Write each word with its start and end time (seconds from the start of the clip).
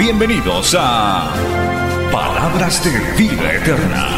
Bienvenidos 0.00 0.74
a 0.78 1.30
Palabras 2.10 2.82
de 2.82 2.90
Vida 3.22 3.52
Eterna. 3.52 4.08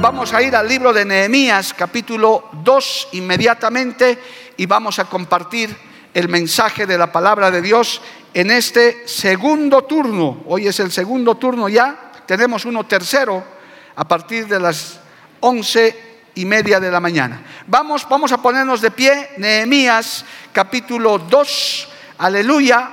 Vamos 0.00 0.32
a 0.32 0.40
ir 0.40 0.56
al 0.56 0.66
libro 0.66 0.94
de 0.94 1.04
Nehemías, 1.04 1.74
capítulo 1.74 2.44
2, 2.64 3.08
inmediatamente, 3.12 4.18
y 4.56 4.64
vamos 4.64 4.98
a 5.00 5.04
compartir 5.04 5.76
el 6.14 6.30
mensaje 6.30 6.86
de 6.86 6.96
la 6.96 7.12
palabra 7.12 7.50
de 7.50 7.60
Dios 7.60 8.00
en 8.32 8.52
este 8.52 9.06
segundo 9.06 9.82
turno. 9.82 10.44
Hoy 10.46 10.66
es 10.66 10.80
el 10.80 10.90
segundo 10.90 11.34
turno 11.34 11.68
ya, 11.68 12.12
tenemos 12.24 12.64
uno 12.64 12.84
tercero 12.84 13.55
a 13.96 14.06
partir 14.06 14.46
de 14.46 14.60
las 14.60 15.00
once 15.40 16.20
y 16.34 16.44
media 16.44 16.78
de 16.78 16.90
la 16.90 17.00
mañana. 17.00 17.42
Vamos, 17.66 18.06
vamos 18.08 18.30
a 18.30 18.38
ponernos 18.38 18.80
de 18.80 18.90
pie, 18.90 19.30
Nehemías, 19.38 20.24
capítulo 20.52 21.18
2, 21.18 21.88
aleluya, 22.18 22.90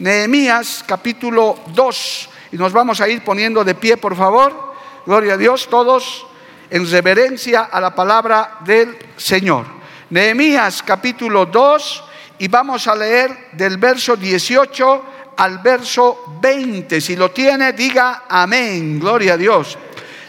Nehemías, 0.00 0.84
capítulo 0.86 1.60
2, 1.68 2.28
y 2.52 2.56
nos 2.56 2.72
vamos 2.72 3.00
a 3.00 3.08
ir 3.08 3.22
poniendo 3.22 3.64
de 3.64 3.74
pie, 3.74 3.96
por 3.96 4.16
favor. 4.16 4.74
Gloria 5.06 5.34
a 5.34 5.36
Dios, 5.36 5.68
todos 5.70 6.26
en 6.68 6.88
reverencia 6.90 7.62
a 7.62 7.80
la 7.80 7.94
palabra 7.94 8.58
del 8.60 8.96
Señor. 9.16 9.66
Nehemías 10.10 10.82
capítulo 10.82 11.46
2 11.46 12.04
y 12.38 12.48
vamos 12.48 12.88
a 12.88 12.96
leer 12.96 13.50
del 13.52 13.76
verso 13.76 14.16
18 14.16 15.04
al 15.36 15.58
verso 15.58 16.38
20. 16.40 17.00
Si 17.00 17.16
lo 17.16 17.30
tiene, 17.30 17.72
diga 17.72 18.24
amén. 18.28 18.98
Gloria 18.98 19.34
a 19.34 19.36
Dios. 19.36 19.78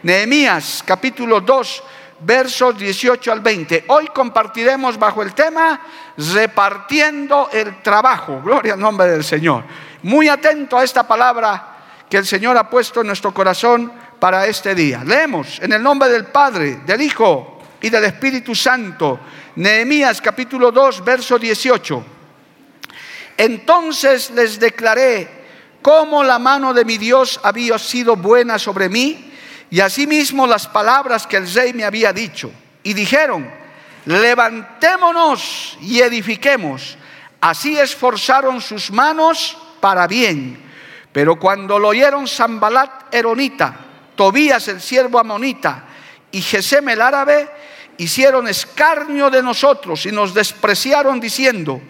Nehemías 0.04 0.84
capítulo 0.86 1.42
2 1.42 1.84
versos 2.22 2.78
18 2.78 3.32
al 3.32 3.40
20. 3.42 3.86
Hoy 3.88 4.08
compartiremos 4.08 4.98
bajo 4.98 5.22
el 5.22 5.34
tema 5.34 5.80
repartiendo 6.18 7.50
el 7.52 7.82
trabajo. 7.82 8.42
Gloria 8.44 8.74
al 8.74 8.80
nombre 8.80 9.08
del 9.08 9.24
Señor. 9.24 9.64
Muy 10.04 10.28
atento 10.28 10.78
a 10.78 10.84
esta 10.84 11.08
palabra 11.08 11.78
que 12.10 12.18
el 12.18 12.26
Señor 12.26 12.58
ha 12.58 12.70
puesto 12.70 13.02
en 13.02 13.08
nuestro 13.08 13.34
corazón 13.34 13.92
para 14.20 14.48
este 14.48 14.76
día. 14.76 15.04
Leemos 15.04 15.60
en 15.62 15.74
el 15.74 15.82
nombre 15.82 16.10
del 16.10 16.26
Padre, 16.26 16.82
del 16.86 17.02
Hijo 17.02 17.60
y 17.82 17.90
del 17.90 18.06
Espíritu 18.06 18.56
Santo. 18.56 19.20
Nehemías 19.56 20.22
capítulo 20.22 20.72
2, 20.72 21.04
verso 21.04 21.38
18. 21.38 22.06
Entonces 23.38 24.32
les 24.32 24.60
declaré 24.60 25.42
cómo 25.82 26.24
la 26.24 26.38
mano 26.38 26.74
de 26.74 26.86
mi 26.86 26.98
Dios 26.98 27.40
había 27.44 27.78
sido 27.80 28.16
buena 28.16 28.60
sobre 28.60 28.90
mí 28.90 29.31
y 29.72 29.80
asimismo 29.80 30.46
las 30.46 30.68
palabras 30.68 31.26
que 31.26 31.38
el 31.38 31.52
rey 31.52 31.72
me 31.72 31.86
había 31.86 32.12
dicho. 32.12 32.52
Y 32.84 32.94
dijeron, 32.94 33.50
levantémonos 34.06 35.78
y 35.82 36.02
edifiquemos. 36.02 36.98
Así 37.40 37.80
esforzaron 37.80 38.60
sus 38.60 38.92
manos 38.92 39.58
para 39.80 40.08
bien. 40.08 40.62
Pero 41.14 41.40
cuando 41.40 41.80
lo 41.80 41.88
oyeron 41.88 42.28
Zambalat 42.28 43.16
Eronita, 43.16 43.88
Tobías 44.16 44.68
el 44.68 44.82
siervo 44.82 45.20
amonita 45.20 45.86
y 46.32 46.42
Gesem 46.42 46.90
el 46.90 47.02
árabe 47.02 47.50
hicieron 47.98 48.50
escarnio 48.50 49.30
de 49.30 49.42
nosotros 49.42 50.06
y 50.06 50.12
nos 50.12 50.34
despreciaron 50.34 51.20
diciendo, 51.20 51.82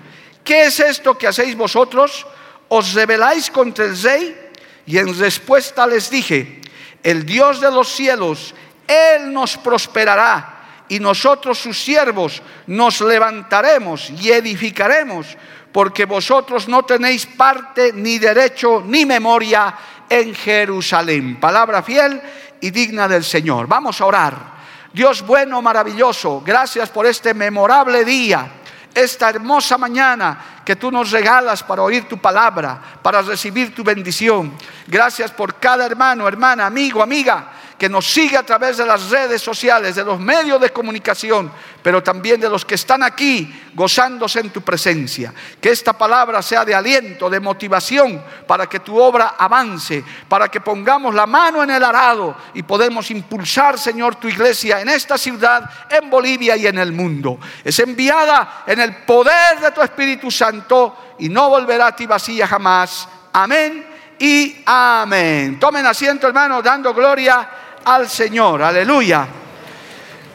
¿qué 0.44 0.66
es 0.66 0.79
esto 0.79 1.17
que 1.17 1.27
hacéis 1.27 1.57
vosotros? 1.57 2.27
¿Os 2.69 2.94
rebeláis 2.94 3.50
contra 3.50 3.85
el 3.85 4.00
rey? 4.00 4.38
Y 4.85 5.00
en 5.00 5.17
respuesta 5.17 5.88
les 5.88 6.09
dije, 6.09 6.60
el 7.03 7.25
Dios 7.25 7.62
de 7.62 7.72
los 7.72 7.89
cielos, 7.89 8.53
Él 8.88 9.34
nos 9.34 9.57
prosperará 9.57 10.62
y 10.89 11.00
nosotros 11.00 11.57
sus 11.57 11.81
siervos 11.81 12.41
nos 12.67 13.00
levantaremos 13.01 14.09
y 14.09 14.31
edificaremos, 14.31 15.38
porque 15.72 16.03
vosotros 16.06 16.67
no 16.67 16.84
tenéis 16.84 17.25
parte 17.25 17.94
ni 17.94 18.19
derecho 18.19 18.84
ni 18.85 19.06
memoria 19.06 19.73
en 20.09 20.35
Jerusalén. 20.35 21.39
Palabra 21.39 21.81
fiel 21.81 22.22
y 22.59 22.72
digna 22.72 23.07
del 23.07 23.23
Señor. 23.23 23.68
Vamos 23.68 24.01
a 24.01 24.06
orar. 24.06 24.51
Dios 24.91 25.25
bueno, 25.25 25.62
maravilloso, 25.62 26.44
gracias 26.45 26.89
por 26.89 27.06
este 27.06 27.33
memorable 27.33 28.03
día, 28.03 28.51
esta 28.94 29.29
hermosa 29.29 29.78
mañana 29.78 30.62
que 30.66 30.75
tú 30.75 30.91
nos 30.91 31.12
regalas 31.12 31.63
para 31.63 31.81
oír 31.81 32.07
tu 32.07 32.18
palabra, 32.18 32.79
para 33.02 33.22
recibir 33.22 33.74
tu 33.74 33.84
bendición. 33.84 34.53
Gracias 34.88 35.31
por 35.31 35.56
cada 35.56 35.85
hermano, 35.85 36.28
hermana, 36.28 36.66
amigo, 36.66 37.01
amiga 37.01 37.60
que 37.81 37.90
nos 37.90 38.06
sigue 38.14 38.38
a 38.38 38.44
través 38.44 38.78
de 38.78 38.86
las 38.86 39.09
redes 39.09 39.42
sociales, 39.42 39.96
de 39.96 40.03
los 40.03 40.19
medios 40.19 40.62
de 40.62 40.69
comunicación, 40.69 41.52
pero 41.81 42.03
también 42.03 42.40
de 42.40 42.47
los 42.47 42.64
que 42.64 42.75
están 42.75 43.02
aquí 43.02 43.52
gozándose 43.74 44.40
en 44.40 44.52
tu 44.52 44.62
presencia. 44.62 45.34
Que 45.59 45.72
esta 45.72 45.92
palabra 45.92 46.44
sea 46.44 46.64
de 46.64 46.75
aliento, 46.75 47.28
de 47.28 47.40
motivación 47.40 48.24
para 48.46 48.68
que 48.68 48.81
tu 48.81 49.02
obra 49.02 49.34
avance, 49.36 50.03
para 50.30 50.47
que 50.47 50.62
pongamos 50.62 51.16
la 51.16 51.25
mano 51.25 51.64
en 51.64 51.72
el 51.72 51.84
arado 51.84 52.38
y 52.53 52.62
podemos 52.62 53.09
impulsar, 53.09 53.80
Señor, 53.80 54.13
tu 54.18 54.28
iglesia 54.28 54.80
en 54.80 54.90
esta 54.90 55.18
ciudad, 55.18 55.68
en 55.90 56.08
Bolivia 56.08 56.56
y 56.56 56.68
en 56.68 56.78
el 56.78 56.92
mundo. 56.92 57.40
Es 57.63 57.80
enviada 57.80 58.62
en 58.68 58.80
el 58.80 58.98
poder 58.98 59.59
de 59.59 59.72
tu 59.72 59.81
Espíritu 59.81 60.30
Santo 60.30 61.16
y 61.18 61.30
no 61.30 61.50
volverá 61.50 61.88
a 61.88 61.96
ti 61.96 62.06
vacía 62.06 62.46
jamás. 62.46 63.09
Amén 63.34 63.88
y 64.19 64.62
amén. 64.68 65.59
Tomen 65.59 65.84
asiento, 65.84 66.28
hermanos, 66.28 66.63
dando 66.63 66.94
gloria 66.94 67.50
al 67.86 68.09
Señor. 68.09 68.62
Aleluya. 68.62 69.28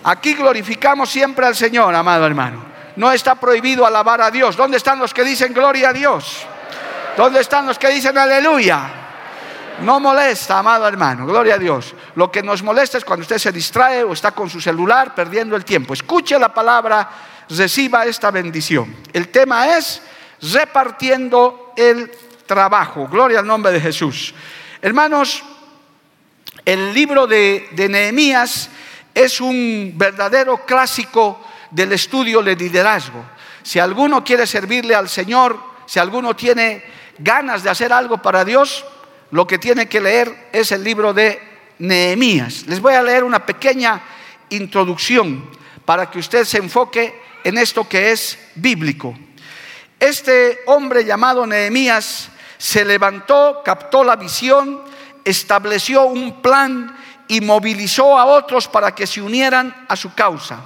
Aquí 0.05 0.35
glorificamos 0.35 1.11
siempre 1.11 1.47
al 1.47 1.57
Señor, 1.57 1.95
amado 1.95 2.27
hermano. 2.27 2.65
No 2.97 3.13
está 3.13 3.35
prohibido 3.35 3.85
alabar 3.85 4.21
a 4.21 4.31
Dios. 4.31 4.57
¿Dónde 4.57 4.77
están 4.77 4.99
los 4.99 5.13
que 5.13 5.25
dicen 5.25 5.53
gloria 5.53 5.91
a 5.91 5.93
Dios? 5.93 6.47
¿Dónde 7.17 7.41
están 7.41 7.67
los 7.67 7.79
que 7.79 7.89
dicen 7.89 8.17
aleluya? 8.17 8.89
No 9.83 10.01
molesta, 10.01 10.59
amado 10.59 10.89
hermano, 10.89 11.27
gloria 11.27 11.57
a 11.57 11.59
Dios. 11.59 11.95
Lo 12.15 12.31
que 12.31 12.43
nos 12.43 12.63
molesta 12.63 12.99
es 12.99 13.05
cuando 13.05 13.23
usted 13.23 13.39
se 13.39 13.53
distrae 13.53 14.03
o 14.05 14.13
está 14.13 14.31
con 14.31 14.49
su 14.49 14.61
celular 14.61 15.15
perdiendo 15.15 15.57
el 15.57 15.65
tiempo. 15.65 15.93
Escuche 15.93 16.39
la 16.39 16.55
palabra, 16.55 17.11
reciba 17.51 18.07
esta 18.07 18.31
bendición. 18.31 18.95
El 19.13 19.29
tema 19.29 19.77
es 19.77 20.01
repartiendo 20.41 21.73
el 21.77 22.11
trabajo. 22.47 23.07
Gloria 23.09 23.41
al 23.41 23.47
nombre 23.47 23.73
de 23.73 23.81
Jesús. 23.81 24.35
Hermanos, 24.81 25.43
el 26.65 26.95
libro 26.95 27.27
de, 27.27 27.69
Nehemías 27.77 28.71
es 29.15 29.41
un 29.41 29.93
verdadero 29.97 30.65
clásico 30.67 31.45
del 31.71 31.93
estudio 31.93 32.43
de 32.43 32.57
liderazgo. 32.57 33.25
Si 33.63 33.79
alguno 33.79 34.25
quiere 34.25 34.47
servirle 34.47 34.95
al 34.95 35.09
Señor, 35.09 35.59
si 35.87 35.99
alguno 35.99 36.35
tiene 36.35 36.85
ganas 37.19 37.63
de 37.63 37.71
hacer 37.71 37.93
algo 37.93 38.19
para 38.19 38.45
Dios, 38.45 38.85
lo 39.31 39.47
que 39.47 39.59
tiene 39.59 39.89
que 39.89 40.01
leer 40.01 40.49
es 40.53 40.73
el 40.73 40.85
libro 40.85 41.13
de 41.13 41.41
Nehemías. 41.79 42.67
Les 42.67 42.81
voy 42.81 42.95
a 42.95 43.03
leer 43.03 43.25
una 43.25 43.45
pequeña 43.45 44.03
introducción 44.51 45.51
para 45.85 46.11
que 46.11 46.19
usted 46.19 46.45
se 46.45 46.59
enfoque 46.59 47.15
en 47.45 47.59
esto 47.59 47.89
que 47.89 48.13
es 48.13 48.39
bíblico. 48.55 49.17
Este 49.99 50.61
hombre 50.67 51.05
llamado 51.05 51.47
Nehemías 51.47 52.29
se 52.59 52.85
levantó, 52.85 53.63
captó 53.65 54.05
la 54.05 54.17
visión, 54.17 54.83
estableció 55.27 56.05
un 56.05 56.41
plan 56.41 56.97
y 57.29 57.41
movilizó 57.41 58.19
a 58.19 58.25
otros 58.25 58.69
para 58.69 58.95
que 58.95 59.07
se 59.07 59.21
unieran 59.21 59.87
a 59.89 59.97
su 59.97 60.15
causa. 60.15 60.61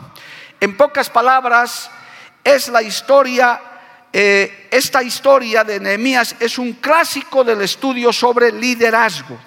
En 0.60 0.76
pocas 0.76 1.08
palabras, 1.08 1.90
es 2.44 2.68
la 2.68 2.82
historia, 2.82 3.60
eh, 4.12 4.68
esta 4.70 5.02
historia 5.02 5.64
de 5.64 5.80
Nehemías 5.80 6.36
es 6.38 6.58
un 6.58 6.74
clásico 6.74 7.42
del 7.42 7.62
estudio 7.62 8.12
sobre 8.12 8.52
liderazgo. 8.52 9.38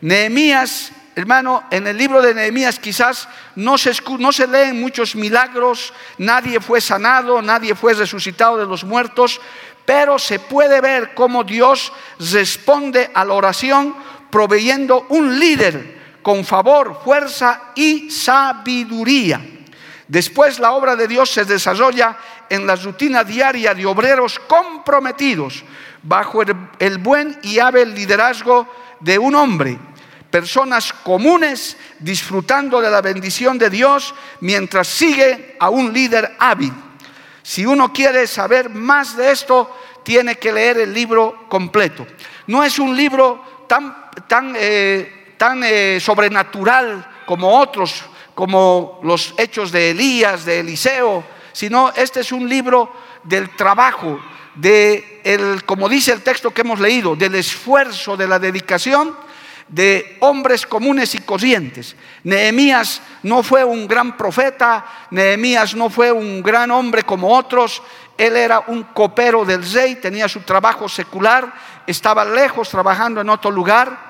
Nehemías, 0.00 0.92
hermano, 1.14 1.64
en 1.70 1.86
el 1.86 1.98
libro 1.98 2.22
de 2.22 2.32
Nehemías 2.32 2.78
quizás 2.78 3.28
no 3.54 3.76
se, 3.76 3.92
no 4.18 4.32
se 4.32 4.46
leen 4.46 4.80
muchos 4.80 5.14
milagros, 5.14 5.92
nadie 6.16 6.58
fue 6.60 6.80
sanado, 6.80 7.42
nadie 7.42 7.74
fue 7.74 7.92
resucitado 7.92 8.56
de 8.56 8.64
los 8.64 8.84
muertos, 8.84 9.42
pero 9.84 10.18
se 10.18 10.38
puede 10.38 10.80
ver 10.80 11.14
cómo 11.14 11.44
Dios 11.44 11.92
responde 12.18 13.10
a 13.12 13.24
la 13.24 13.34
oración 13.34 13.94
proveyendo 14.30 15.06
un 15.10 15.38
líder 15.38 15.98
con 16.22 16.44
favor, 16.44 17.00
fuerza 17.04 17.72
y 17.74 18.10
sabiduría. 18.10 19.40
Después 20.06 20.58
la 20.58 20.72
obra 20.72 20.96
de 20.96 21.06
Dios 21.06 21.30
se 21.30 21.44
desarrolla 21.44 22.16
en 22.48 22.66
la 22.66 22.76
rutina 22.76 23.24
diaria 23.24 23.74
de 23.74 23.86
obreros 23.86 24.38
comprometidos 24.38 25.64
bajo 26.02 26.42
el, 26.42 26.98
buen 26.98 27.38
y 27.42 27.58
hábil 27.58 27.94
liderazgo 27.94 28.66
de 29.00 29.18
un 29.18 29.34
hombre. 29.34 29.78
Personas 30.30 30.92
comunes 30.92 31.76
disfrutando 31.98 32.80
de 32.80 32.90
la 32.90 33.00
bendición 33.00 33.58
de 33.58 33.70
Dios 33.70 34.14
mientras 34.40 34.88
sigue 34.88 35.56
a 35.58 35.70
un 35.70 35.92
líder 35.92 36.36
hábil. 36.38 36.72
Si 37.42 37.64
uno 37.64 37.92
quiere 37.92 38.26
saber 38.26 38.68
más 38.68 39.16
de 39.16 39.30
esto, 39.30 39.74
tiene 40.02 40.36
que 40.36 40.52
leer 40.52 40.78
el 40.78 40.92
libro 40.92 41.46
completo. 41.48 42.06
No 42.46 42.62
es 42.62 42.78
un 42.78 42.94
libro 42.96 43.66
tan, 43.68 44.07
tan, 44.26 44.54
eh, 44.56 45.34
tan 45.36 45.62
eh, 45.64 45.98
sobrenatural 46.00 47.22
como 47.26 47.58
otros 47.58 48.04
como 48.38 49.00
los 49.02 49.34
hechos 49.36 49.72
de 49.72 49.90
Elías, 49.90 50.44
de 50.44 50.60
Eliseo, 50.60 51.24
sino 51.52 51.92
este 51.96 52.20
es 52.20 52.30
un 52.30 52.48
libro 52.48 52.88
del 53.24 53.56
trabajo, 53.56 54.20
de 54.54 55.20
el, 55.24 55.64
como 55.64 55.88
dice 55.88 56.12
el 56.12 56.22
texto 56.22 56.52
que 56.52 56.60
hemos 56.60 56.78
leído, 56.78 57.16
del 57.16 57.34
esfuerzo, 57.34 58.16
de 58.16 58.28
la 58.28 58.38
dedicación 58.38 59.16
de 59.66 60.18
hombres 60.20 60.66
comunes 60.66 61.16
y 61.16 61.18
corrientes. 61.18 61.96
Nehemías 62.22 63.02
no 63.24 63.42
fue 63.42 63.64
un 63.64 63.88
gran 63.88 64.16
profeta, 64.16 64.86
Nehemías 65.10 65.74
no 65.74 65.90
fue 65.90 66.12
un 66.12 66.40
gran 66.40 66.70
hombre 66.70 67.02
como 67.02 67.36
otros, 67.36 67.82
él 68.16 68.36
era 68.36 68.60
un 68.68 68.84
copero 68.84 69.44
del 69.44 69.68
rey, 69.68 69.96
tenía 69.96 70.28
su 70.28 70.42
trabajo 70.42 70.88
secular, 70.88 71.52
estaba 71.88 72.24
lejos 72.24 72.68
trabajando 72.68 73.20
en 73.20 73.28
otro 73.28 73.50
lugar, 73.50 74.07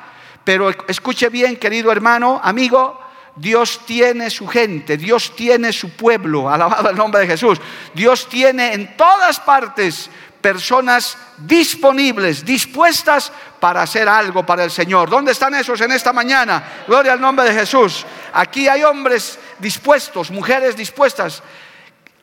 pero 0.49 0.71
escuche 0.89 1.29
bien, 1.29 1.59
querido 1.59 1.93
hermano, 1.93 2.41
amigo, 2.43 2.99
Dios 3.37 3.83
tiene 3.85 4.31
su 4.31 4.47
gente, 4.49 4.97
Dios 4.97 5.37
tiene 5.37 5.75
su 5.75 5.91
pueblo, 5.91 6.49
alabado 6.49 6.89
el 6.89 6.97
nombre 6.97 7.21
de 7.21 7.27
Jesús. 7.27 7.61
Dios 7.93 8.31
tiene 8.31 8.73
en 8.73 8.97
todas 8.97 9.41
partes 9.41 10.09
personas 10.41 11.19
disponibles, 11.37 12.47
dispuestas 12.47 13.31
para 13.61 13.83
hacer 13.83 14.09
algo 14.09 14.47
para 14.47 14.65
el 14.65 14.71
Señor. 14.71 15.11
¿Dónde 15.11 15.33
están 15.33 15.55
esos 15.55 15.83
en 15.83 15.93
esta 15.93 16.15
mañana? 16.15 16.85
Gloria 16.87 17.13
al 17.13 17.21
nombre 17.21 17.45
de 17.45 17.53
Jesús. 17.53 18.07
Aquí 18.33 18.69
hay 18.69 18.85
hombres 18.85 19.39
dispuestos, 19.59 20.31
mujeres 20.31 20.75
dispuestas 20.75 21.43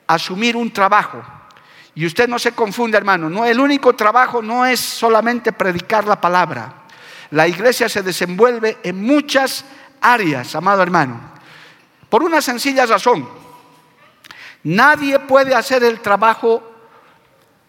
a 0.08 0.16
asumir 0.16 0.58
un 0.58 0.74
trabajo. 0.74 1.24
Y 1.94 2.08
usted 2.08 2.28
no 2.28 2.40
se 2.40 2.54
confunda, 2.54 2.98
hermano, 2.98 3.30
no 3.30 3.46
el 3.46 3.60
único 3.60 3.94
trabajo 3.94 4.42
no 4.42 4.66
es 4.66 4.80
solamente 4.80 5.52
predicar 5.54 6.06
la 6.06 6.20
palabra. 6.20 6.85
La 7.36 7.50
iglesia 7.50 7.90
se 7.90 8.02
desenvuelve 8.02 8.78
en 8.82 9.04
muchas 9.04 9.66
áreas, 10.00 10.56
amado 10.56 10.82
hermano. 10.82 11.20
Por 12.08 12.24
una 12.24 12.42
sencilla 12.42 12.86
razón. 12.86 13.28
Nadie 14.64 15.20
puede 15.20 15.54
hacer 15.54 15.84
el 15.84 16.00
trabajo 16.00 16.64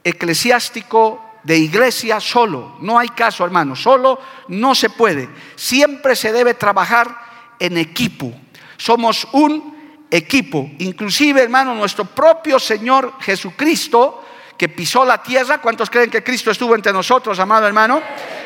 eclesiástico 0.04 1.20
de 1.42 1.58
iglesia 1.58 2.20
solo. 2.20 2.76
No 2.80 2.96
hay 2.96 3.08
caso, 3.08 3.44
hermano. 3.44 3.74
Solo 3.74 4.20
no 4.46 4.72
se 4.76 4.88
puede. 4.88 5.28
Siempre 5.56 6.14
se 6.14 6.32
debe 6.32 6.54
trabajar 6.54 7.56
en 7.58 7.76
equipo. 7.76 8.32
Somos 8.76 9.26
un 9.32 10.06
equipo. 10.12 10.70
Inclusive, 10.78 11.42
hermano, 11.42 11.74
nuestro 11.74 12.04
propio 12.04 12.60
Señor 12.60 13.14
Jesucristo, 13.18 14.22
que 14.56 14.68
pisó 14.68 15.04
la 15.04 15.20
tierra. 15.22 15.60
¿Cuántos 15.60 15.90
creen 15.90 16.08
que 16.08 16.22
Cristo 16.22 16.52
estuvo 16.52 16.76
entre 16.76 16.92
nosotros, 16.92 17.38
amado 17.40 17.66
hermano? 17.66 18.00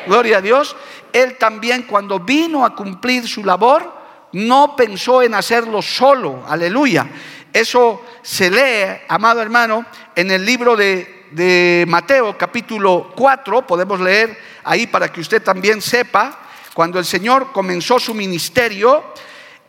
Gloria 0.07 0.39
a 0.39 0.41
Dios. 0.41 0.75
Él 1.13 1.37
también 1.37 1.83
cuando 1.83 2.19
vino 2.19 2.65
a 2.65 2.75
cumplir 2.75 3.27
su 3.27 3.43
labor, 3.43 4.01
no 4.33 4.75
pensó 4.75 5.21
en 5.21 5.33
hacerlo 5.33 5.81
solo. 5.81 6.43
Aleluya. 6.47 7.07
Eso 7.53 8.01
se 8.21 8.49
lee, 8.49 9.01
amado 9.09 9.41
hermano, 9.41 9.85
en 10.15 10.31
el 10.31 10.45
libro 10.45 10.75
de, 10.75 11.27
de 11.31 11.85
Mateo 11.87 12.37
capítulo 12.37 13.11
4. 13.15 13.67
Podemos 13.67 13.99
leer 13.99 14.37
ahí 14.63 14.87
para 14.87 15.11
que 15.11 15.21
usted 15.21 15.41
también 15.41 15.81
sepa. 15.81 16.39
Cuando 16.73 16.99
el 16.99 17.05
Señor 17.05 17.51
comenzó 17.51 17.99
su 17.99 18.13
ministerio, 18.13 19.03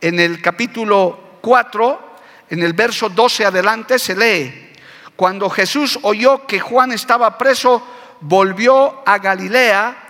en 0.03 0.19
el 0.19 0.41
capítulo 0.41 1.37
4, 1.41 2.13
en 2.49 2.61
el 2.61 2.73
verso 2.73 3.09
12 3.09 3.45
adelante, 3.45 3.97
se 3.97 4.15
lee, 4.15 4.71
cuando 5.15 5.49
Jesús 5.49 5.97
oyó 6.01 6.45
que 6.45 6.59
Juan 6.59 6.91
estaba 6.91 7.37
preso, 7.37 7.81
volvió 8.19 9.01
a 9.05 9.17
Galilea 9.17 10.02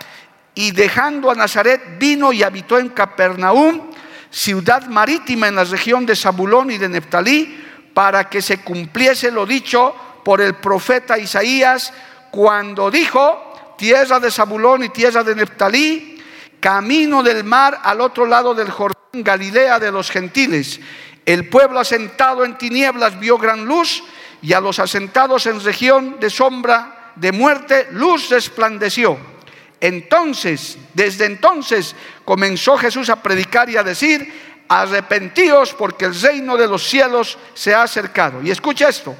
y 0.54 0.70
dejando 0.70 1.30
a 1.30 1.34
Nazaret 1.34 1.98
vino 1.98 2.32
y 2.32 2.42
habitó 2.42 2.78
en 2.78 2.90
Capernaum, 2.90 3.90
ciudad 4.30 4.86
marítima 4.86 5.48
en 5.48 5.56
la 5.56 5.64
región 5.64 6.06
de 6.06 6.16
Zabulón 6.16 6.70
y 6.70 6.78
de 6.78 6.88
Neftalí, 6.88 7.62
para 7.92 8.28
que 8.28 8.42
se 8.42 8.58
cumpliese 8.58 9.30
lo 9.30 9.46
dicho 9.46 9.94
por 10.24 10.40
el 10.40 10.54
profeta 10.54 11.18
Isaías 11.18 11.92
cuando 12.30 12.90
dijo, 12.90 13.74
tierra 13.78 14.18
de 14.18 14.30
Zabulón 14.30 14.84
y 14.84 14.88
tierra 14.88 15.22
de 15.22 15.34
Neftalí, 15.34 16.22
camino 16.60 17.22
del 17.22 17.44
mar 17.44 17.80
al 17.82 18.00
otro 18.00 18.26
lado 18.26 18.54
del 18.54 18.70
Jordán, 18.70 18.94
Galilea 19.12 19.78
de 19.78 19.92
los 19.92 20.10
gentiles. 20.10 20.80
El 21.24 21.48
pueblo 21.48 21.78
asentado 21.78 22.44
en 22.44 22.58
tinieblas 22.58 23.18
vio 23.18 23.38
gran 23.38 23.64
luz 23.64 24.02
y 24.42 24.52
a 24.52 24.60
los 24.60 24.78
asentados 24.78 25.46
en 25.46 25.62
región 25.62 26.18
de 26.18 26.30
sombra 26.30 27.12
de 27.16 27.32
muerte, 27.32 27.88
luz 27.92 28.28
resplandeció. 28.30 29.33
Entonces, 29.84 30.78
desde 30.94 31.26
entonces 31.26 31.94
comenzó 32.24 32.78
Jesús 32.78 33.10
a 33.10 33.22
predicar 33.22 33.68
y 33.68 33.76
a 33.76 33.82
decir, 33.82 34.64
arrepentíos 34.66 35.74
porque 35.74 36.06
el 36.06 36.18
reino 36.18 36.56
de 36.56 36.66
los 36.66 36.82
cielos 36.82 37.36
se 37.52 37.74
ha 37.74 37.82
acercado. 37.82 38.40
Y 38.40 38.50
escucha 38.50 38.88
esto, 38.88 39.14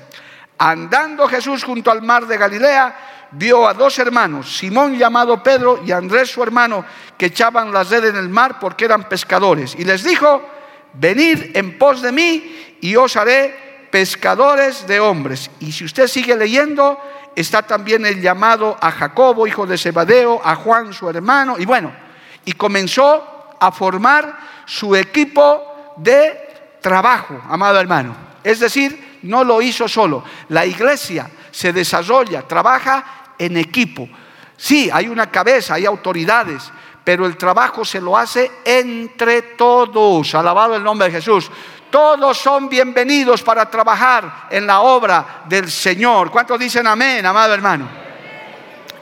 andando 0.57 1.29
Jesús 1.29 1.65
junto 1.65 1.91
al 1.91 2.01
mar 2.01 2.27
de 2.27 2.39
Galilea, 2.39 3.29
vio 3.33 3.69
a 3.69 3.75
dos 3.75 3.99
hermanos, 3.99 4.57
Simón 4.57 4.97
llamado 4.97 5.43
Pedro 5.43 5.83
y 5.85 5.93
Andrés 5.93 6.31
su 6.31 6.43
hermano, 6.43 6.83
que 7.19 7.27
echaban 7.27 7.71
la 7.71 7.85
red 7.85 8.07
en 8.07 8.17
el 8.17 8.31
mar 8.31 8.59
porque 8.59 8.87
eran 8.87 9.07
pescadores. 9.07 9.75
Y 9.79 9.85
les 9.85 10.03
dijo, 10.03 10.49
venid 10.95 11.55
en 11.55 11.77
pos 11.77 12.01
de 12.01 12.11
mí 12.11 12.79
y 12.81 12.97
os 12.97 13.17
haré 13.17 13.89
pescadores 13.91 14.87
de 14.87 14.99
hombres. 14.99 15.51
Y 15.61 15.73
si 15.73 15.85
usted 15.85 16.07
sigue 16.07 16.35
leyendo, 16.37 16.99
está 17.37 17.63
también 17.63 18.07
el 18.07 18.21
llamado 18.21 18.77
a 18.81 18.91
Jacobo, 18.91 19.47
hijo 19.47 19.67
de 19.67 19.79
Zebadeo, 19.79 20.41
a 20.45 20.55
Juan, 20.57 20.93
su 20.93 21.09
hermano, 21.09 21.57
y 21.59 21.65
bueno, 21.65 21.93
y 22.45 22.53
comenzó 22.53 23.57
a 23.59 23.73
formar 23.73 24.39
su 24.67 24.95
equipo 24.95 25.95
de 25.97 26.77
trabajo, 26.81 27.41
amado 27.49 27.81
hermano. 27.81 28.17
Es 28.43 28.61
decir, 28.61 29.19
no 29.23 29.43
lo 29.43 29.63
hizo 29.63 29.89
solo. 29.89 30.23
La 30.49 30.67
iglesia 30.67 31.31
se 31.51 31.73
desarrolla, 31.73 32.43
trabaja 32.43 33.33
en 33.39 33.57
equipo. 33.57 34.09
Sí, 34.57 34.91
hay 34.93 35.09
una 35.09 35.31
cabeza, 35.31 35.75
hay 35.75 35.87
autoridades, 35.87 36.71
pero 37.03 37.27
el 37.27 37.37
trabajo 37.37 37.85
se 37.85 38.01
lo 38.01 38.17
hace 38.17 38.51
entre 38.65 39.43
todos. 39.43 40.35
Alabado 40.35 40.77
el 40.77 40.83
nombre 40.83 41.09
de 41.09 41.15
Jesús. 41.15 41.51
Todos 41.95 42.39
son 42.39 42.69
bienvenidos 42.69 43.41
para 43.43 43.71
trabajar 43.71 44.49
en 44.51 44.67
la 44.67 44.81
obra 44.81 45.45
del 45.49 45.71
Señor. 45.71 46.29
¿Cuántos 46.29 46.59
dicen 46.59 46.89
amén, 46.89 47.25
amado 47.25 47.55
hermano? 47.55 47.89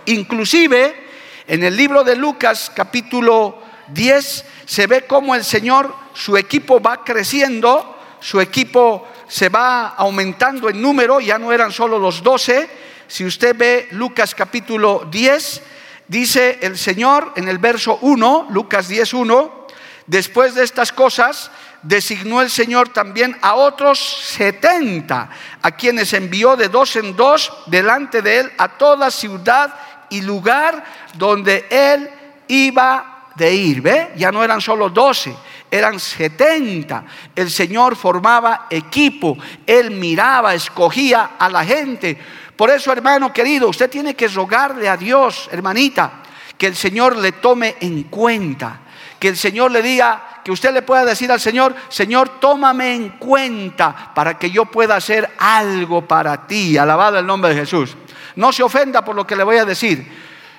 Inclusive 0.05 1.07
en 1.47 1.65
el 1.65 1.75
libro 1.75 2.05
de 2.05 2.15
Lucas 2.17 2.71
capítulo 2.75 3.63
10 3.89 4.45
se 4.67 4.87
ve 4.87 5.07
cómo 5.07 5.35
el 5.35 5.43
Señor, 5.43 5.97
su 6.13 6.37
equipo 6.37 6.83
va 6.83 7.03
creciendo, 7.03 7.99
su 8.21 8.43
equipo 8.43 9.09
se 9.27 9.49
va 9.49 9.95
aumentando 9.97 10.69
en 10.69 10.83
número, 10.83 11.19
ya 11.19 11.39
no 11.39 11.51
eran 11.51 11.73
solo 11.73 11.99
los 11.99 12.23
doce. 12.23 12.69
Si 13.09 13.25
usted 13.25 13.57
ve 13.57 13.89
Lucas 13.93 14.35
capítulo 14.35 15.09
10, 15.11 15.63
dice 16.09 16.59
el 16.61 16.77
Señor 16.77 17.33
en 17.37 17.49
el 17.49 17.57
verso 17.57 17.99
1, 18.03 18.49
Lucas 18.51 18.87
10, 18.87 19.15
1, 19.15 19.67
después 20.07 20.55
de 20.55 20.65
estas 20.65 20.93
cosas, 20.93 21.51
designó 21.83 22.41
el 22.41 22.51
Señor 22.51 22.91
también 22.91 23.37
a 23.43 23.55
otros 23.55 23.99
setenta, 23.99 25.31
a 25.61 25.71
quienes 25.73 26.13
envió 26.13 26.57
de 26.57 26.69
dos 26.69 26.97
en 26.97 27.17
dos 27.17 27.53
delante 27.67 28.23
de 28.23 28.41
él 28.41 28.53
a 28.59 28.69
toda 28.69 29.11
ciudad 29.11 29.75
y 30.11 30.21
lugar 30.21 30.85
donde 31.15 31.67
él 31.71 32.09
iba 32.49 33.31
de 33.35 33.55
ir. 33.55 33.81
¿Ve? 33.81 34.13
Ya 34.17 34.31
no 34.31 34.45
eran 34.45 34.61
solo 34.61 34.91
doce, 34.91 35.35
eran 35.71 35.99
setenta. 35.99 37.05
El 37.35 37.51
Señor 37.51 37.97
formaba 37.97 38.67
equipo, 38.71 39.37
él 39.67 39.91
miraba, 39.91 40.55
escogía 40.55 41.31
a 41.39 41.49
la 41.49 41.65
gente. 41.65 42.17
Por 42.57 42.71
eso, 42.71 42.93
hermano 42.93 43.33
querido, 43.33 43.69
usted 43.69 43.91
tiene 43.91 44.15
que 44.15 44.29
rogarle 44.29 44.89
a 44.89 44.97
Dios, 44.97 45.49
hermanita, 45.51 46.23
que 46.57 46.67
el 46.67 46.77
Señor 46.77 47.17
le 47.17 47.33
tome 47.33 47.77
en 47.81 48.05
cuenta, 48.05 48.81
que 49.19 49.29
el 49.29 49.37
Señor 49.37 49.73
le 49.73 49.83
diga, 49.83 50.32
que 50.45 50.51
usted 50.51 50.73
le 50.73 50.83
pueda 50.83 51.05
decir 51.05 51.31
al 51.31 51.41
Señor, 51.41 51.75
Señor, 51.89 52.41
tómame 52.41 52.95
en 52.95 53.09
cuenta 53.11 54.13
para 54.15 54.39
que 54.39 54.51
yo 54.51 54.65
pueda 54.65 54.97
hacer 54.97 55.31
algo 55.39 56.07
para 56.07 56.47
ti. 56.47 56.77
Alabado 56.77 57.19
el 57.19 57.27
nombre 57.27 57.55
de 57.55 57.61
Jesús. 57.61 57.97
No 58.37 58.53
se 58.53 58.63
ofenda 58.63 59.05
por 59.05 59.15
lo 59.15 59.27
que 59.27 59.37
le 59.37 59.45
voy 59.45 59.59
a 59.59 59.65
decir, 59.65 60.11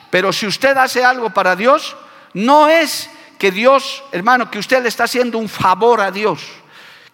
pero 0.10 0.32
si 0.32 0.46
usted 0.48 0.78
hace 0.78 1.04
algo 1.04 1.32
para 1.32 1.56
Dios, 1.56 1.98
no 2.34 2.70
es 2.70 3.10
que 3.38 3.52
Dios, 3.52 4.04
hermano, 4.12 4.50
que 4.50 4.60
usted 4.60 4.82
le 4.82 4.90
está 4.90 5.04
haciendo 5.06 5.38
un 5.38 5.50
favor 5.50 6.02
a 6.02 6.12
Dios. 6.12 6.42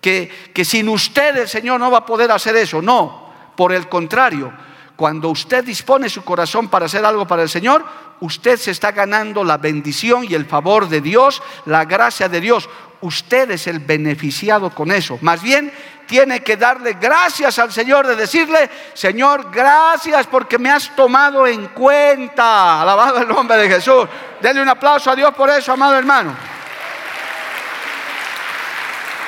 Que, 0.02 0.52
que 0.54 0.64
sin 0.64 0.88
usted 0.88 1.36
el 1.36 1.48
Señor 1.50 1.80
no 1.80 1.92
va 1.92 2.00
a 2.00 2.06
poder 2.06 2.32
hacer 2.32 2.56
eso. 2.56 2.82
No, 2.82 3.34
por 3.56 3.74
el 3.74 3.90
contrario, 3.90 4.54
cuando 5.00 5.30
usted 5.30 5.64
dispone 5.64 6.10
su 6.10 6.26
corazón 6.26 6.68
para 6.68 6.88
hacer 6.88 7.06
algo 7.06 7.26
para 7.26 7.42
el 7.42 7.48
Señor, 7.48 7.86
usted 8.20 8.58
se 8.58 8.72
está 8.72 8.92
ganando 8.92 9.46
la 9.46 9.56
bendición 9.56 10.26
y 10.28 10.34
el 10.34 10.46
favor 10.46 10.90
de 10.90 11.00
Dios, 11.00 11.42
la 11.64 11.86
gracia 11.86 12.28
de 12.28 12.42
Dios. 12.42 12.68
Usted 13.00 13.50
es 13.52 13.68
el 13.68 13.80
beneficiado 13.80 14.72
con 14.72 14.92
eso. 14.92 15.18
Más 15.22 15.42
bien, 15.42 15.72
tiene 16.06 16.44
que 16.44 16.58
darle 16.58 16.98
gracias 17.00 17.58
al 17.60 17.72
Señor, 17.72 18.08
de 18.08 18.18
decirle, 18.18 18.70
Señor, 18.94 19.50
gracias 19.54 20.28
porque 20.28 20.60
me 20.60 20.70
has 20.70 20.94
tomado 20.94 21.48
en 21.48 21.68
cuenta. 21.68 22.82
Alabado 22.82 23.20
el 23.20 23.28
nombre 23.30 23.56
de 23.56 23.70
Jesús. 23.70 24.06
Denle 24.42 24.62
un 24.64 24.68
aplauso 24.68 25.12
a 25.12 25.16
Dios 25.16 25.34
por 25.34 25.50
eso, 25.50 25.72
amado 25.72 25.98
hermano. 25.98 26.36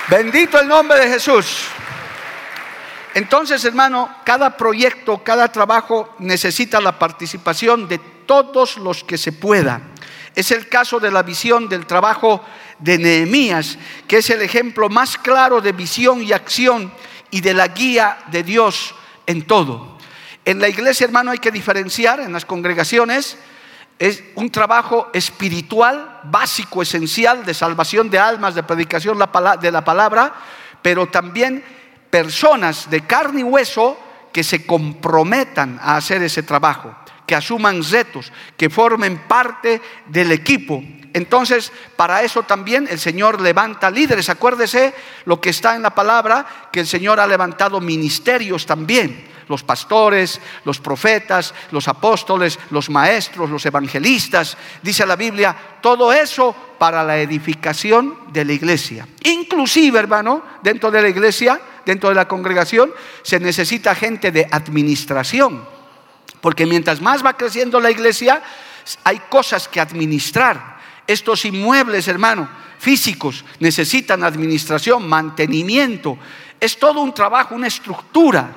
Bendito 0.10 0.60
el 0.60 0.68
nombre 0.68 1.00
de 1.00 1.08
Jesús. 1.08 1.70
Entonces, 3.14 3.64
hermano, 3.66 4.10
cada 4.24 4.56
proyecto, 4.56 5.22
cada 5.24 5.52
trabajo 5.52 6.16
necesita 6.20 6.80
la 6.80 6.98
participación 6.98 7.88
de 7.88 8.00
todos 8.26 8.78
los 8.78 9.04
que 9.04 9.18
se 9.18 9.34
pueda. 9.34 9.82
Es 10.34 10.52
el 10.52 10.70
caso 10.70 11.00
de 11.00 11.12
la 11.12 11.24
visión 11.24 11.68
del 11.68 11.86
trabajo 11.86 12.42
de 12.80 12.98
Nehemías, 12.98 13.78
que 14.08 14.18
es 14.18 14.30
el 14.30 14.42
ejemplo 14.42 14.88
más 14.88 15.18
claro 15.18 15.60
de 15.60 15.74
visión 15.74 16.22
y 16.22 16.32
acción 16.32 16.92
y 17.30 17.42
de 17.42 17.54
la 17.54 17.68
guía 17.68 18.18
de 18.32 18.44
Dios 18.44 18.96
en 19.26 19.46
todo. 19.46 19.98
En 20.46 20.60
la 20.60 20.70
iglesia, 20.70 21.06
hermano, 21.06 21.32
hay 21.32 21.40
que 21.40 21.52
diferenciar 21.52 22.22
en 22.22 22.32
las 22.32 22.46
congregaciones. 22.46 23.38
Es 24.00 24.24
un 24.36 24.50
trabajo 24.50 25.10
espiritual, 25.14 26.22
básico, 26.24 26.82
esencial, 26.82 27.46
de 27.46 27.54
salvación 27.54 28.10
de 28.10 28.20
almas, 28.20 28.56
de 28.56 28.64
predicación 28.64 29.20
de 29.20 29.72
la 29.72 29.84
palabra, 29.84 30.34
pero 30.82 31.08
también 31.08 31.64
personas 32.12 32.90
de 32.90 33.02
carne 33.02 33.40
y 33.40 33.44
hueso 33.44 33.98
que 34.32 34.44
se 34.44 34.66
comprometan 34.66 35.80
a 35.82 35.96
hacer 35.96 36.22
ese 36.22 36.44
trabajo, 36.44 36.94
que 37.26 37.36
asuman 37.36 37.82
retos, 37.84 38.32
que 38.56 38.70
formen 38.70 39.18
parte 39.28 39.82
del 40.08 40.32
equipo. 40.32 40.84
Entonces, 41.14 41.72
para 41.96 42.22
eso 42.22 42.44
también 42.44 42.88
el 42.90 43.00
Señor 43.00 43.42
levanta 43.42 43.90
líderes. 43.90 44.30
Acuérdese 44.30 44.94
lo 45.26 45.42
que 45.42 45.50
está 45.50 45.76
en 45.76 45.82
la 45.82 45.96
palabra, 45.96 46.70
que 46.72 46.82
el 46.82 46.88
Señor 46.88 47.20
ha 47.20 47.28
levantado 47.28 47.82
ministerios 47.82 48.66
también 48.66 49.32
los 49.52 49.64
pastores, 49.64 50.40
los 50.64 50.80
profetas, 50.80 51.54
los 51.72 51.88
apóstoles, 51.90 52.58
los 52.72 52.90
maestros, 52.90 53.50
los 53.50 53.66
evangelistas, 53.66 54.58
dice 54.82 55.06
la 55.06 55.18
Biblia, 55.18 55.56
todo 55.82 56.14
eso 56.14 56.56
para 56.80 57.04
la 57.04 57.20
edificación 57.20 58.32
de 58.32 58.46
la 58.46 58.54
iglesia. 58.54 59.06
Inclusive, 59.26 60.00
hermano, 60.00 60.42
dentro 60.64 60.90
de 60.90 61.02
la 61.02 61.10
iglesia, 61.10 61.60
dentro 61.86 62.10
de 62.10 62.16
la 62.16 62.28
congregación, 62.28 62.92
se 63.24 63.40
necesita 63.40 63.96
gente 63.96 64.32
de 64.32 64.48
administración, 64.52 65.66
porque 66.42 66.66
mientras 66.66 67.02
más 67.02 67.26
va 67.26 67.38
creciendo 67.38 67.80
la 67.80 67.92
iglesia, 67.92 68.42
hay 69.04 69.20
cosas 69.30 69.68
que 69.68 69.80
administrar. 69.80 70.80
Estos 71.08 71.46
inmuebles, 71.46 72.08
hermano, 72.08 72.50
físicos, 72.80 73.44
necesitan 73.60 74.24
administración, 74.24 75.08
mantenimiento. 75.08 76.18
Es 76.60 76.78
todo 76.78 77.02
un 77.02 77.14
trabajo, 77.14 77.56
una 77.56 77.68
estructura. 77.68 78.50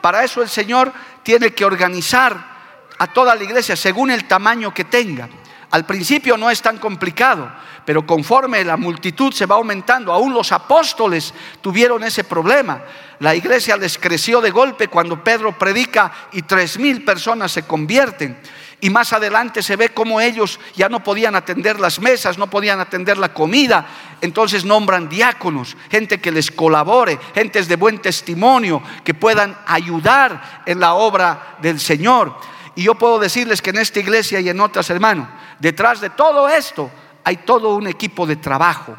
Para 0.00 0.24
eso 0.24 0.42
el 0.42 0.48
Señor 0.48 0.92
tiene 1.22 1.52
que 1.52 1.64
organizar 1.64 2.52
a 2.98 3.06
toda 3.08 3.34
la 3.34 3.42
iglesia 3.42 3.74
según 3.76 4.10
el 4.10 4.24
tamaño 4.26 4.72
que 4.72 4.84
tenga. 4.84 5.28
Al 5.72 5.86
principio 5.86 6.36
no 6.36 6.50
es 6.50 6.60
tan 6.60 6.76
complicado, 6.76 7.50
pero 7.86 8.06
conforme 8.06 8.62
la 8.62 8.76
multitud 8.76 9.32
se 9.32 9.46
va 9.46 9.54
aumentando, 9.54 10.12
aún 10.12 10.34
los 10.34 10.52
apóstoles 10.52 11.32
tuvieron 11.62 12.04
ese 12.04 12.24
problema. 12.24 12.82
La 13.20 13.34
iglesia 13.34 13.78
les 13.78 13.96
creció 13.96 14.42
de 14.42 14.50
golpe 14.50 14.88
cuando 14.88 15.24
Pedro 15.24 15.58
predica 15.58 16.12
y 16.32 16.42
tres 16.42 16.78
mil 16.78 17.06
personas 17.06 17.52
se 17.52 17.62
convierten. 17.62 18.38
Y 18.82 18.90
más 18.90 19.14
adelante 19.14 19.62
se 19.62 19.76
ve 19.76 19.94
cómo 19.94 20.20
ellos 20.20 20.60
ya 20.76 20.90
no 20.90 21.02
podían 21.02 21.36
atender 21.36 21.80
las 21.80 22.00
mesas, 22.00 22.36
no 22.36 22.50
podían 22.50 22.78
atender 22.78 23.16
la 23.16 23.32
comida. 23.32 23.86
Entonces 24.20 24.66
nombran 24.66 25.08
diáconos, 25.08 25.74
gente 25.90 26.20
que 26.20 26.32
les 26.32 26.50
colabore, 26.50 27.18
gentes 27.34 27.66
de 27.66 27.76
buen 27.76 28.00
testimonio, 28.00 28.82
que 29.04 29.14
puedan 29.14 29.56
ayudar 29.66 30.64
en 30.66 30.80
la 30.80 30.92
obra 30.94 31.56
del 31.62 31.80
Señor. 31.80 32.36
Y 32.74 32.84
yo 32.84 32.94
puedo 32.94 33.18
decirles 33.18 33.60
que 33.60 33.70
en 33.70 33.78
esta 33.78 34.00
iglesia 34.00 34.40
y 34.40 34.48
en 34.48 34.60
otras, 34.60 34.88
hermanos, 34.90 35.28
detrás 35.58 36.00
de 36.00 36.10
todo 36.10 36.48
esto 36.48 36.90
hay 37.24 37.38
todo 37.38 37.74
un 37.74 37.86
equipo 37.86 38.26
de 38.26 38.36
trabajo 38.36 38.96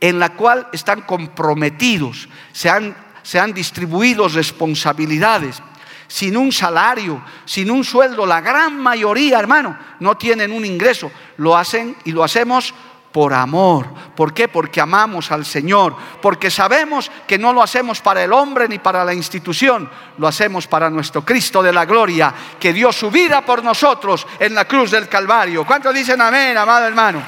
en 0.00 0.18
la 0.18 0.30
cual 0.30 0.68
están 0.72 1.02
comprometidos, 1.02 2.28
se 2.52 2.68
han, 2.68 2.96
se 3.22 3.38
han 3.38 3.52
distribuido 3.52 4.28
responsabilidades 4.28 5.62
sin 6.08 6.36
un 6.36 6.52
salario, 6.52 7.22
sin 7.46 7.70
un 7.70 7.84
sueldo. 7.84 8.26
La 8.26 8.42
gran 8.42 8.78
mayoría, 8.78 9.38
hermano, 9.38 9.78
no 10.00 10.16
tienen 10.18 10.52
un 10.52 10.64
ingreso. 10.64 11.10
Lo 11.38 11.56
hacen 11.56 11.96
y 12.04 12.12
lo 12.12 12.22
hacemos 12.22 12.74
por 13.12 13.34
amor. 13.34 13.86
¿Por 14.16 14.32
qué? 14.32 14.48
Porque 14.48 14.80
amamos 14.80 15.30
al 15.30 15.44
Señor, 15.44 15.94
porque 16.20 16.50
sabemos 16.50 17.10
que 17.26 17.38
no 17.38 17.52
lo 17.52 17.62
hacemos 17.62 18.00
para 18.00 18.24
el 18.24 18.32
hombre 18.32 18.66
ni 18.68 18.78
para 18.78 19.04
la 19.04 19.14
institución, 19.14 19.88
lo 20.18 20.26
hacemos 20.26 20.66
para 20.66 20.88
nuestro 20.90 21.24
Cristo 21.24 21.62
de 21.62 21.72
la 21.72 21.84
gloria, 21.84 22.32
que 22.58 22.72
dio 22.72 22.92
su 22.92 23.10
vida 23.10 23.42
por 23.42 23.62
nosotros 23.62 24.26
en 24.38 24.54
la 24.54 24.64
cruz 24.64 24.90
del 24.90 25.08
Calvario. 25.08 25.64
¿Cuántos 25.66 25.94
dicen 25.94 26.20
amén, 26.20 26.56
amado 26.56 26.86
hermano? 26.86 27.22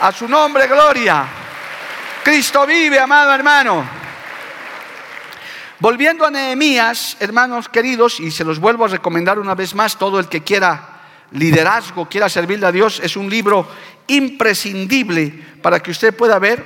A 0.00 0.10
su 0.10 0.28
nombre, 0.28 0.66
gloria. 0.66 1.24
Cristo 2.24 2.66
vive, 2.66 2.98
amado 2.98 3.32
hermano. 3.32 4.02
Volviendo 5.78 6.24
a 6.24 6.30
Nehemías, 6.30 7.16
hermanos 7.18 7.68
queridos, 7.68 8.20
y 8.20 8.30
se 8.30 8.44
los 8.44 8.60
vuelvo 8.60 8.84
a 8.84 8.88
recomendar 8.88 9.38
una 9.40 9.56
vez 9.56 9.74
más, 9.74 9.96
todo 9.96 10.20
el 10.20 10.28
que 10.28 10.42
quiera 10.42 10.92
liderazgo, 11.32 12.08
quiera 12.08 12.28
servirle 12.28 12.66
a 12.66 12.72
Dios, 12.72 13.00
es 13.02 13.16
un 13.16 13.28
libro 13.28 13.66
imprescindible 14.06 15.32
para 15.62 15.80
que 15.80 15.90
usted 15.90 16.14
pueda 16.14 16.38
ver. 16.38 16.64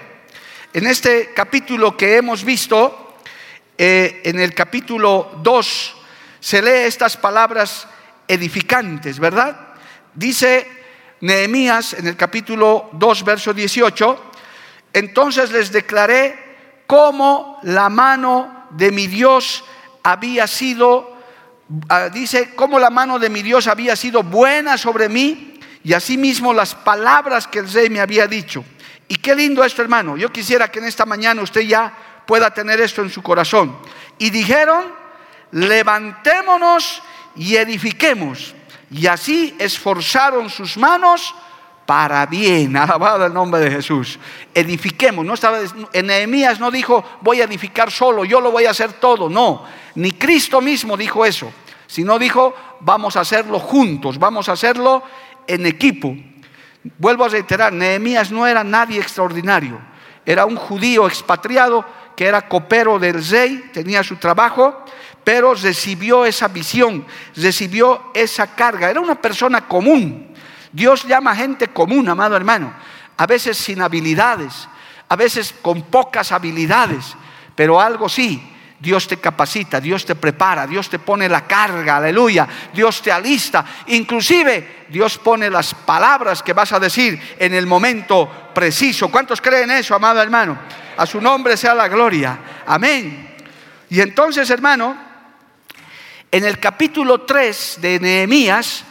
En 0.73 0.87
este 0.87 1.33
capítulo 1.35 1.97
que 1.97 2.16
hemos 2.16 2.45
visto, 2.45 3.16
eh, 3.78 4.23
en 4.25 4.38
el 4.38 4.55
capítulo 4.55 5.38
2, 5.43 5.97
se 6.40 6.62
lee 6.62 6.87
estas 6.87 7.16
palabras 7.16 7.88
edificantes, 8.28 9.19
¿verdad? 9.19 9.75
Dice 10.14 10.66
Nehemías 11.21 11.95
en 11.95 12.07
el 12.07 12.16
capítulo 12.16 12.90
2, 12.93 13.25
verso 13.25 13.52
18, 13.55 14.33
entonces 14.93 15.50
les 15.50 15.73
declaré 15.73 16.38
cómo 16.87 17.59
la 17.62 17.88
mano 17.88 18.66
de 18.71 18.90
mi 18.93 19.07
Dios 19.07 19.64
había 20.02 20.47
sido, 20.47 21.16
ah, 21.88 22.09
dice, 22.09 22.55
cómo 22.55 22.78
la 22.78 22.90
mano 22.90 23.19
de 23.19 23.28
mi 23.28 23.43
Dios 23.43 23.66
había 23.66 23.97
sido 23.97 24.23
buena 24.23 24.78
sobre 24.78 25.09
mí 25.09 25.55
y 25.87 25.93
asimismo 25.93 26.52
las 26.52 26.75
palabras 26.75 27.47
que 27.47 27.61
el 27.61 27.73
rey 27.73 27.88
me 27.90 28.00
había 28.00 28.26
dicho. 28.26 28.64
Y 29.07 29.14
qué 29.14 29.37
lindo 29.37 29.62
esto, 29.62 29.83
hermano. 29.83 30.16
Yo 30.16 30.33
quisiera 30.33 30.69
que 30.69 30.81
en 30.81 30.87
esta 30.87 31.07
mañana 31.07 31.43
usted 31.43 31.61
ya 31.61 32.25
pueda 32.26 32.52
tener 32.52 32.81
esto 32.81 33.02
en 33.02 33.09
su 33.09 33.23
corazón. 33.23 33.78
Y 34.19 34.31
dijeron, 34.31 34.87
levantémonos 35.52 37.00
y 37.37 37.55
edifiquemos. 37.55 38.57
Y 38.90 39.07
así 39.07 39.55
esforzaron 39.61 40.50
sus 40.50 40.76
manos 40.76 41.33
para 41.87 42.26
bien. 42.26 42.76
Alabado 42.76 43.25
el 43.25 43.33
nombre 43.33 43.61
de 43.61 43.71
Jesús. 43.71 44.19
Edifiquemos. 44.52 45.25
No 45.25 45.35
estaba, 45.35 45.61
en 45.93 46.07
Nehemías 46.09 46.59
no 46.59 46.73
dijo, 46.73 47.05
voy 47.21 47.43
a 47.43 47.45
edificar 47.45 47.93
solo, 47.93 48.25
yo 48.25 48.40
lo 48.40 48.50
voy 48.50 48.64
a 48.64 48.71
hacer 48.71 48.95
todo. 48.95 49.31
No, 49.31 49.64
ni 49.95 50.11
Cristo 50.11 50.61
mismo 50.61 50.97
dijo 50.97 51.25
eso, 51.25 51.52
sino 51.87 52.19
dijo, 52.19 52.57
vamos 52.81 53.16
a 53.16 53.21
hacerlo 53.21 53.61
juntos, 53.61 54.19
vamos 54.19 54.49
a 54.49 54.52
hacerlo 54.55 55.05
en 55.47 55.67
equipo. 55.67 56.17
Vuelvo 56.99 57.25
a 57.25 57.29
reiterar, 57.29 57.73
Nehemías 57.73 58.31
no 58.31 58.47
era 58.47 58.62
nadie 58.65 59.00
extraordinario. 59.00 59.81
Era 60.25 60.45
un 60.45 60.57
judío 60.57 61.07
expatriado 61.07 61.85
que 62.17 62.26
era 62.26 62.49
copero 62.49 62.99
del 62.99 63.25
rey, 63.26 63.71
tenía 63.73 64.03
su 64.03 64.17
trabajo, 64.17 64.85
pero 65.23 65.55
recibió 65.55 66.25
esa 66.25 66.49
visión, 66.49 67.05
recibió 67.35 68.11
esa 68.15 68.55
carga. 68.55 68.91
Era 68.91 69.00
una 69.00 69.21
persona 69.21 69.67
común 69.69 70.35
Dios 70.76 71.05
llama 71.05 71.31
a 71.31 71.37
gente 71.37 71.69
común, 71.69 72.07
amado 72.07 72.37
hermano, 72.37 72.71
a 73.17 73.26
veces 73.26 73.57
sin 73.57 73.81
habilidades, 73.81 74.69
a 75.09 75.17
veces 75.17 75.55
con 75.62 75.81
pocas 75.85 76.33
habilidades, 76.33 77.17
pero 77.55 77.81
algo 77.81 78.11
sí, 78.11 78.43
Dios 78.78 79.09
te 79.09 79.16
capacita, 79.16 79.80
Dios 79.80 80.04
te 80.04 80.14
prepara, 80.14 80.66
Dios 80.66 80.90
te 80.90 80.99
pone 80.99 81.28
la 81.28 81.47
carga, 81.47 81.97
aleluya, 81.97 82.47
Dios 82.75 83.00
te 83.00 83.11
alista, 83.11 83.64
inclusive 83.87 84.87
Dios 84.88 85.18
pone 85.18 85.49
las 85.49 85.75
palabras 85.75 86.42
que 86.42 86.52
vas 86.52 86.73
a 86.73 86.80
decir 86.80 87.37
en 87.38 87.54
el 87.54 87.66
momento 87.66 88.50
preciso. 88.54 89.09
¿Cuántos 89.11 89.40
creen 89.40 89.71
eso, 89.71 89.95
amado 89.95 90.21
hermano? 90.21 90.59
A 90.97 91.06
su 91.06 91.21
nombre 91.21 91.56
sea 91.56 91.75
la 91.75 91.88
gloria. 91.88 92.38
Amén. 92.66 93.37
Y 93.88 94.00
entonces, 94.00 94.50
hermano, 94.50 94.97
en 96.30 96.45
el 96.45 96.59
capítulo 96.59 97.23
3 97.23 97.78
de 97.80 98.00
Nehemías, 98.00 98.85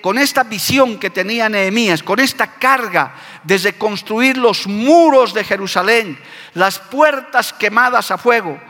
con 0.00 0.18
esta 0.18 0.44
visión 0.44 0.98
que 0.98 1.10
tenía 1.10 1.48
Nehemías, 1.48 2.02
con 2.02 2.20
esta 2.20 2.46
carga 2.46 3.14
desde 3.42 3.72
construir 3.72 4.36
los 4.36 4.66
muros 4.66 5.34
de 5.34 5.44
Jerusalén, 5.44 6.18
las 6.54 6.78
puertas 6.78 7.52
quemadas 7.52 8.10
a 8.10 8.18
fuego, 8.18 8.60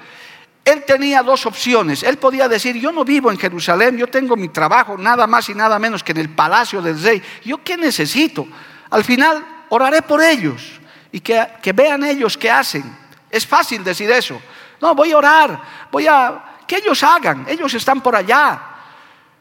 él 0.65 0.85
tenía 0.85 1.23
dos 1.23 1.45
opciones. 1.47 2.03
Él 2.03 2.19
podía 2.19 2.49
decir, 2.49 2.77
yo 2.77 2.93
no 2.93 3.05
vivo 3.05 3.31
en 3.31 3.39
Jerusalén, 3.39 3.99
yo 3.99 4.07
tengo 4.07 4.37
mi 4.37 4.49
trabajo 4.49 4.97
nada 4.97 5.27
más 5.27 5.49
y 5.49 5.55
nada 5.55 5.79
menos 5.79 6.05
que 6.05 6.13
en 6.13 6.19
el 6.19 6.31
palacio 6.31 6.81
del 6.81 7.03
rey. 7.03 7.23
¿Yo 7.45 7.63
qué 7.65 7.77
necesito? 7.77 8.47
Al 8.91 9.03
final 9.03 9.45
oraré 9.71 10.03
por 10.03 10.23
ellos 10.23 10.81
y 11.11 11.21
que, 11.21 11.45
que 11.61 11.73
vean 11.73 12.05
ellos 12.05 12.39
qué 12.39 12.51
hacen. 12.51 12.85
Es 13.29 13.47
fácil 13.47 13.83
decir 13.83 14.11
eso. 14.11 14.41
No, 14.81 14.95
voy 14.95 15.13
a 15.13 15.17
orar, 15.17 15.63
voy 15.91 16.07
a... 16.07 16.45
Que 16.67 16.77
ellos 16.77 17.03
hagan, 17.03 17.45
ellos 17.49 17.75
están 17.75 18.01
por 18.01 18.15
allá. 18.15 18.61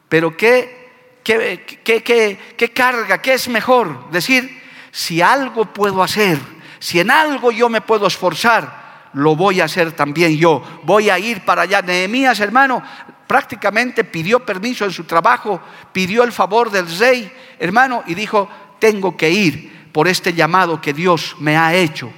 Pero 0.09 0.35
qué, 0.35 1.19
qué, 1.23 1.81
qué, 1.83 2.03
qué, 2.03 2.55
qué 2.57 2.73
carga, 2.73 3.21
qué 3.21 3.33
es 3.33 3.47
mejor 3.47 4.09
decir, 4.09 4.61
si 4.91 5.21
algo 5.21 5.65
puedo 5.65 6.01
hacer, 6.01 6.39
si 6.79 6.99
en 6.99 7.11
algo 7.11 7.51
yo 7.51 7.69
me 7.69 7.79
puedo 7.79 8.07
esforzar, 8.07 8.80
lo 9.13 9.35
voy 9.35 9.61
a 9.61 9.65
hacer 9.65 9.91
también 9.91 10.37
yo. 10.37 10.63
Voy 10.83 11.09
a 11.09 11.19
ir 11.19 11.43
para 11.45 11.63
allá. 11.63 11.81
Nehemías, 11.81 12.39
hermano, 12.39 12.83
prácticamente 13.27 14.03
pidió 14.03 14.45
permiso 14.45 14.85
en 14.85 14.91
su 14.91 15.03
trabajo, 15.05 15.61
pidió 15.91 16.23
el 16.23 16.31
favor 16.31 16.69
del 16.71 16.87
rey, 16.97 17.31
hermano, 17.59 18.03
y 18.07 18.13
dijo, 18.13 18.49
tengo 18.79 19.15
que 19.15 19.29
ir 19.29 19.89
por 19.91 20.07
este 20.07 20.33
llamado 20.33 20.81
que 20.81 20.93
Dios 20.93 21.35
me 21.39 21.57
ha 21.57 21.73
hecho. 21.73 22.11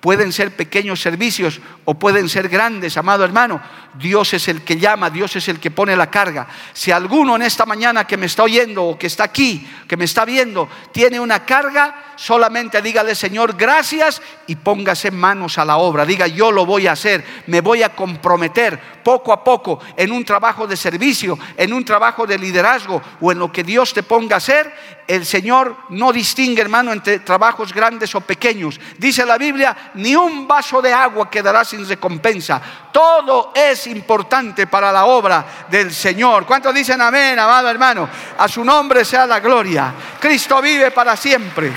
Pueden 0.00 0.32
ser 0.32 0.56
pequeños 0.56 1.00
servicios 1.00 1.60
o 1.84 1.94
pueden 1.94 2.28
ser 2.28 2.48
grandes, 2.48 2.96
amado 2.96 3.24
hermano. 3.24 3.60
Dios 3.94 4.32
es 4.34 4.46
el 4.48 4.62
que 4.62 4.78
llama, 4.78 5.10
Dios 5.10 5.34
es 5.36 5.48
el 5.48 5.58
que 5.58 5.70
pone 5.70 5.96
la 5.96 6.10
carga. 6.10 6.46
Si 6.72 6.92
alguno 6.92 7.36
en 7.36 7.42
esta 7.42 7.66
mañana 7.66 8.06
que 8.06 8.16
me 8.16 8.26
está 8.26 8.44
oyendo 8.44 8.84
o 8.84 8.98
que 8.98 9.08
está 9.08 9.24
aquí, 9.24 9.68
que 9.88 9.96
me 9.96 10.04
está 10.04 10.24
viendo, 10.24 10.68
tiene 10.92 11.18
una 11.18 11.44
carga, 11.44 12.12
solamente 12.16 12.80
dígale, 12.82 13.14
Señor, 13.14 13.56
gracias 13.56 14.22
y 14.46 14.56
póngase 14.56 15.10
manos 15.10 15.58
a 15.58 15.64
la 15.64 15.78
obra. 15.78 16.04
Diga, 16.04 16.26
yo 16.26 16.52
lo 16.52 16.66
voy 16.66 16.86
a 16.86 16.92
hacer, 16.92 17.24
me 17.46 17.60
voy 17.60 17.82
a 17.82 17.94
comprometer 17.94 19.00
poco 19.02 19.32
a 19.32 19.42
poco 19.42 19.80
en 19.96 20.12
un 20.12 20.24
trabajo 20.24 20.66
de 20.66 20.76
servicio, 20.76 21.38
en 21.56 21.72
un 21.72 21.84
trabajo 21.84 22.26
de 22.26 22.38
liderazgo 22.38 23.02
o 23.20 23.32
en 23.32 23.38
lo 23.38 23.50
que 23.50 23.64
Dios 23.64 23.92
te 23.92 24.02
ponga 24.02 24.36
a 24.36 24.38
hacer. 24.38 24.72
El 25.06 25.26
Señor 25.26 25.76
no 25.88 26.12
distingue, 26.12 26.62
hermano, 26.62 26.92
entre 26.92 27.18
trabajos 27.20 27.72
grandes 27.72 28.14
o 28.14 28.20
pequeños. 28.20 28.78
Dice 28.98 29.26
la 29.26 29.38
Biblia, 29.38 29.90
ni 29.94 30.14
un 30.14 30.46
vaso 30.46 30.80
de 30.80 30.92
agua 30.92 31.28
quedará 31.28 31.64
sin 31.64 31.79
recompensa. 31.88 32.60
Todo 32.92 33.52
es 33.54 33.86
importante 33.86 34.66
para 34.66 34.92
la 34.92 35.04
obra 35.04 35.66
del 35.68 35.92
Señor. 35.92 36.46
¿Cuántos 36.46 36.74
dicen 36.74 37.00
amén, 37.00 37.38
amado 37.38 37.68
hermano? 37.68 38.08
A 38.38 38.48
su 38.48 38.64
nombre 38.64 39.04
sea 39.04 39.26
la 39.26 39.40
gloria. 39.40 39.92
Cristo 40.20 40.60
vive 40.60 40.90
para 40.90 41.16
siempre. 41.16 41.72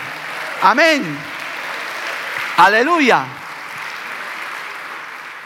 Amén. 0.61 1.17
Aleluya. 2.57 3.25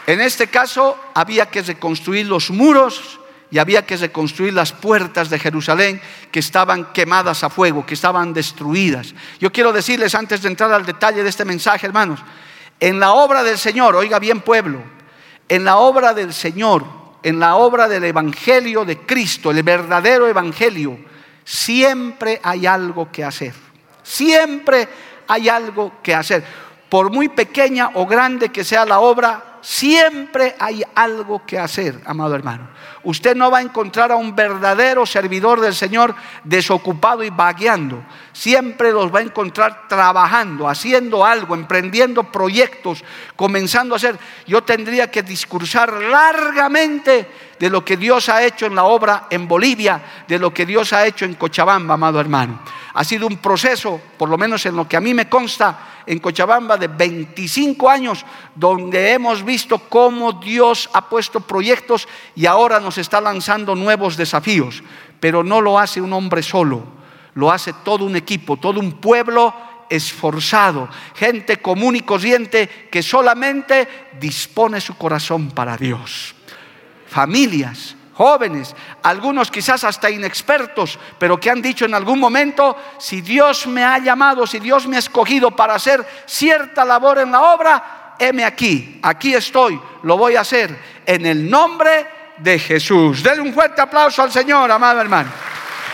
En 0.06 0.20
este 0.20 0.46
caso 0.46 0.98
había 1.14 1.46
que 1.46 1.62
reconstruir 1.62 2.26
los 2.26 2.50
muros 2.50 3.20
y 3.50 3.58
había 3.58 3.86
que 3.86 3.96
reconstruir 3.96 4.52
las 4.52 4.72
puertas 4.72 5.30
de 5.30 5.38
Jerusalén 5.38 6.00
que 6.30 6.38
estaban 6.38 6.92
quemadas 6.92 7.44
a 7.44 7.50
fuego, 7.50 7.86
que 7.86 7.94
estaban 7.94 8.32
destruidas. 8.32 9.14
Yo 9.40 9.50
quiero 9.52 9.72
decirles 9.72 10.14
antes 10.14 10.42
de 10.42 10.48
entrar 10.48 10.72
al 10.72 10.84
detalle 10.84 11.22
de 11.22 11.28
este 11.28 11.44
mensaje, 11.44 11.86
hermanos, 11.86 12.20
en 12.80 13.00
la 13.00 13.12
obra 13.12 13.42
del 13.42 13.58
Señor, 13.58 13.96
oiga 13.96 14.18
bien 14.18 14.40
pueblo, 14.40 14.80
en 15.48 15.64
la 15.64 15.78
obra 15.78 16.14
del 16.14 16.32
Señor, 16.32 16.84
en 17.22 17.40
la 17.40 17.56
obra 17.56 17.88
del 17.88 18.04
Evangelio 18.04 18.84
de 18.84 18.98
Cristo, 18.98 19.50
el 19.50 19.62
verdadero 19.62 20.28
Evangelio, 20.28 20.98
siempre 21.44 22.40
hay 22.42 22.66
algo 22.66 23.10
que 23.10 23.24
hacer. 23.24 23.54
Siempre 24.02 24.88
hay 25.26 25.48
algo 25.48 25.92
que 26.02 26.14
hacer. 26.14 26.44
Por 26.88 27.10
muy 27.10 27.28
pequeña 27.28 27.90
o 27.94 28.06
grande 28.06 28.50
que 28.50 28.64
sea 28.64 28.86
la 28.86 29.00
obra, 29.00 29.47
siempre 29.60 30.54
hay 30.58 30.82
algo 30.94 31.44
que 31.46 31.58
hacer, 31.58 32.00
amado 32.04 32.34
hermano. 32.34 32.68
Usted 33.04 33.36
no 33.36 33.50
va 33.50 33.58
a 33.58 33.62
encontrar 33.62 34.12
a 34.12 34.16
un 34.16 34.34
verdadero 34.34 35.06
servidor 35.06 35.60
del 35.60 35.74
Señor 35.74 36.14
desocupado 36.44 37.22
y 37.22 37.30
vagueando. 37.30 38.02
Siempre 38.32 38.92
los 38.92 39.14
va 39.14 39.20
a 39.20 39.22
encontrar 39.22 39.88
trabajando, 39.88 40.68
haciendo 40.68 41.24
algo, 41.24 41.54
emprendiendo 41.54 42.24
proyectos, 42.24 43.04
comenzando 43.36 43.94
a 43.94 43.96
hacer. 43.96 44.18
Yo 44.46 44.62
tendría 44.62 45.10
que 45.10 45.22
discursar 45.22 45.92
largamente 45.92 47.30
de 47.58 47.70
lo 47.70 47.84
que 47.84 47.96
Dios 47.96 48.28
ha 48.28 48.42
hecho 48.44 48.66
en 48.66 48.74
la 48.74 48.84
obra 48.84 49.26
en 49.30 49.48
Bolivia, 49.48 50.00
de 50.26 50.38
lo 50.38 50.52
que 50.52 50.66
Dios 50.66 50.92
ha 50.92 51.06
hecho 51.06 51.24
en 51.24 51.34
Cochabamba, 51.34 51.94
amado 51.94 52.20
hermano. 52.20 52.60
Ha 52.94 53.04
sido 53.04 53.26
un 53.26 53.38
proceso, 53.38 54.00
por 54.16 54.28
lo 54.28 54.38
menos 54.38 54.64
en 54.66 54.76
lo 54.76 54.88
que 54.88 54.96
a 54.96 55.00
mí 55.00 55.14
me 55.14 55.28
consta, 55.28 55.78
en 56.08 56.18
Cochabamba 56.20 56.78
de 56.78 56.88
25 56.88 57.90
años, 57.90 58.24
donde 58.54 59.12
hemos 59.12 59.44
visto 59.44 59.78
cómo 59.78 60.32
Dios 60.32 60.88
ha 60.94 61.06
puesto 61.06 61.40
proyectos 61.40 62.08
y 62.34 62.46
ahora 62.46 62.80
nos 62.80 62.96
está 62.96 63.20
lanzando 63.20 63.74
nuevos 63.74 64.16
desafíos. 64.16 64.82
Pero 65.20 65.44
no 65.44 65.60
lo 65.60 65.78
hace 65.78 66.00
un 66.00 66.14
hombre 66.14 66.42
solo, 66.42 66.82
lo 67.34 67.52
hace 67.52 67.74
todo 67.84 68.06
un 68.06 68.16
equipo, 68.16 68.56
todo 68.56 68.80
un 68.80 68.92
pueblo 68.92 69.54
esforzado, 69.90 70.88
gente 71.14 71.58
común 71.58 71.96
y 71.96 72.00
corriente 72.00 72.88
que 72.90 73.02
solamente 73.02 73.86
dispone 74.18 74.80
su 74.80 74.96
corazón 74.96 75.50
para 75.50 75.76
Dios. 75.76 76.34
Familias, 77.06 77.97
jóvenes, 78.18 78.74
algunos 79.04 79.48
quizás 79.48 79.84
hasta 79.84 80.10
inexpertos, 80.10 80.98
pero 81.20 81.38
que 81.38 81.50
han 81.50 81.62
dicho 81.62 81.84
en 81.84 81.94
algún 81.94 82.18
momento, 82.18 82.76
si 82.98 83.20
Dios 83.20 83.68
me 83.68 83.84
ha 83.84 83.98
llamado, 83.98 84.44
si 84.44 84.58
Dios 84.58 84.88
me 84.88 84.96
ha 84.96 84.98
escogido 84.98 85.52
para 85.52 85.76
hacer 85.76 86.04
cierta 86.26 86.84
labor 86.84 87.18
en 87.18 87.30
la 87.30 87.54
obra, 87.54 88.16
heme 88.18 88.44
aquí, 88.44 88.98
aquí 89.04 89.36
estoy, 89.36 89.80
lo 90.02 90.16
voy 90.16 90.34
a 90.34 90.40
hacer 90.40 90.76
en 91.06 91.26
el 91.26 91.48
nombre 91.48 92.08
de 92.38 92.58
Jesús. 92.58 93.22
Denle 93.22 93.42
un 93.42 93.54
fuerte 93.54 93.80
aplauso 93.80 94.20
al 94.20 94.32
Señor, 94.32 94.68
amado 94.68 95.00
hermano. 95.00 95.30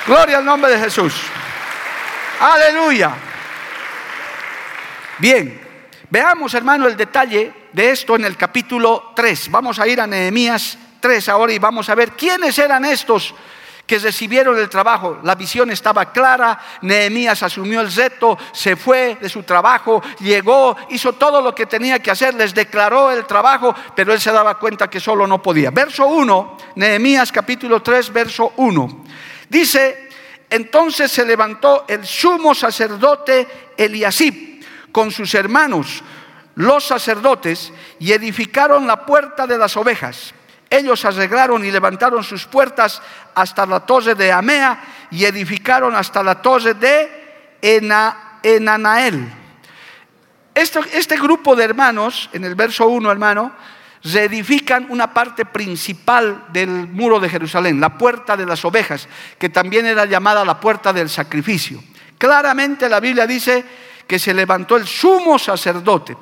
Gloria 0.06 0.38
al 0.38 0.46
nombre 0.46 0.72
de 0.72 0.78
Jesús. 0.78 1.14
Aleluya. 2.40 3.12
Bien, 5.18 5.60
veamos 6.08 6.54
hermano 6.54 6.86
el 6.86 6.96
detalle 6.96 7.52
de 7.70 7.90
esto 7.90 8.16
en 8.16 8.24
el 8.24 8.38
capítulo 8.38 9.12
3. 9.14 9.50
Vamos 9.50 9.78
a 9.78 9.86
ir 9.86 10.00
a 10.00 10.06
Nehemías 10.06 10.78
3 11.04 11.28
ahora 11.28 11.52
y 11.52 11.58
vamos 11.58 11.90
a 11.90 11.94
ver 11.94 12.12
quiénes 12.12 12.58
eran 12.58 12.82
estos 12.86 13.34
que 13.86 13.98
recibieron 13.98 14.58
el 14.58 14.70
trabajo. 14.70 15.18
La 15.22 15.34
visión 15.34 15.70
estaba 15.70 16.10
clara, 16.10 16.58
Nehemías 16.80 17.42
asumió 17.42 17.82
el 17.82 17.92
reto, 17.92 18.38
se 18.52 18.74
fue 18.74 19.18
de 19.20 19.28
su 19.28 19.42
trabajo, 19.42 20.02
llegó, 20.20 20.74
hizo 20.88 21.12
todo 21.12 21.42
lo 21.42 21.54
que 21.54 21.66
tenía 21.66 21.98
que 21.98 22.10
hacer, 22.10 22.32
les 22.32 22.54
declaró 22.54 23.10
el 23.10 23.26
trabajo, 23.26 23.74
pero 23.94 24.14
él 24.14 24.20
se 24.22 24.32
daba 24.32 24.58
cuenta 24.58 24.88
que 24.88 24.98
solo 24.98 25.26
no 25.26 25.42
podía. 25.42 25.70
Verso 25.70 26.06
1, 26.06 26.56
Nehemías 26.76 27.30
capítulo 27.30 27.82
3, 27.82 28.10
verso 28.10 28.54
1. 28.56 29.04
Dice, 29.50 30.08
entonces 30.48 31.12
se 31.12 31.26
levantó 31.26 31.84
el 31.86 32.06
sumo 32.06 32.54
sacerdote 32.54 33.74
Eliasib 33.76 34.64
con 34.90 35.10
sus 35.10 35.34
hermanos, 35.34 36.02
los 36.54 36.82
sacerdotes, 36.82 37.74
y 37.98 38.12
edificaron 38.12 38.86
la 38.86 39.04
puerta 39.04 39.46
de 39.46 39.58
las 39.58 39.76
ovejas 39.76 40.33
ellos 40.76 41.04
arreglaron 41.04 41.64
y 41.64 41.70
levantaron 41.70 42.22
sus 42.22 42.46
puertas 42.46 43.00
hasta 43.34 43.66
la 43.66 43.80
torre 43.80 44.14
de 44.14 44.32
Amea 44.32 45.06
y 45.10 45.24
edificaron 45.24 45.94
hasta 45.94 46.22
la 46.22 46.40
torre 46.40 46.74
de 46.74 47.58
Enanael. 48.42 49.32
Este, 50.54 50.80
este 50.92 51.16
grupo 51.16 51.56
de 51.56 51.64
hermanos, 51.64 52.30
en 52.32 52.44
el 52.44 52.54
verso 52.54 52.86
1, 52.86 53.10
hermano, 53.10 53.52
reedifican 54.04 54.86
una 54.90 55.12
parte 55.12 55.46
principal 55.46 56.44
del 56.52 56.68
muro 56.68 57.18
de 57.18 57.28
Jerusalén, 57.28 57.80
la 57.80 57.96
puerta 57.96 58.36
de 58.36 58.46
las 58.46 58.64
ovejas, 58.64 59.08
que 59.38 59.48
también 59.48 59.86
era 59.86 60.04
llamada 60.04 60.44
la 60.44 60.60
puerta 60.60 60.92
del 60.92 61.08
sacrificio. 61.08 61.82
Claramente 62.18 62.88
la 62.88 63.00
Biblia 63.00 63.26
dice 63.26 63.64
que 64.06 64.18
se 64.18 64.34
levantó 64.34 64.76
el 64.76 64.86
sumo 64.86 65.38
sacerdote. 65.38 66.16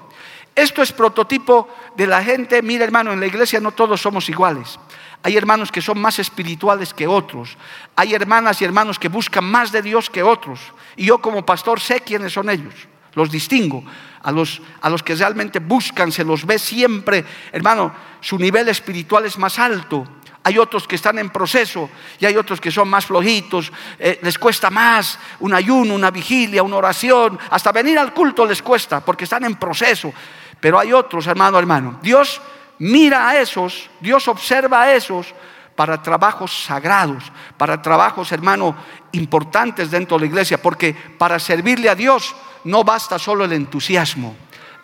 Esto 0.55 0.83
es 0.83 0.93
prototipo 0.93 1.69
de 1.97 2.07
la 2.07 2.23
gente. 2.23 2.61
Mira, 2.63 2.85
hermano, 2.85 3.13
en 3.13 3.21
la 3.21 3.27
iglesia 3.27 3.61
no 3.61 3.73
todos 3.73 4.01
somos 4.01 4.29
iguales. 4.29 4.79
Hay 5.23 5.37
hermanos 5.37 5.71
que 5.71 5.81
son 5.81 5.99
más 6.01 6.19
espirituales 6.19 6.93
que 6.93 7.07
otros. 7.07 7.57
Hay 7.97 8.15
hermanas 8.15 8.61
y 8.61 8.65
hermanos 8.65 8.99
que 8.99 9.09
buscan 9.09 9.45
más 9.45 9.73
de 9.73 9.81
Dios 9.81 10.11
que 10.11 10.23
otros. 10.23 10.61
Y 10.97 11.07
yo 11.07 11.19
como 11.19 11.47
pastor 11.47 11.81
sé 11.81 12.01
quiénes 12.01 12.33
son 12.33 12.51
ellos. 12.51 12.75
Los 13.15 13.31
distingo. 13.31 13.85
A 14.23 14.31
los, 14.31 14.61
a 14.81 14.91
los 14.91 15.03
que 15.03 15.15
realmente 15.15 15.59
buscan, 15.59 16.13
se 16.13 16.25
los 16.25 16.45
ve 16.45 16.59
siempre. 16.59 17.25
Hermano, 17.51 17.93
su 18.21 18.39
nivel 18.39 18.69
espiritual 18.69 19.25
es 19.25 19.39
más 19.39 19.59
alto. 19.59 20.07
Hay 20.45 20.59
otros 20.59 20.89
que 20.89 20.97
están 20.97 21.19
en 21.19 21.31
proceso 21.31 21.89
y 22.19 22.27
hay 22.27 22.37
otros 22.37 22.61
que 22.61 22.71
son 22.71 22.89
más 22.89 23.07
flojitos, 23.07 23.73
eh, 23.99 24.19
les 24.23 24.39
cuesta 24.39 24.71
más 24.71 25.19
un 25.41 25.55
ayuno, 25.55 25.95
una 25.95 26.11
vigilia, 26.11 26.63
una 26.63 26.77
oración, 26.77 27.39
hasta 27.51 27.71
venir 27.71 27.99
al 27.99 28.13
culto 28.13 28.45
les 28.45 28.61
cuesta 28.61 29.01
porque 29.01 29.25
están 29.25 29.45
en 29.45 29.57
proceso. 29.57 30.13
Pero 30.61 30.79
hay 30.79 30.93
otros, 30.93 31.27
hermano, 31.27 31.59
hermano. 31.59 31.99
Dios 32.03 32.41
mira 32.79 33.29
a 33.29 33.41
esos, 33.41 33.89
Dios 34.01 34.27
observa 34.27 34.83
a 34.83 34.93
esos 34.93 35.33
para 35.77 36.03
trabajos 36.03 36.65
sagrados, 36.65 37.25
para 37.57 37.81
trabajos, 37.81 38.33
hermano, 38.33 38.77
importantes 39.13 39.91
dentro 39.91 40.17
de 40.17 40.23
la 40.23 40.27
iglesia, 40.27 40.61
porque 40.61 40.95
para 40.95 41.39
servirle 41.39 41.89
a 41.89 41.95
Dios 41.95 42.35
no 42.65 42.85
basta 42.85 43.19
solo 43.19 43.45
el 43.45 43.53
entusiasmo, 43.53 44.37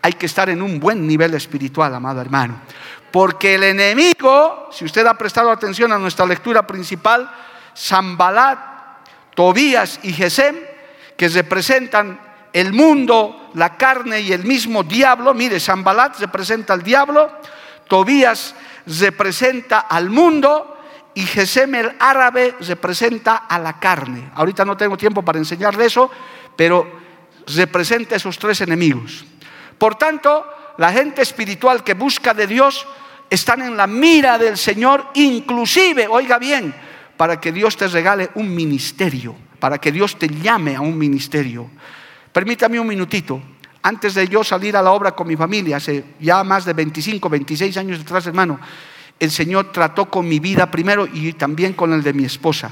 hay 0.03 0.13
que 0.13 0.27
estar 0.27 0.49
en 0.49 0.63
un 0.63 0.79
buen 0.79 1.07
nivel 1.07 1.35
espiritual, 1.35 1.95
amado 1.95 2.21
hermano. 2.21 2.61
Porque 3.11 3.55
el 3.55 3.65
enemigo, 3.65 4.69
si 4.71 4.85
usted 4.85 5.07
ha 5.07 5.15
prestado 5.15 5.51
atención 5.51 5.93
a 5.93 5.99
nuestra 5.99 6.27
lectura 6.27 6.67
principal, 6.67 7.31
Zambalat, 7.77 8.59
Tobías 9.35 10.01
y 10.03 10.13
Gesem, 10.13 10.57
que 11.17 11.29
representan 11.29 12.21
el 12.53 12.73
mundo, 12.73 13.51
la 13.55 13.77
carne 13.77 14.21
y 14.21 14.33
el 14.33 14.45
mismo 14.45 14.83
diablo. 14.83 15.35
Mire, 15.35 15.61
Zambalat 15.61 16.19
representa 16.19 16.73
al 16.73 16.83
diablo, 16.83 17.31
Tobías 17.87 18.55
representa 18.87 19.81
al 19.81 20.11
mundo 20.11 20.79
y 21.15 21.23
Gesem 21.23 21.75
el 21.75 21.97
árabe 21.99 22.55
representa 22.61 23.37
a 23.37 23.59
la 23.59 23.79
carne. 23.79 24.31
Ahorita 24.35 24.65
no 24.65 24.77
tengo 24.77 24.97
tiempo 24.97 25.23
para 25.23 25.39
enseñarle 25.39 25.87
eso, 25.87 26.11
pero 26.57 26.87
representa 27.57 28.17
esos 28.17 28.39
tres 28.39 28.61
enemigos. 28.61 29.25
Por 29.79 29.97
tanto, 29.97 30.47
la 30.79 30.93
gente 30.93 31.23
espiritual 31.23 31.85
que 31.85 31.95
busca 31.95 32.33
de 32.33 32.47
Dios 32.47 32.87
están 33.29 33.63
en 33.63 33.77
la 33.77 33.87
mira 33.87 34.39
del 34.39 34.57
Señor, 34.57 35.09
inclusive, 35.15 36.07
oiga 36.09 36.39
bien, 36.39 36.75
para 37.17 37.41
que 37.41 37.53
Dios 37.53 37.77
te 37.77 37.89
regale 37.89 38.31
un 38.37 38.55
ministerio, 38.55 39.35
para 39.59 39.79
que 39.79 39.91
Dios 39.93 40.17
te 40.17 40.29
llame 40.29 40.77
a 40.77 40.81
un 40.81 40.97
ministerio. 40.97 41.69
Permítame 42.33 42.79
un 42.79 42.87
minutito. 42.87 43.43
Antes 43.83 44.15
de 44.15 44.29
yo 44.29 44.45
salir 44.45 44.77
a 44.77 44.83
la 44.83 44.93
obra 44.93 45.13
con 45.13 45.27
mi 45.27 45.37
familia, 45.37 45.77
hace 45.79 46.05
ya 46.21 46.45
más 46.45 46.65
de 46.65 46.73
25, 46.73 47.29
26 47.29 47.77
años 47.77 48.01
atrás, 48.01 48.27
hermano, 48.27 48.61
el 49.19 49.33
Señor 49.33 49.73
trató 49.73 50.09
con 50.09 50.29
mi 50.29 50.39
vida 50.39 50.71
primero 50.71 51.09
y 51.13 51.33
también 51.33 51.73
con 51.73 51.93
el 51.93 52.05
de 52.05 52.13
mi 52.13 52.25
esposa, 52.25 52.71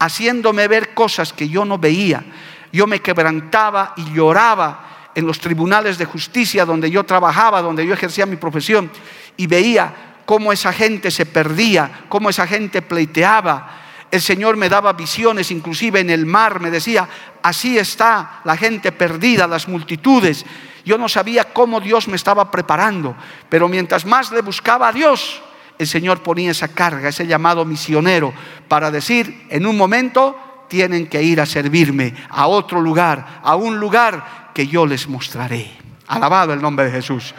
haciéndome 0.00 0.66
ver 0.66 0.94
cosas 0.94 1.32
que 1.32 1.48
yo 1.48 1.64
no 1.64 1.78
veía. 1.78 2.24
Yo 2.72 2.88
me 2.88 3.00
quebrantaba 3.00 3.94
y 3.96 4.12
lloraba 4.12 4.95
en 5.16 5.26
los 5.26 5.40
tribunales 5.40 5.96
de 5.96 6.04
justicia 6.04 6.66
donde 6.66 6.90
yo 6.90 7.02
trabajaba, 7.04 7.62
donde 7.62 7.86
yo 7.86 7.94
ejercía 7.94 8.26
mi 8.26 8.36
profesión, 8.36 8.90
y 9.38 9.46
veía 9.46 10.20
cómo 10.26 10.52
esa 10.52 10.74
gente 10.74 11.10
se 11.10 11.24
perdía, 11.24 12.04
cómo 12.10 12.28
esa 12.28 12.46
gente 12.46 12.82
pleiteaba. 12.82 13.80
El 14.10 14.20
Señor 14.20 14.58
me 14.58 14.68
daba 14.68 14.92
visiones, 14.92 15.50
inclusive 15.50 16.00
en 16.00 16.10
el 16.10 16.26
mar, 16.26 16.60
me 16.60 16.70
decía, 16.70 17.08
así 17.42 17.78
está 17.78 18.42
la 18.44 18.58
gente 18.58 18.92
perdida, 18.92 19.46
las 19.46 19.68
multitudes. 19.68 20.44
Yo 20.84 20.98
no 20.98 21.08
sabía 21.08 21.44
cómo 21.44 21.80
Dios 21.80 22.08
me 22.08 22.16
estaba 22.16 22.50
preparando, 22.50 23.16
pero 23.48 23.68
mientras 23.68 24.04
más 24.04 24.30
le 24.32 24.42
buscaba 24.42 24.88
a 24.88 24.92
Dios, 24.92 25.42
el 25.78 25.86
Señor 25.86 26.22
ponía 26.22 26.50
esa 26.50 26.68
carga, 26.68 27.08
ese 27.08 27.26
llamado 27.26 27.64
misionero, 27.64 28.34
para 28.68 28.90
decir, 28.90 29.46
en 29.48 29.64
un 29.64 29.78
momento 29.78 30.36
tienen 30.68 31.06
que 31.06 31.22
ir 31.22 31.40
a 31.40 31.46
servirme 31.46 32.14
a 32.28 32.46
otro 32.46 32.80
lugar, 32.80 33.40
a 33.42 33.56
un 33.56 33.78
lugar 33.78 34.50
que 34.54 34.66
yo 34.66 34.86
les 34.86 35.08
mostraré. 35.08 35.70
Alabado 36.06 36.52
el 36.52 36.62
nombre 36.62 36.86
de 36.86 36.92
Jesús. 36.92 37.34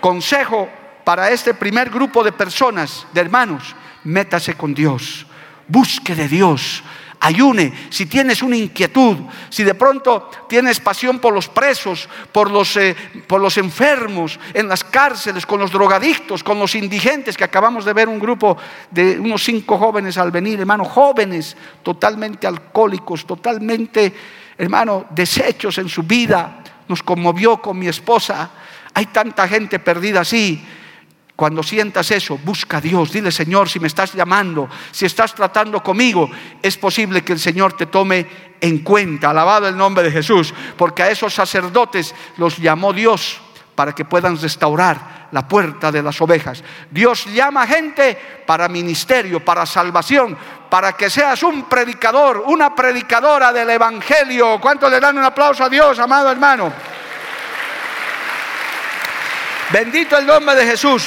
Consejo 0.00 0.68
para 1.04 1.30
este 1.30 1.54
primer 1.54 1.90
grupo 1.90 2.22
de 2.24 2.32
personas, 2.32 3.06
de 3.12 3.20
hermanos, 3.20 3.74
métase 4.04 4.54
con 4.54 4.74
Dios, 4.74 5.26
busque 5.68 6.14
de 6.14 6.28
Dios, 6.28 6.82
ayune, 7.26 7.72
si 7.90 8.06
tienes 8.06 8.42
una 8.42 8.56
inquietud, 8.56 9.16
si 9.50 9.64
de 9.64 9.74
pronto 9.74 10.30
tienes 10.48 10.78
pasión 10.78 11.18
por 11.18 11.34
los 11.34 11.48
presos, 11.48 12.08
por 12.30 12.50
los, 12.50 12.76
eh, 12.76 12.94
por 13.26 13.40
los 13.40 13.58
enfermos 13.58 14.38
en 14.54 14.68
las 14.68 14.84
cárceles, 14.84 15.44
con 15.44 15.58
los 15.58 15.72
drogadictos, 15.72 16.44
con 16.44 16.58
los 16.58 16.74
indigentes, 16.76 17.36
que 17.36 17.44
acabamos 17.44 17.84
de 17.84 17.92
ver 17.92 18.08
un 18.08 18.20
grupo 18.20 18.56
de 18.90 19.18
unos 19.18 19.42
cinco 19.42 19.76
jóvenes 19.76 20.16
al 20.18 20.30
venir, 20.30 20.60
hermano, 20.60 20.84
jóvenes 20.84 21.56
totalmente 21.82 22.46
alcohólicos, 22.46 23.26
totalmente, 23.26 24.12
hermano, 24.56 25.06
deshechos 25.10 25.78
en 25.78 25.88
su 25.88 26.04
vida, 26.04 26.62
nos 26.86 27.02
conmovió 27.02 27.60
con 27.60 27.76
mi 27.76 27.88
esposa. 27.88 28.50
Hay 28.94 29.06
tanta 29.06 29.48
gente 29.48 29.80
perdida 29.80 30.20
así. 30.20 30.64
Cuando 31.36 31.62
sientas 31.62 32.10
eso, 32.10 32.38
busca 32.42 32.78
a 32.78 32.80
Dios. 32.80 33.12
Dile, 33.12 33.30
Señor, 33.30 33.68
si 33.68 33.78
me 33.78 33.88
estás 33.88 34.14
llamando, 34.14 34.70
si 34.90 35.04
estás 35.04 35.34
tratando 35.34 35.82
conmigo, 35.82 36.30
es 36.62 36.78
posible 36.78 37.22
que 37.22 37.34
el 37.34 37.38
Señor 37.38 37.74
te 37.74 37.86
tome 37.86 38.26
en 38.58 38.78
cuenta. 38.78 39.30
Alabado 39.30 39.68
el 39.68 39.76
nombre 39.76 40.02
de 40.02 40.10
Jesús. 40.10 40.54
Porque 40.78 41.02
a 41.02 41.10
esos 41.10 41.34
sacerdotes 41.34 42.14
los 42.38 42.56
llamó 42.56 42.94
Dios 42.94 43.42
para 43.74 43.94
que 43.94 44.06
puedan 44.06 44.40
restaurar 44.40 45.28
la 45.32 45.46
puerta 45.46 45.92
de 45.92 46.02
las 46.02 46.18
ovejas. 46.22 46.64
Dios 46.90 47.26
llama 47.26 47.66
gente 47.66 48.16
para 48.46 48.68
ministerio, 48.68 49.44
para 49.44 49.66
salvación, 49.66 50.38
para 50.70 50.94
que 50.94 51.10
seas 51.10 51.42
un 51.42 51.64
predicador, 51.64 52.44
una 52.46 52.74
predicadora 52.74 53.52
del 53.52 53.68
Evangelio. 53.68 54.58
¿Cuánto 54.58 54.88
le 54.88 54.98
dan 54.98 55.18
un 55.18 55.24
aplauso 55.24 55.64
a 55.64 55.68
Dios, 55.68 55.98
amado 55.98 56.30
hermano? 56.30 56.72
Bendito 59.72 60.16
el 60.16 60.26
nombre 60.26 60.54
de 60.54 60.64
Jesús. 60.64 61.02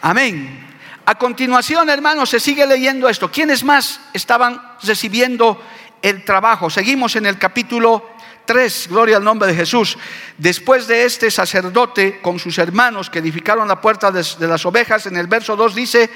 Amén. 0.00 0.66
A 1.04 1.14
continuación, 1.16 1.90
hermanos, 1.90 2.30
se 2.30 2.40
sigue 2.40 2.66
leyendo 2.66 3.06
esto. 3.08 3.30
¿Quiénes 3.30 3.62
más 3.62 4.00
estaban 4.14 4.60
recibiendo 4.82 5.62
el 6.00 6.24
trabajo? 6.24 6.70
Seguimos 6.70 7.16
en 7.16 7.26
el 7.26 7.38
capítulo 7.38 8.08
3, 8.46 8.88
gloria 8.88 9.18
al 9.18 9.24
nombre 9.24 9.48
de 9.48 9.54
Jesús. 9.54 9.98
Después 10.38 10.86
de 10.86 11.04
este 11.04 11.30
sacerdote 11.30 12.20
con 12.22 12.38
sus 12.38 12.56
hermanos 12.56 13.10
que 13.10 13.18
edificaron 13.18 13.68
la 13.68 13.82
puerta 13.82 14.10
de, 14.10 14.24
las 14.48 14.64
ovejas, 14.64 15.04
en 15.04 15.18
el 15.18 15.26
verso 15.26 15.54
2 15.54 15.74
dice, 15.74 16.08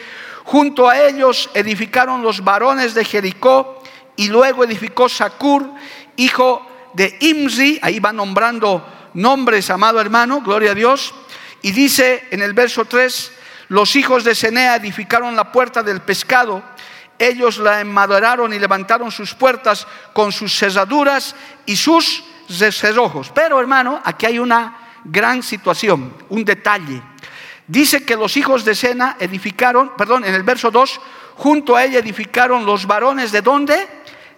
junto 0.44 0.88
a 0.88 0.98
ellos 0.98 1.50
edificaron 1.52 2.22
los 2.22 2.42
varones 2.42 2.94
de 2.94 3.04
Jericó 3.04 3.82
y 4.16 4.28
luego 4.28 4.64
edificó 4.64 5.10
Sacur, 5.10 5.70
hijo 6.16 6.66
de 6.94 7.18
Imzi, 7.20 7.78
ahí 7.82 8.00
va 8.00 8.14
nombrando 8.14 8.96
nombres, 9.16 9.70
amado 9.70 10.00
hermano, 10.00 10.40
gloria 10.42 10.70
a 10.70 10.74
Dios. 10.74 11.14
Y 11.62 11.72
dice 11.72 12.28
en 12.30 12.42
el 12.42 12.52
verso 12.52 12.84
3, 12.84 13.32
los 13.68 13.96
hijos 13.96 14.22
de 14.22 14.34
Senea 14.34 14.76
edificaron 14.76 15.34
la 15.34 15.50
puerta 15.50 15.82
del 15.82 16.00
pescado, 16.00 16.62
ellos 17.18 17.58
la 17.58 17.80
enmaderaron 17.80 18.52
y 18.52 18.58
levantaron 18.58 19.10
sus 19.10 19.34
puertas 19.34 19.86
con 20.12 20.30
sus 20.32 20.56
cesaduras 20.56 21.34
y 21.64 21.76
sus 21.76 22.24
cerrojos. 22.48 23.32
Pero 23.34 23.58
hermano, 23.58 24.00
aquí 24.04 24.26
hay 24.26 24.38
una 24.38 25.00
gran 25.04 25.42
situación, 25.42 26.14
un 26.28 26.44
detalle. 26.44 27.02
Dice 27.66 28.04
que 28.04 28.16
los 28.16 28.36
hijos 28.36 28.64
de 28.64 28.74
Sena 28.74 29.16
edificaron, 29.18 29.92
perdón, 29.96 30.24
en 30.24 30.34
el 30.34 30.42
verso 30.42 30.70
2, 30.70 31.00
junto 31.36 31.74
a 31.74 31.84
ella 31.84 31.98
edificaron 31.98 32.64
los 32.64 32.86
varones 32.86 33.32
de 33.32 33.42
dónde? 33.42 33.88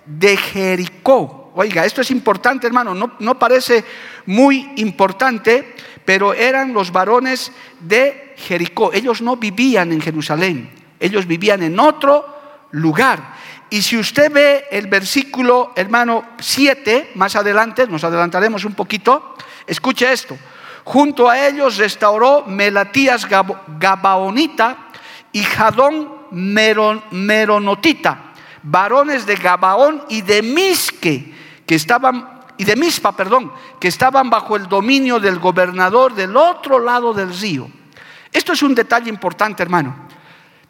De 0.07 0.37
Jericó. 0.37 1.48
Oiga, 1.55 1.85
esto 1.85 2.01
es 2.01 2.11
importante, 2.11 2.67
hermano, 2.67 2.95
no, 2.95 3.39
parece 3.39 3.85
muy 4.27 4.73
importante, 4.77 5.75
pero 6.05 6.35
eran 6.35 6.73
los 6.73 6.93
varones 6.93 7.53
de 7.81 8.35
Jericó. 8.37 8.93
Ellos 8.93 9.23
no 9.23 9.37
vivían 9.37 9.93
en 9.93 10.01
Jerusalén, 10.01 10.71
ellos 11.01 11.27
vivían 11.27 11.63
en 11.63 11.79
otro 11.81 12.25
lugar. 12.73 13.37
Y 13.71 13.83
si 13.83 13.99
usted 13.99 14.33
ve 14.33 14.65
el 14.71 14.87
versículo, 14.87 15.73
hermano, 15.77 16.25
7, 16.39 17.13
más 17.15 17.37
adelante, 17.37 17.87
nos 17.87 18.05
adelantaremos 18.05 18.65
un 18.65 18.75
poquito, 18.75 19.35
escuche 19.67 20.11
esto. 20.11 20.39
Junto 20.85 21.29
a 21.29 21.47
ellos 21.47 21.77
restauró 21.77 22.45
Melatías 22.47 23.29
Gabaonita 23.29 24.89
y 25.33 25.43
Jadón 25.43 26.19
Meronotita, 26.31 28.33
varones 28.63 29.27
de 29.27 29.37
Gabaón 29.37 30.03
y 30.09 30.23
de 30.23 30.43
Misque, 30.43 31.35
que 31.69 31.75
estaban, 31.75 32.41
y 32.57 32.65
de 32.65 32.77
Mispa, 32.77 33.13
perdón, 33.13 33.53
que 33.79 33.89
estaban 33.89 34.31
bajo 34.31 34.57
el 34.57 34.69
dominio 34.69 35.21
del 35.21 35.39
gobernador 35.39 36.15
del 36.15 36.35
otro 36.35 36.79
lado 36.79 37.13
del 37.13 37.39
río. 37.39 37.71
Esto 38.33 38.55
es 38.55 38.63
un 38.63 38.75
detalle 38.75 39.11
importante, 39.11 39.63
hermano. 39.63 39.95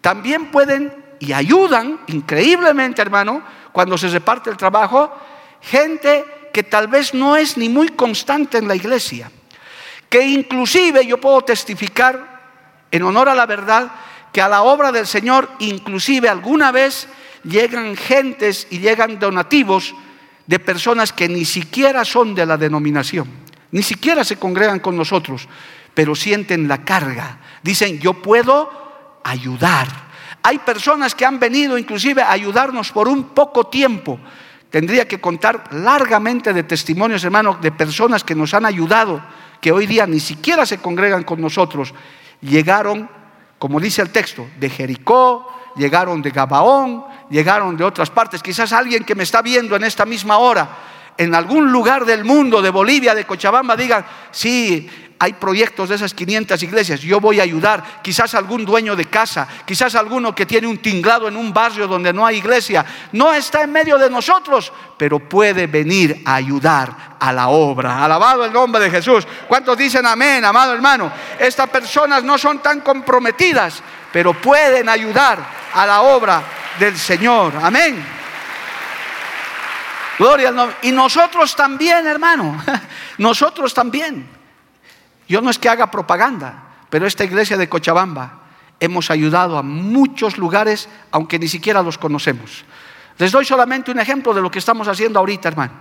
También 0.01 0.51
pueden 0.51 0.93
y 1.21 1.33
ayudan 1.33 2.01
increíblemente, 2.09 3.01
hermano, 3.01 3.43
cuando 3.71 3.97
se 3.97 4.09
reparte 4.09 4.51
el 4.51 4.57
trabajo, 4.57 5.17
gente 5.61 6.25
que 6.53 6.65
tal 6.65 6.89
vez 6.89 7.15
no 7.15 7.37
es 7.37 7.57
ni 7.57 7.69
muy 7.69 7.91
constante 7.91 8.59
en 8.59 8.67
la 8.67 8.75
iglesia, 8.75 9.31
que 10.09 10.27
inclusive 10.27 11.07
yo 11.07 11.21
puedo 11.21 11.43
testificar 11.43 12.41
en 12.91 13.05
honor 13.05 13.29
a 13.29 13.37
la 13.37 13.47
verdad 13.47 13.89
que 14.33 14.43
a 14.43 14.49
la 14.49 14.63
obra 14.63 14.91
del 14.91 15.07
Señor 15.07 15.49
inclusive 15.61 16.29
alguna 16.29 16.73
vez 16.73 17.07
llegan 17.45 17.95
gentes 17.95 18.67
y 18.71 18.81
llegan 18.81 19.21
donativos 19.21 19.95
de 20.49 20.59
personas 20.59 21.13
que 21.13 21.29
ni 21.29 21.45
siquiera 21.45 22.05
son 22.05 22.35
de 22.35 22.45
la 22.45 22.57
denominación, 22.57 23.29
ni 23.71 23.83
siquiera 23.83 24.25
se 24.25 24.37
congregan 24.37 24.81
con 24.81 24.97
nosotros, 24.97 25.47
pero 25.95 26.17
sienten 26.17 26.67
la 26.67 26.85
carga. 26.85 27.39
Dicen, 27.63 28.01
yo 28.01 28.15
puedo 28.15 29.21
ayudar. 29.23 29.87
Hay 30.43 30.59
personas 30.59 31.15
que 31.15 31.27
han 31.27 31.39
venido 31.39 31.77
inclusive 31.77 32.23
a 32.23 32.33
ayudarnos 32.33 32.91
por 32.91 33.09
un 33.09 33.35
poco 33.35 33.69
tiempo. 33.69 34.19
Tendría 34.71 35.07
que 35.07 35.21
contar 35.21 35.65
largamente 35.73 36.53
de 36.53 36.63
testimonios, 36.63 37.23
hermanos, 37.23 37.61
de 37.61 37.71
personas 37.71 38.25
que 38.25 38.35
nos 38.35 38.55
han 38.55 38.65
ayudado, 38.65 39.23
que 39.61 39.71
hoy 39.71 39.87
día 39.87 40.07
ni 40.07 40.19
siquiera 40.19 40.65
se 40.65 40.79
congregan 40.79 41.25
con 41.25 41.41
nosotros. 41.41 41.93
Llegaron 42.41 43.09
como 43.59 43.81
dice 43.81 44.03
el 44.03 44.11
texto, 44.11 44.47
de 44.59 44.71
Jericó, 44.71 45.53
llegaron 45.77 46.23
de 46.23 46.31
Gabaón, 46.31 47.05
llegaron 47.31 47.77
de 47.77 47.85
otras 47.85 48.11
partes. 48.11 48.43
Quizás 48.43 48.73
alguien 48.73 49.05
que 49.05 49.15
me 49.15 49.23
está 49.23 49.43
viendo 49.43 49.77
en 49.77 49.85
esta 49.85 50.05
misma 50.05 50.39
hora, 50.39 50.69
en 51.17 51.35
algún 51.35 51.71
lugar 51.73 52.05
del 52.05 52.25
mundo, 52.25 52.63
de 52.63 52.71
Bolivia, 52.71 53.15
de 53.15 53.25
Cochabamba, 53.25 53.77
diga, 53.77 54.05
sí, 54.31 54.89
hay 55.21 55.33
proyectos 55.33 55.89
de 55.89 55.97
esas 55.97 56.15
500 56.15 56.63
iglesias, 56.63 57.01
yo 57.01 57.21
voy 57.21 57.41
a 57.41 57.43
ayudar. 57.43 58.01
Quizás 58.03 58.35
algún 58.35 58.65
dueño 58.65 58.95
de 58.95 59.07
casa, 59.07 59.49
quizás 59.67 59.97
alguno 59.97 60.35
que 60.35 60.47
tiene 60.47 60.69
un 60.69 60.79
tinglado 60.79 61.27
en 61.27 61.37
un 61.37 61.53
barrio 61.53 61.89
donde 61.89 62.13
no 62.13 62.25
hay 62.25 62.37
iglesia, 62.37 62.85
no 63.13 63.33
está 63.33 63.63
en 63.63 63.73
medio 63.73 63.99
de 63.99 64.09
nosotros, 64.09 64.73
pero 64.97 65.19
puede 65.19 65.67
venir 65.67 66.23
a 66.25 66.37
ayudar 66.37 67.17
a 67.19 67.33
la 67.33 67.49
obra. 67.49 68.05
Alabado 68.05 68.45
el 68.45 68.53
nombre 68.53 68.81
de 68.81 68.91
Jesús. 68.91 69.27
¿Cuántos 69.49 69.77
dicen 69.77 70.07
amén, 70.07 70.45
amado 70.45 70.73
hermano? 70.73 71.11
Estas 71.39 71.69
personas 71.69 72.23
no 72.23 72.39
son 72.39 72.61
tan 72.61 72.81
comprometidas, 72.81 73.83
pero 74.13 74.35
pueden 74.35 74.89
ayudar 74.89 75.39
a 75.75 75.85
la 75.85 76.03
obra 76.03 76.43
del 76.79 76.97
Señor. 76.97 77.55
Amén. 77.63 78.05
Gloria 80.19 80.49
al 80.49 80.57
nombre. 80.57 80.77
Y 80.83 80.93
nosotros 80.93 81.55
también, 81.55 82.07
hermano. 82.07 82.63
Nosotros 83.19 83.73
también. 83.73 84.29
Yo 85.29 85.41
no 85.41 85.51
es 85.51 85.59
que 85.59 85.69
haga 85.69 85.91
propaganda, 85.91 86.63
pero 86.91 87.07
esta 87.07 87.25
iglesia 87.25 87.57
de 87.57 87.69
Cochabamba 87.69 88.41
hemos 88.81 89.11
ayudado 89.11 89.59
a 89.59 89.63
muchos 89.63 90.39
lugares, 90.39 90.89
aunque 91.11 91.39
ni 91.39 91.49
siquiera 91.49 91.83
los 91.83 91.99
conocemos. 91.99 92.65
Les 93.19 93.31
doy 93.31 93.45
solamente 93.45 93.91
un 93.91 93.99
ejemplo 93.99 94.33
de 94.33 94.41
lo 94.41 94.51
que 94.51 94.59
estamos 94.59 94.89
haciendo 94.89 95.19
ahorita, 95.19 95.49
hermano. 95.49 95.73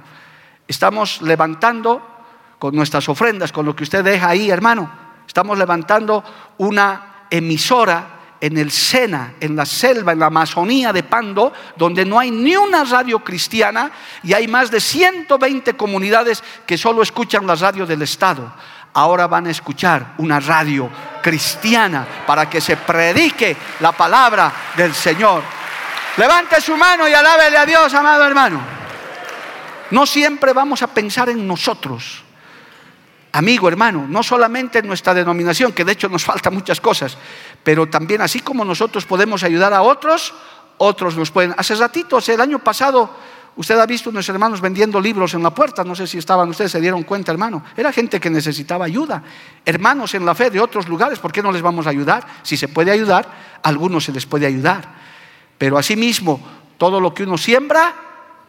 Estamos 0.67 1.21
levantando 1.21 2.01
con 2.60 2.75
nuestras 2.75 3.07
ofrendas, 3.10 3.51
con 3.51 3.65
lo 3.65 3.75
que 3.75 3.83
usted 3.83 4.03
deja 4.03 4.29
ahí, 4.29 4.49
hermano. 4.49 4.91
Estamos 5.25 5.57
levantando 5.57 6.23
una 6.57 7.25
emisora 7.29 8.16
en 8.39 8.58
el 8.58 8.71
Sena, 8.71 9.34
en 9.39 9.56
la 9.56 9.65
selva, 9.65 10.12
en 10.12 10.19
la 10.19 10.28
Amazonía 10.28 10.93
de 10.93 11.04
Pando, 11.04 11.54
donde 11.76 12.06
no 12.06 12.19
hay 12.19 12.32
ni 12.32 12.56
una 12.56 12.84
radio 12.84 13.23
cristiana 13.23 13.91
y 14.23 14.34
hay 14.34 14.47
más 14.47 14.69
de 14.69 14.80
120 14.80 15.73
comunidades 15.73 16.43
que 16.65 16.78
solo 16.78 17.02
escuchan 17.02 17.47
la 17.47 17.56
radio 17.56 17.86
del 17.86 18.02
Estado 18.02 18.52
ahora 18.97 19.28
van 19.28 19.45
a 19.45 19.52
escuchar 19.52 20.13
una 20.17 20.39
radio 20.39 20.89
cristiana 21.21 22.06
para 22.26 22.50
que 22.50 22.60
se 22.60 22.78
predique 22.78 23.56
la 23.80 23.91
palabra 23.91 24.52
del 24.76 24.93
Señor. 24.93 25.43
Levante 26.17 26.60
su 26.60 26.76
mano 26.76 27.08
y 27.08 27.13
alábele 27.13 27.58
a 27.58 27.65
Dios, 27.65 27.93
amado 27.93 28.26
hermano. 28.26 28.60
No 29.91 30.06
siempre 30.08 30.52
vamos 30.52 30.82
a 30.82 30.88
pensar 30.88 31.30
en 31.30 31.47
nosotros. 31.47 32.23
Amigo, 33.34 33.67
hermano, 33.67 34.08
no 34.10 34.23
solamente 34.23 34.80
en 34.80 34.88
nuestra 34.88 35.13
denominación, 35.13 35.73
que 35.73 35.86
de 35.86 35.91
hecho 35.91 36.10
nos 36.10 36.23
faltan 36.23 36.56
muchas 36.56 36.82
cosas, 36.82 37.15
pero 37.67 37.86
también 37.89 38.21
así 38.21 38.39
como 38.39 38.63
nosotros 38.63 39.03
podemos 39.03 39.43
ayudar 39.43 39.73
a 39.73 39.82
otros, 39.82 40.34
otros 40.77 41.17
nos 41.17 41.32
pueden. 41.32 41.53
Hace 41.58 41.75
ratitos, 41.75 42.30
el 42.30 42.39
año 42.39 42.60
pasado, 42.60 43.10
Usted 43.58 43.77
ha 43.77 43.86
visto 43.86 44.10
a 44.10 44.13
nuestros 44.13 44.36
hermanos 44.36 44.62
vendiendo 44.62 45.01
libros 45.01 45.34
en 45.34 45.43
la 45.43 45.49
puerta, 45.49 45.84
no 45.84 45.93
sé 45.93 46.08
si 46.08 46.19
estaban 46.19 46.47
ustedes, 46.47 46.71
se 46.71 46.80
dieron 46.80 47.03
cuenta, 47.03 47.32
hermano. 47.32 47.63
Era 47.75 47.91
gente 47.91 48.21
que 48.21 48.30
necesitaba 48.30 48.86
ayuda. 48.86 49.21
Hermanos 49.65 50.13
en 50.13 50.25
la 50.25 50.34
fe 50.34 50.49
de 50.49 50.62
otros 50.62 50.88
lugares, 50.88 51.19
¿por 51.19 51.34
qué 51.34 51.41
no 51.41 51.51
les 51.51 51.62
vamos 51.62 51.88
a 51.88 51.89
ayudar? 51.89 52.25
Si 52.43 52.56
se 52.56 52.69
puede 52.69 52.91
ayudar, 52.91 53.27
a 53.62 53.67
algunos 53.67 54.06
se 54.06 54.13
les 54.13 54.25
puede 54.25 54.45
ayudar. 54.45 54.88
Pero 55.58 55.77
asimismo, 55.77 56.39
todo 56.77 57.01
lo 57.01 57.13
que 57.13 57.23
uno 57.23 57.38
siembra, 57.38 57.93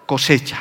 cosecha. 0.07 0.61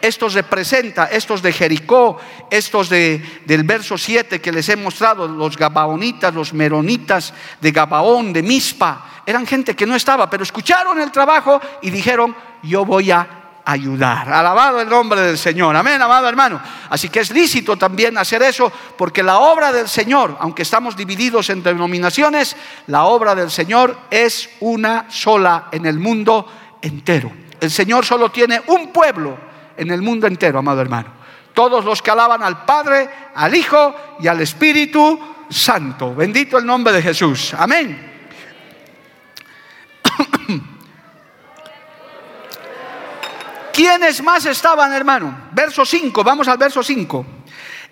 Estos 0.00 0.34
representa, 0.34 1.06
estos 1.06 1.42
de 1.42 1.52
Jericó, 1.52 2.18
estos 2.50 2.88
de, 2.88 3.42
del 3.44 3.64
verso 3.64 3.98
7 3.98 4.40
que 4.40 4.52
les 4.52 4.68
he 4.68 4.76
mostrado, 4.76 5.26
los 5.28 5.56
gabaonitas, 5.56 6.34
los 6.34 6.52
meronitas 6.52 7.32
de 7.60 7.72
Gabaón, 7.72 8.32
de 8.32 8.42
Mispa, 8.42 9.22
eran 9.26 9.46
gente 9.46 9.76
que 9.76 9.86
no 9.86 9.94
estaba, 9.94 10.30
pero 10.30 10.42
escucharon 10.42 11.00
el 11.00 11.12
trabajo 11.12 11.60
y 11.82 11.90
dijeron, 11.90 12.34
yo 12.62 12.84
voy 12.84 13.10
a 13.10 13.38
ayudar. 13.68 14.32
Alabado 14.32 14.80
el 14.80 14.88
nombre 14.88 15.20
del 15.20 15.36
Señor. 15.36 15.76
Amén, 15.76 16.00
amado 16.00 16.26
hermano. 16.26 16.58
Así 16.88 17.10
que 17.10 17.20
es 17.20 17.30
lícito 17.30 17.76
también 17.76 18.16
hacer 18.16 18.42
eso 18.42 18.72
porque 18.96 19.22
la 19.22 19.38
obra 19.38 19.70
del 19.70 19.88
Señor, 19.88 20.38
aunque 20.40 20.62
estamos 20.62 20.96
divididos 20.96 21.50
en 21.50 21.62
denominaciones, 21.62 22.56
la 22.86 23.04
obra 23.04 23.34
del 23.34 23.50
Señor 23.50 23.98
es 24.10 24.48
una 24.60 25.04
sola 25.10 25.68
en 25.70 25.84
el 25.84 25.98
mundo 25.98 26.46
entero. 26.80 27.30
El 27.60 27.70
Señor 27.70 28.06
solo 28.06 28.30
tiene 28.30 28.62
un 28.68 28.90
pueblo 28.90 29.47
en 29.78 29.90
el 29.90 30.02
mundo 30.02 30.26
entero, 30.26 30.58
amado 30.58 30.82
hermano. 30.82 31.14
Todos 31.54 31.84
los 31.84 32.02
que 32.02 32.10
alaban 32.10 32.42
al 32.42 32.64
Padre, 32.64 33.08
al 33.34 33.54
Hijo 33.54 33.94
y 34.20 34.26
al 34.28 34.40
Espíritu 34.40 35.18
Santo. 35.48 36.14
Bendito 36.14 36.58
el 36.58 36.66
nombre 36.66 36.92
de 36.92 37.00
Jesús. 37.02 37.54
Amén. 37.54 38.12
¿Quiénes 43.72 44.22
más 44.22 44.44
estaban, 44.46 44.92
hermano? 44.92 45.48
Verso 45.52 45.86
5, 45.86 46.24
vamos 46.24 46.48
al 46.48 46.58
verso 46.58 46.82
5. 46.82 47.26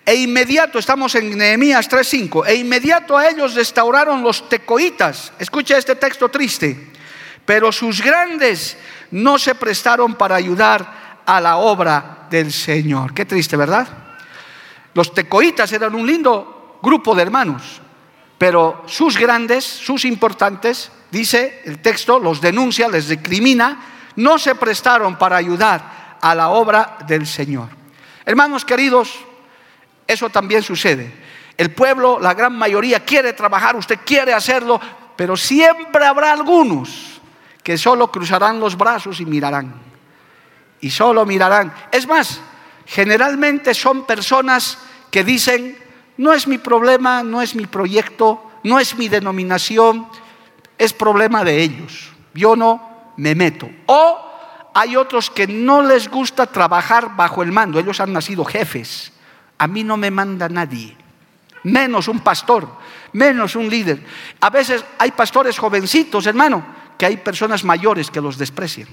E 0.04 0.14
inmediato, 0.14 0.78
estamos 0.78 1.14
en 1.16 1.36
Nehemías 1.36 1.88
3:5, 1.88 2.46
e 2.46 2.54
inmediato 2.54 3.18
a 3.18 3.28
ellos 3.28 3.54
restauraron 3.54 4.22
los 4.22 4.48
tecoitas. 4.48 5.32
Escucha 5.38 5.76
este 5.76 5.96
texto 5.96 6.28
triste. 6.28 6.92
Pero 7.44 7.70
sus 7.72 8.02
grandes 8.02 8.76
no 9.10 9.38
se 9.38 9.54
prestaron 9.54 10.14
para 10.14 10.34
ayudar 10.34 11.05
a 11.26 11.40
la 11.40 11.56
obra 11.56 12.26
del 12.30 12.52
Señor. 12.52 13.12
Qué 13.12 13.24
triste, 13.24 13.56
¿verdad? 13.56 13.86
Los 14.94 15.12
tecoitas 15.12 15.70
eran 15.72 15.94
un 15.94 16.06
lindo 16.06 16.78
grupo 16.82 17.14
de 17.14 17.22
hermanos, 17.22 17.80
pero 18.38 18.84
sus 18.86 19.18
grandes, 19.18 19.64
sus 19.64 20.04
importantes, 20.04 20.90
dice 21.10 21.62
el 21.64 21.80
texto, 21.80 22.18
los 22.18 22.40
denuncia, 22.40 22.88
les 22.88 23.08
recrimina 23.08 23.94
no 24.16 24.38
se 24.38 24.54
prestaron 24.54 25.16
para 25.16 25.36
ayudar 25.36 26.16
a 26.20 26.34
la 26.34 26.48
obra 26.48 26.96
del 27.06 27.26
Señor. 27.26 27.68
Hermanos 28.24 28.64
queridos, 28.64 29.14
eso 30.06 30.28
también 30.30 30.62
sucede. 30.62 31.12
El 31.56 31.70
pueblo, 31.72 32.18
la 32.20 32.34
gran 32.34 32.56
mayoría 32.56 33.04
quiere 33.04 33.32
trabajar, 33.32 33.76
usted 33.76 34.00
quiere 34.04 34.34
hacerlo, 34.34 34.80
pero 35.14 35.36
siempre 35.36 36.04
habrá 36.04 36.32
algunos 36.32 37.20
que 37.62 37.78
solo 37.78 38.10
cruzarán 38.10 38.60
los 38.60 38.76
brazos 38.76 39.20
y 39.20 39.26
mirarán. 39.26 39.85
Y 40.80 40.90
solo 40.90 41.24
mirarán. 41.26 41.72
Es 41.92 42.06
más, 42.06 42.40
generalmente 42.86 43.74
son 43.74 44.04
personas 44.06 44.78
que 45.10 45.24
dicen, 45.24 45.76
no 46.16 46.32
es 46.32 46.46
mi 46.46 46.58
problema, 46.58 47.22
no 47.22 47.42
es 47.42 47.54
mi 47.54 47.66
proyecto, 47.66 48.42
no 48.62 48.78
es 48.78 48.96
mi 48.96 49.08
denominación, 49.08 50.06
es 50.78 50.92
problema 50.92 51.44
de 51.44 51.62
ellos. 51.62 52.10
Yo 52.34 52.56
no 52.56 53.12
me 53.16 53.34
meto. 53.34 53.68
O 53.86 54.26
hay 54.74 54.96
otros 54.96 55.30
que 55.30 55.46
no 55.46 55.82
les 55.82 56.08
gusta 56.10 56.46
trabajar 56.46 57.16
bajo 57.16 57.42
el 57.42 57.52
mando. 57.52 57.78
Ellos 57.78 58.00
han 58.00 58.12
nacido 58.12 58.44
jefes. 58.44 59.12
A 59.58 59.66
mí 59.66 59.82
no 59.84 59.96
me 59.96 60.10
manda 60.10 60.48
nadie. 60.48 60.96
Menos 61.62 62.08
un 62.08 62.20
pastor, 62.20 62.68
menos 63.12 63.56
un 63.56 63.68
líder. 63.68 64.04
A 64.40 64.50
veces 64.50 64.84
hay 64.98 65.12
pastores 65.12 65.58
jovencitos, 65.58 66.26
hermano, 66.26 66.64
que 66.98 67.06
hay 67.06 67.16
personas 67.16 67.64
mayores 67.64 68.10
que 68.10 68.20
los 68.20 68.38
desprecian. 68.38 68.88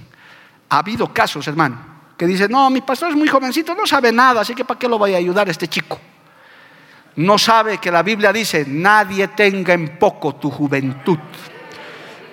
Ha 0.70 0.78
habido 0.80 1.14
casos, 1.14 1.48
hermano, 1.48 1.78
que 2.18 2.26
dicen, 2.26 2.52
no, 2.52 2.70
mi 2.70 2.82
pastor 2.82 3.10
es 3.10 3.16
muy 3.16 3.28
jovencito, 3.28 3.76
no 3.76 3.86
sabe 3.86 4.12
nada, 4.12 4.42
así 4.42 4.56
que 4.56 4.66
¿para 4.66 4.80
qué 4.80 4.88
lo 4.88 4.98
voy 4.98 5.14
a 5.14 5.18
ayudar 5.18 5.50
este 5.50 5.68
chico? 5.68 6.00
No 7.16 7.38
sabe 7.38 7.78
que 7.78 7.92
la 7.92 8.02
Biblia 8.02 8.34
dice, 8.34 8.66
nadie 8.68 9.28
tenga 9.30 9.74
en 9.74 9.98
poco 10.00 10.36
tu 10.36 10.50
juventud. 10.50 11.20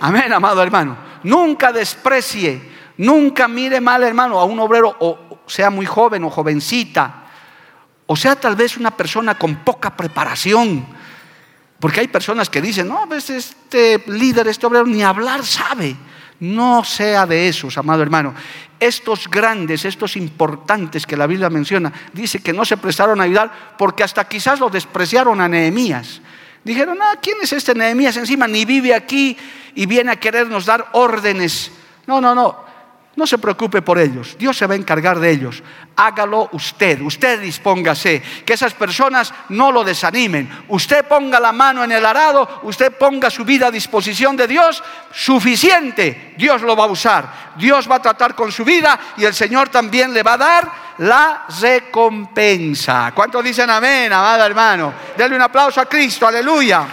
Amén, 0.00 0.32
amado 0.32 0.62
hermano. 0.62 0.96
Nunca 1.24 1.70
desprecie, 1.70 2.62
nunca 2.96 3.46
mire 3.46 3.80
mal, 3.80 4.02
hermano, 4.02 4.38
a 4.38 4.44
un 4.44 4.58
obrero, 4.58 4.96
o 4.98 5.40
sea 5.46 5.68
muy 5.68 5.84
joven 5.84 6.24
o 6.24 6.30
jovencita, 6.30 7.24
o 8.06 8.16
sea 8.16 8.36
tal 8.36 8.56
vez 8.56 8.76
una 8.78 8.90
persona 8.90 9.36
con 9.36 9.56
poca 9.56 9.94
preparación. 9.94 10.86
Porque 11.78 12.00
hay 12.00 12.08
personas 12.08 12.50
que 12.50 12.60
dicen, 12.60 12.88
no, 12.88 13.06
pues 13.08 13.30
este 13.30 14.02
líder, 14.06 14.48
este 14.48 14.66
obrero, 14.66 14.86
ni 14.86 15.02
hablar 15.02 15.44
sabe. 15.44 15.96
No 16.40 16.84
sea 16.84 17.26
de 17.26 17.48
esos, 17.48 17.76
amado 17.76 18.02
hermano. 18.02 18.34
Estos 18.78 19.28
grandes, 19.28 19.84
estos 19.84 20.16
importantes 20.16 21.06
que 21.06 21.16
la 21.16 21.26
Biblia 21.26 21.50
menciona, 21.50 21.92
dice 22.12 22.42
que 22.42 22.54
no 22.54 22.64
se 22.64 22.78
prestaron 22.78 23.20
a 23.20 23.24
ayudar 23.24 23.74
porque 23.76 24.02
hasta 24.02 24.26
quizás 24.26 24.58
lo 24.58 24.70
despreciaron 24.70 25.40
a 25.40 25.48
Nehemías. 25.48 26.22
Dijeron, 26.64 26.98
ah, 27.02 27.18
¿quién 27.20 27.36
es 27.42 27.52
este 27.52 27.74
Nehemías 27.74 28.16
encima? 28.16 28.48
Ni 28.48 28.64
vive 28.64 28.94
aquí 28.94 29.36
y 29.74 29.86
viene 29.86 30.12
a 30.12 30.16
querernos 30.16 30.64
dar 30.64 30.88
órdenes. 30.92 31.70
No, 32.06 32.20
no, 32.20 32.34
no. 32.34 32.69
No 33.16 33.26
se 33.26 33.38
preocupe 33.38 33.82
por 33.82 33.98
ellos. 33.98 34.36
Dios 34.38 34.56
se 34.56 34.66
va 34.66 34.74
a 34.74 34.76
encargar 34.76 35.18
de 35.18 35.30
ellos. 35.30 35.62
Hágalo 35.96 36.48
usted. 36.52 37.00
Usted 37.00 37.40
dispóngase. 37.40 38.22
Que 38.46 38.52
esas 38.52 38.72
personas 38.72 39.34
no 39.48 39.72
lo 39.72 39.82
desanimen. 39.82 40.48
Usted 40.68 41.04
ponga 41.04 41.40
la 41.40 41.50
mano 41.50 41.82
en 41.82 41.90
el 41.90 42.06
arado. 42.06 42.60
Usted 42.62 42.92
ponga 42.92 43.28
su 43.28 43.44
vida 43.44 43.66
a 43.66 43.70
disposición 43.70 44.36
de 44.36 44.46
Dios. 44.46 44.82
Suficiente. 45.12 46.34
Dios 46.38 46.62
lo 46.62 46.76
va 46.76 46.84
a 46.84 46.88
usar. 46.88 47.50
Dios 47.56 47.90
va 47.90 47.96
a 47.96 48.02
tratar 48.02 48.36
con 48.36 48.52
su 48.52 48.64
vida 48.64 48.98
y 49.16 49.24
el 49.24 49.34
Señor 49.34 49.68
también 49.68 50.14
le 50.14 50.22
va 50.22 50.34
a 50.34 50.38
dar 50.38 50.72
la 50.98 51.46
recompensa. 51.60 53.12
¿Cuántos 53.12 53.42
dicen 53.42 53.68
amén, 53.70 54.12
amado 54.12 54.46
hermano? 54.46 54.94
Denle 55.16 55.36
un 55.36 55.42
aplauso 55.42 55.80
a 55.80 55.86
Cristo. 55.86 56.28
Aleluya. 56.28 56.86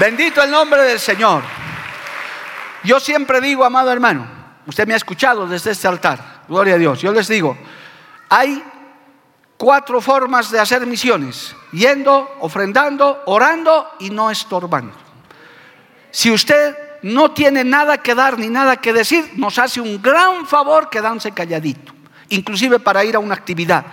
Bendito 0.00 0.42
el 0.42 0.50
nombre 0.50 0.82
del 0.82 0.98
Señor. 0.98 1.65
Yo 2.86 3.00
siempre 3.00 3.40
digo, 3.40 3.64
amado 3.64 3.90
hermano, 3.90 4.24
usted 4.64 4.86
me 4.86 4.94
ha 4.94 4.96
escuchado 4.96 5.48
desde 5.48 5.72
este 5.72 5.88
altar, 5.88 6.44
gloria 6.48 6.74
a 6.74 6.78
Dios, 6.78 7.00
yo 7.00 7.10
les 7.10 7.26
digo, 7.26 7.58
hay 8.28 8.62
cuatro 9.56 10.00
formas 10.00 10.52
de 10.52 10.60
hacer 10.60 10.86
misiones, 10.86 11.56
yendo, 11.72 12.36
ofrendando, 12.38 13.24
orando 13.26 13.90
y 13.98 14.10
no 14.10 14.30
estorbando. 14.30 14.94
Si 16.12 16.30
usted 16.30 16.76
no 17.02 17.32
tiene 17.32 17.64
nada 17.64 17.98
que 17.98 18.14
dar 18.14 18.38
ni 18.38 18.46
nada 18.46 18.76
que 18.76 18.92
decir, 18.92 19.32
nos 19.34 19.58
hace 19.58 19.80
un 19.80 20.00
gran 20.00 20.46
favor 20.46 20.88
quedándose 20.88 21.32
calladito, 21.32 21.92
inclusive 22.28 22.78
para 22.78 23.04
ir 23.04 23.16
a 23.16 23.18
una 23.18 23.34
actividad. 23.34 23.84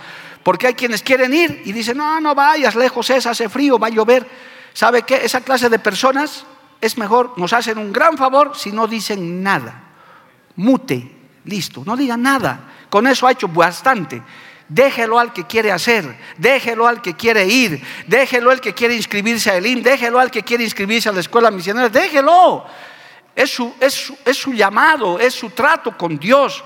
Porque 0.44 0.68
hay 0.68 0.74
quienes 0.74 1.02
quieren 1.02 1.34
ir 1.34 1.62
y 1.64 1.72
dicen, 1.72 1.96
no, 1.96 2.20
no 2.20 2.32
vayas, 2.36 2.76
lejos 2.76 3.10
es, 3.10 3.26
hace 3.26 3.48
frío, 3.48 3.76
va 3.76 3.88
a 3.88 3.90
llover. 3.90 4.24
¿Sabe 4.72 5.02
qué? 5.02 5.16
Esa 5.24 5.40
clase 5.40 5.68
de 5.68 5.80
personas 5.80 6.46
es 6.80 6.98
mejor, 6.98 7.32
nos 7.36 7.52
hacen 7.52 7.78
un 7.78 7.92
gran 7.92 8.16
favor 8.16 8.56
si 8.56 8.72
no 8.72 8.86
dicen 8.86 9.42
nada. 9.42 9.82
Mute, 10.56 11.10
listo, 11.44 11.82
no 11.84 11.96
diga 11.96 12.16
nada. 12.16 12.72
Con 12.90 13.06
eso 13.06 13.26
ha 13.26 13.32
hecho 13.32 13.48
bastante. 13.48 14.22
Déjelo 14.68 15.18
al 15.18 15.32
que 15.32 15.44
quiere 15.44 15.70
hacer, 15.70 16.16
déjelo 16.38 16.86
al 16.86 17.02
que 17.02 17.14
quiere 17.14 17.46
ir, 17.46 17.82
déjelo 18.06 18.50
al 18.50 18.60
que 18.60 18.72
quiere 18.72 18.94
inscribirse 18.94 19.50
a 19.50 19.56
Elim, 19.56 19.82
déjelo 19.82 20.18
al 20.18 20.30
que 20.30 20.42
quiere 20.42 20.64
inscribirse 20.64 21.08
a 21.08 21.12
la 21.12 21.20
escuela 21.20 21.50
misionera, 21.50 21.88
déjelo. 21.88 22.64
Es 23.36 23.50
su, 23.50 23.74
es, 23.80 24.12
es 24.24 24.36
su 24.36 24.52
llamado, 24.52 25.18
es 25.18 25.34
su 25.34 25.50
trato 25.50 25.96
con 25.96 26.16
Dios. 26.18 26.64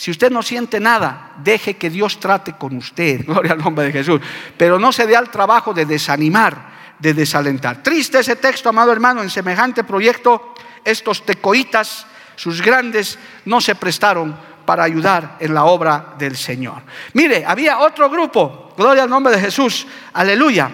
Si 0.00 0.10
usted 0.10 0.30
no 0.30 0.42
siente 0.42 0.80
nada, 0.80 1.32
deje 1.44 1.76
que 1.76 1.90
Dios 1.90 2.18
trate 2.18 2.54
con 2.54 2.74
usted. 2.74 3.22
Gloria 3.26 3.52
al 3.52 3.58
nombre 3.58 3.84
de 3.84 3.92
Jesús. 3.92 4.18
Pero 4.56 4.78
no 4.78 4.92
se 4.92 5.06
dé 5.06 5.14
al 5.14 5.30
trabajo 5.30 5.74
de 5.74 5.84
desanimar, 5.84 6.69
de 7.00 7.14
desalentar. 7.14 7.82
Triste 7.82 8.20
ese 8.20 8.36
texto, 8.36 8.68
amado 8.68 8.92
hermano, 8.92 9.22
en 9.22 9.30
semejante 9.30 9.84
proyecto, 9.84 10.54
estos 10.84 11.24
tecoitas, 11.24 12.06
sus 12.36 12.62
grandes, 12.62 13.18
no 13.44 13.60
se 13.60 13.74
prestaron 13.74 14.36
para 14.64 14.84
ayudar 14.84 15.36
en 15.40 15.54
la 15.54 15.64
obra 15.64 16.14
del 16.18 16.36
Señor. 16.36 16.82
Mire, 17.14 17.44
había 17.44 17.80
otro 17.80 18.08
grupo, 18.08 18.72
gloria 18.76 19.02
al 19.02 19.10
nombre 19.10 19.34
de 19.34 19.40
Jesús, 19.40 19.86
aleluya. 20.12 20.70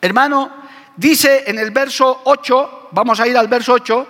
Hermano, 0.00 0.52
dice 0.96 1.44
en 1.46 1.58
el 1.58 1.70
verso 1.70 2.22
8, 2.24 2.88
vamos 2.92 3.18
a 3.20 3.26
ir 3.26 3.36
al 3.36 3.48
verso 3.48 3.72
8, 3.72 4.06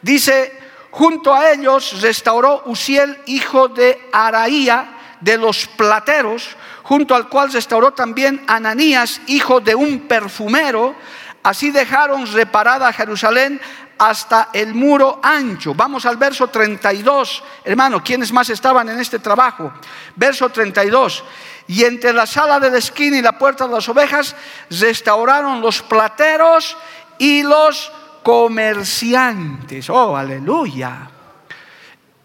dice, 0.00 0.58
junto 0.90 1.34
a 1.34 1.50
ellos 1.50 2.00
restauró 2.00 2.62
Uziel, 2.66 3.18
hijo 3.26 3.68
de 3.68 4.08
Araía, 4.12 4.94
de 5.20 5.36
los 5.38 5.66
plateros, 5.66 6.56
junto 6.84 7.14
al 7.14 7.28
cual 7.28 7.50
restauró 7.50 7.92
también 7.92 8.44
Ananías, 8.46 9.20
hijo 9.26 9.60
de 9.60 9.74
un 9.74 10.00
perfumero. 10.00 10.94
Así 11.42 11.70
dejaron 11.70 12.30
reparada 12.32 12.92
Jerusalén 12.92 13.60
hasta 13.98 14.50
el 14.52 14.74
muro 14.74 15.20
ancho. 15.22 15.74
Vamos 15.74 16.06
al 16.06 16.16
verso 16.16 16.48
32, 16.48 17.42
hermano, 17.64 18.02
¿quiénes 18.02 18.32
más 18.32 18.50
estaban 18.50 18.88
en 18.88 18.98
este 18.98 19.18
trabajo? 19.18 19.72
Verso 20.14 20.48
32. 20.48 21.24
Y 21.66 21.84
entre 21.84 22.12
la 22.12 22.26
sala 22.26 22.60
de 22.60 22.70
la 22.70 22.78
esquina 22.78 23.16
y 23.16 23.22
la 23.22 23.38
puerta 23.38 23.66
de 23.66 23.74
las 23.74 23.88
ovejas 23.88 24.36
restauraron 24.70 25.60
los 25.60 25.82
plateros 25.82 26.76
y 27.18 27.42
los 27.42 27.90
comerciantes. 28.22 29.88
Oh, 29.88 30.16
aleluya. 30.16 31.10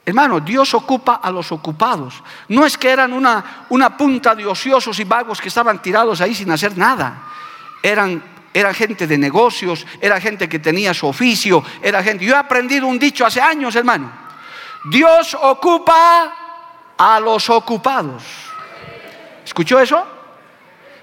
Hermano, 0.10 0.40
Dios 0.40 0.74
ocupa 0.74 1.16
a 1.24 1.32
los 1.32 1.52
ocupados. 1.52 2.24
No 2.48 2.66
es 2.66 2.78
que 2.78 2.90
eran 2.90 3.14
una, 3.14 3.66
una 3.70 3.96
punta 3.96 4.36
de 4.36 4.46
ociosos 4.46 5.00
y 5.00 5.04
vagos 5.04 5.40
que 5.40 5.50
estaban 5.50 5.82
tirados 5.82 6.20
ahí 6.22 6.36
sin 6.36 6.52
hacer 6.52 6.78
nada. 6.78 7.24
Eran 7.82 8.22
era 8.54 8.74
gente 8.74 9.06
de 9.06 9.18
negocios, 9.18 9.86
era 10.02 10.20
gente 10.20 10.50
que 10.50 10.60
tenía 10.60 10.94
su 10.94 11.08
oficio, 11.08 11.64
era 11.82 12.02
gente... 12.04 12.26
Yo 12.26 12.34
he 12.34 12.38
aprendido 12.38 12.88
un 12.88 12.98
dicho 12.98 13.26
hace 13.26 13.40
años, 13.40 13.76
hermano. 13.76 14.12
Dios 14.86 15.38
ocupa 15.40 16.34
a 16.98 17.20
los 17.20 17.50
ocupados. 17.50 18.24
¿Escuchó 19.46 19.80
eso? 19.80 20.06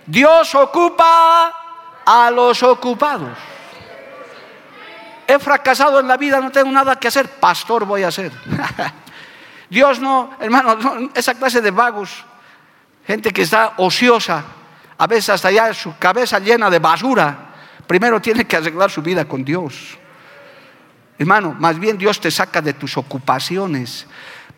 Dios 0.07 0.55
ocupa 0.55 1.55
a 2.05 2.31
los 2.31 2.63
ocupados. 2.63 3.39
He 5.27 5.39
fracasado 5.39 6.01
en 6.01 6.09
la 6.09 6.17
vida, 6.17 6.41
no 6.41 6.51
tengo 6.51 6.71
nada 6.71 6.97
que 6.97 7.09
hacer. 7.09 7.29
Pastor 7.29 7.85
voy 7.85 8.03
a 8.03 8.11
ser. 8.11 8.33
Dios 9.71 9.99
no, 9.99 10.31
hermano, 10.41 11.11
esa 11.15 11.35
clase 11.35 11.61
de 11.61 11.71
vagos, 11.71 12.25
gente 13.07 13.33
que 13.33 13.43
está 13.43 13.75
ociosa, 13.79 14.45
a 14.99 15.07
veces 15.07 15.31
hasta 15.31 15.51
ya 15.51 15.75
su 15.75 15.97
cabeza 15.99 16.39
llena 16.39 16.71
de 16.71 16.79
basura, 16.79 17.37
primero 17.87 18.21
tiene 18.21 18.47
que 18.47 18.57
arreglar 18.57 18.91
su 18.91 19.03
vida 19.03 19.25
con 19.27 19.45
Dios. 19.45 19.99
Hermano, 21.19 21.57
más 21.59 21.79
bien 21.79 21.99
Dios 21.99 22.21
te 22.21 22.31
saca 22.31 22.61
de 22.61 22.75
tus 22.75 22.97
ocupaciones. 22.97 24.07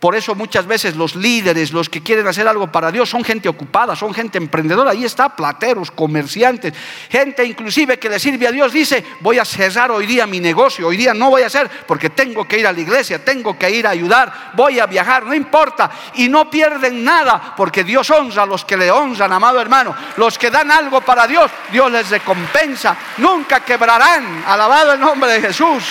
Por 0.00 0.14
eso 0.14 0.36
muchas 0.36 0.64
veces 0.64 0.94
los 0.94 1.16
líderes, 1.16 1.72
los 1.72 1.88
que 1.88 2.02
quieren 2.02 2.26
hacer 2.28 2.46
algo 2.46 2.70
para 2.70 2.92
Dios, 2.92 3.10
son 3.10 3.24
gente 3.24 3.48
ocupada, 3.48 3.96
son 3.96 4.14
gente 4.14 4.38
emprendedora. 4.38 4.92
Ahí 4.92 5.04
está, 5.04 5.34
plateros, 5.34 5.90
comerciantes, 5.90 6.72
gente 7.10 7.44
inclusive 7.44 7.98
que 7.98 8.08
le 8.08 8.20
sirve 8.20 8.46
a 8.46 8.52
Dios. 8.52 8.72
Dice, 8.72 9.04
voy 9.20 9.40
a 9.40 9.44
cerrar 9.44 9.90
hoy 9.90 10.06
día 10.06 10.24
mi 10.26 10.38
negocio, 10.38 10.86
hoy 10.86 10.96
día 10.96 11.14
no 11.14 11.30
voy 11.30 11.42
a 11.42 11.46
hacer 11.46 11.68
porque 11.86 12.10
tengo 12.10 12.46
que 12.46 12.58
ir 12.58 12.66
a 12.68 12.72
la 12.72 12.80
iglesia, 12.80 13.24
tengo 13.24 13.58
que 13.58 13.68
ir 13.70 13.88
a 13.88 13.90
ayudar, 13.90 14.52
voy 14.54 14.78
a 14.78 14.86
viajar, 14.86 15.26
no 15.26 15.34
importa. 15.34 15.90
Y 16.14 16.28
no 16.28 16.48
pierden 16.48 17.02
nada 17.02 17.54
porque 17.56 17.82
Dios 17.82 18.08
honra 18.10 18.44
a 18.44 18.46
los 18.46 18.64
que 18.64 18.76
le 18.76 18.92
honran, 18.92 19.32
amado 19.32 19.60
hermano. 19.60 19.96
Los 20.16 20.38
que 20.38 20.48
dan 20.48 20.70
algo 20.70 21.00
para 21.00 21.26
Dios, 21.26 21.50
Dios 21.72 21.90
les 21.90 22.08
recompensa. 22.08 22.96
Nunca 23.16 23.64
quebrarán. 23.64 24.44
Alabado 24.46 24.92
el 24.92 25.00
nombre 25.00 25.32
de 25.32 25.40
Jesús. 25.40 25.82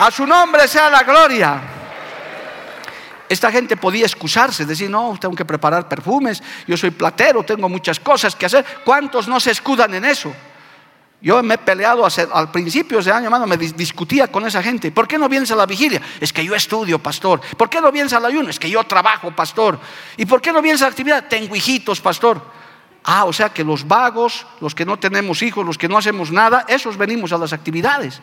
A 0.00 0.10
su 0.10 0.26
nombre 0.26 0.68
sea 0.68 0.90
la 0.90 1.02
gloria. 1.02 1.81
Esta 3.32 3.50
gente 3.50 3.78
podía 3.78 4.04
excusarse, 4.04 4.66
decir, 4.66 4.90
no, 4.90 5.16
tengo 5.18 5.34
que 5.34 5.46
preparar 5.46 5.88
perfumes, 5.88 6.42
yo 6.66 6.76
soy 6.76 6.90
platero, 6.90 7.42
tengo 7.42 7.66
muchas 7.66 7.98
cosas 7.98 8.36
que 8.36 8.44
hacer. 8.44 8.62
¿Cuántos 8.84 9.26
no 9.26 9.40
se 9.40 9.52
escudan 9.52 9.94
en 9.94 10.04
eso? 10.04 10.30
Yo 11.22 11.42
me 11.42 11.54
he 11.54 11.58
peleado 11.58 12.06
al 12.06 12.50
principio 12.50 13.00
de 13.00 13.10
año, 13.10 13.24
hermano, 13.24 13.46
me 13.46 13.56
discutía 13.56 14.28
con 14.28 14.46
esa 14.46 14.62
gente. 14.62 14.92
¿Por 14.92 15.08
qué 15.08 15.16
no 15.16 15.30
vienes 15.30 15.50
a 15.50 15.56
la 15.56 15.64
vigilia? 15.64 16.02
Es 16.20 16.30
que 16.30 16.44
yo 16.44 16.54
estudio, 16.54 16.98
pastor. 16.98 17.40
¿Por 17.56 17.70
qué 17.70 17.80
no 17.80 17.90
vienes 17.90 18.12
al 18.12 18.26
ayuno? 18.26 18.50
Es 18.50 18.58
que 18.58 18.68
yo 18.68 18.84
trabajo, 18.84 19.34
pastor. 19.34 19.80
¿Y 20.18 20.26
por 20.26 20.42
qué 20.42 20.52
no 20.52 20.60
vienes 20.60 20.82
a 20.82 20.84
la 20.84 20.90
actividad? 20.90 21.24
Tengo 21.26 21.56
hijitos, 21.56 22.02
pastor. 22.02 22.38
Ah, 23.02 23.24
o 23.24 23.32
sea 23.32 23.48
que 23.48 23.64
los 23.64 23.88
vagos, 23.88 24.46
los 24.60 24.74
que 24.74 24.84
no 24.84 24.98
tenemos 24.98 25.40
hijos, 25.40 25.64
los 25.64 25.78
que 25.78 25.88
no 25.88 25.96
hacemos 25.96 26.30
nada, 26.30 26.66
esos 26.68 26.98
venimos 26.98 27.32
a 27.32 27.38
las 27.38 27.54
actividades. 27.54 28.20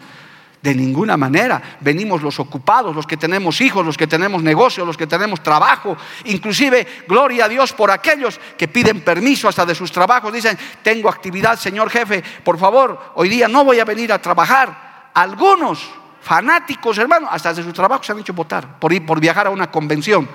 De 0.62 0.76
ninguna 0.76 1.16
manera. 1.16 1.78
Venimos 1.80 2.22
los 2.22 2.40
ocupados, 2.40 2.94
los 2.94 3.08
que 3.08 3.16
tenemos 3.16 3.62
hijos, 3.62 3.86
los 3.86 3.98
que 3.98 4.08
tenemos 4.08 4.44
negocios, 4.44 4.86
los 4.86 4.98
que 4.98 5.08
tenemos 5.08 5.42
trabajo. 5.42 5.96
Inclusive, 6.26 7.06
gloria 7.08 7.46
a 7.46 7.48
Dios 7.48 7.72
por 7.72 7.92
aquellos 7.92 8.40
que 8.58 8.68
piden 8.68 9.02
permiso 9.02 9.48
hasta 9.48 9.66
de 9.66 9.74
sus 9.74 9.92
trabajos. 9.92 10.34
Dicen, 10.34 10.58
tengo 10.84 11.08
actividad, 11.08 11.58
señor 11.58 11.90
jefe, 11.90 12.24
por 12.44 12.58
favor, 12.58 13.14
hoy 13.16 13.30
día 13.30 13.48
no 13.48 13.64
voy 13.64 13.80
a 13.80 13.86
venir 13.86 14.12
a 14.12 14.22
trabajar. 14.22 15.12
Algunos 15.14 15.90
fanáticos, 16.22 16.98
hermanos, 16.98 17.30
hasta 17.32 17.54
de 17.54 17.64
sus 17.64 17.74
trabajos 17.74 18.06
se 18.06 18.12
han 18.12 18.20
hecho 18.20 18.34
votar 18.34 18.80
por, 18.80 18.92
ir, 18.92 19.06
por 19.06 19.20
viajar 19.20 19.48
a 19.48 19.52
una 19.52 19.72
convención. 19.72 20.28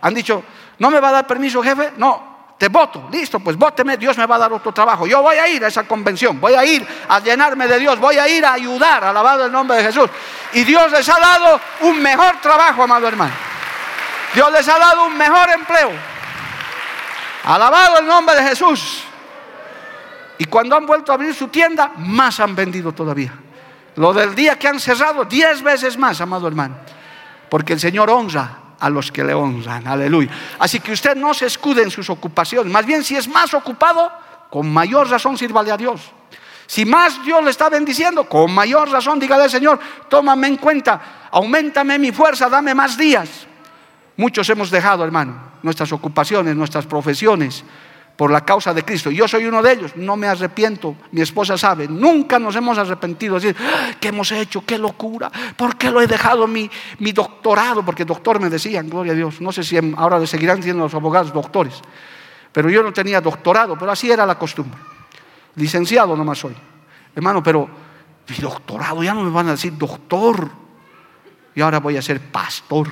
Han 0.00 0.14
dicho, 0.14 0.42
¿no 0.78 0.90
me 0.90 1.00
va 1.00 1.10
a 1.10 1.12
dar 1.12 1.26
permiso, 1.26 1.62
jefe? 1.62 1.92
No, 1.96 2.37
te 2.58 2.68
voto, 2.68 3.08
listo, 3.12 3.38
pues 3.38 3.56
vóteme, 3.56 3.96
Dios 3.96 4.18
me 4.18 4.26
va 4.26 4.34
a 4.34 4.38
dar 4.38 4.52
otro 4.52 4.72
trabajo. 4.72 5.06
Yo 5.06 5.22
voy 5.22 5.36
a 5.36 5.46
ir 5.46 5.64
a 5.64 5.68
esa 5.68 5.84
convención, 5.84 6.40
voy 6.40 6.54
a 6.54 6.64
ir 6.64 6.84
a 7.08 7.20
llenarme 7.20 7.68
de 7.68 7.78
Dios, 7.78 8.00
voy 8.00 8.18
a 8.18 8.28
ir 8.28 8.44
a 8.44 8.54
ayudar, 8.54 9.04
alabado 9.04 9.46
el 9.46 9.52
nombre 9.52 9.76
de 9.76 9.84
Jesús. 9.84 10.10
Y 10.52 10.64
Dios 10.64 10.90
les 10.90 11.08
ha 11.08 11.20
dado 11.20 11.60
un 11.82 12.02
mejor 12.02 12.40
trabajo, 12.40 12.82
amado 12.82 13.06
hermano. 13.06 13.32
Dios 14.34 14.50
les 14.50 14.68
ha 14.68 14.76
dado 14.76 15.06
un 15.06 15.16
mejor 15.16 15.50
empleo. 15.50 15.92
Alabado 17.44 18.00
el 18.00 18.06
nombre 18.06 18.34
de 18.34 18.42
Jesús. 18.48 19.04
Y 20.38 20.44
cuando 20.46 20.76
han 20.76 20.84
vuelto 20.84 21.12
a 21.12 21.14
abrir 21.14 21.34
su 21.36 21.46
tienda, 21.46 21.92
más 21.96 22.40
han 22.40 22.56
vendido 22.56 22.90
todavía. 22.90 23.32
Lo 23.94 24.12
del 24.12 24.34
día 24.34 24.58
que 24.58 24.66
han 24.66 24.80
cerrado, 24.80 25.24
diez 25.24 25.62
veces 25.62 25.96
más, 25.96 26.20
amado 26.20 26.48
hermano. 26.48 26.74
Porque 27.48 27.74
el 27.74 27.80
Señor 27.80 28.10
honra 28.10 28.67
a 28.80 28.90
los 28.90 29.10
que 29.10 29.24
le 29.24 29.34
honran. 29.34 29.86
Aleluya. 29.86 30.30
Así 30.58 30.80
que 30.80 30.92
usted 30.92 31.16
no 31.16 31.34
se 31.34 31.46
escude 31.46 31.82
en 31.82 31.90
sus 31.90 32.08
ocupaciones. 32.10 32.72
Más 32.72 32.86
bien, 32.86 33.04
si 33.04 33.16
es 33.16 33.28
más 33.28 33.52
ocupado, 33.54 34.10
con 34.50 34.72
mayor 34.72 35.08
razón 35.08 35.36
sírvale 35.36 35.70
a 35.70 35.76
Dios. 35.76 36.12
Si 36.66 36.84
más 36.84 37.24
Dios 37.24 37.42
le 37.42 37.50
está 37.50 37.70
bendiciendo, 37.70 38.28
con 38.28 38.52
mayor 38.52 38.90
razón 38.90 39.18
dígale 39.18 39.44
al 39.44 39.50
Señor, 39.50 39.80
tómame 40.08 40.48
en 40.48 40.56
cuenta, 40.56 41.28
aumentame 41.30 41.98
mi 41.98 42.12
fuerza, 42.12 42.48
dame 42.48 42.74
más 42.74 42.98
días. 42.98 43.46
Muchos 44.18 44.48
hemos 44.50 44.70
dejado, 44.70 45.02
hermano, 45.04 45.40
nuestras 45.62 45.92
ocupaciones, 45.92 46.54
nuestras 46.54 46.84
profesiones, 46.84 47.64
por 48.18 48.32
la 48.32 48.44
causa 48.44 48.74
de 48.74 48.84
Cristo. 48.84 49.12
Yo 49.12 49.28
soy 49.28 49.44
uno 49.44 49.62
de 49.62 49.74
ellos, 49.74 49.92
no 49.94 50.16
me 50.16 50.26
arrepiento, 50.26 50.96
mi 51.12 51.20
esposa 51.20 51.56
sabe, 51.56 51.86
nunca 51.86 52.40
nos 52.40 52.56
hemos 52.56 52.76
arrepentido, 52.76 53.36
decir, 53.36 53.54
ah, 53.60 53.92
¿qué 54.00 54.08
hemos 54.08 54.32
hecho? 54.32 54.64
¿Qué 54.66 54.76
locura? 54.76 55.30
¿Por 55.56 55.76
qué 55.76 55.88
lo 55.88 56.00
he 56.00 56.08
dejado 56.08 56.48
mi, 56.48 56.68
mi 56.98 57.12
doctorado? 57.12 57.84
Porque 57.84 58.04
doctor 58.04 58.40
me 58.40 58.50
decían, 58.50 58.90
gloria 58.90 59.12
a 59.12 59.14
Dios, 59.14 59.40
no 59.40 59.52
sé 59.52 59.62
si 59.62 59.78
ahora 59.96 60.18
le 60.18 60.26
seguirán 60.26 60.60
siendo 60.64 60.82
los 60.82 60.94
abogados 60.94 61.32
doctores, 61.32 61.80
pero 62.50 62.68
yo 62.68 62.82
no 62.82 62.92
tenía 62.92 63.20
doctorado, 63.20 63.78
pero 63.78 63.92
así 63.92 64.10
era 64.10 64.26
la 64.26 64.36
costumbre. 64.36 64.76
Licenciado 65.54 66.16
nomás 66.16 66.38
soy. 66.38 66.56
Hermano, 67.14 67.40
pero 67.40 67.68
mi 68.28 68.36
doctorado, 68.38 69.00
ya 69.00 69.14
no 69.14 69.22
me 69.22 69.30
van 69.30 69.46
a 69.46 69.52
decir 69.52 69.78
doctor, 69.78 70.50
y 71.54 71.60
ahora 71.60 71.78
voy 71.78 71.96
a 71.96 72.02
ser 72.02 72.20
pastor. 72.20 72.88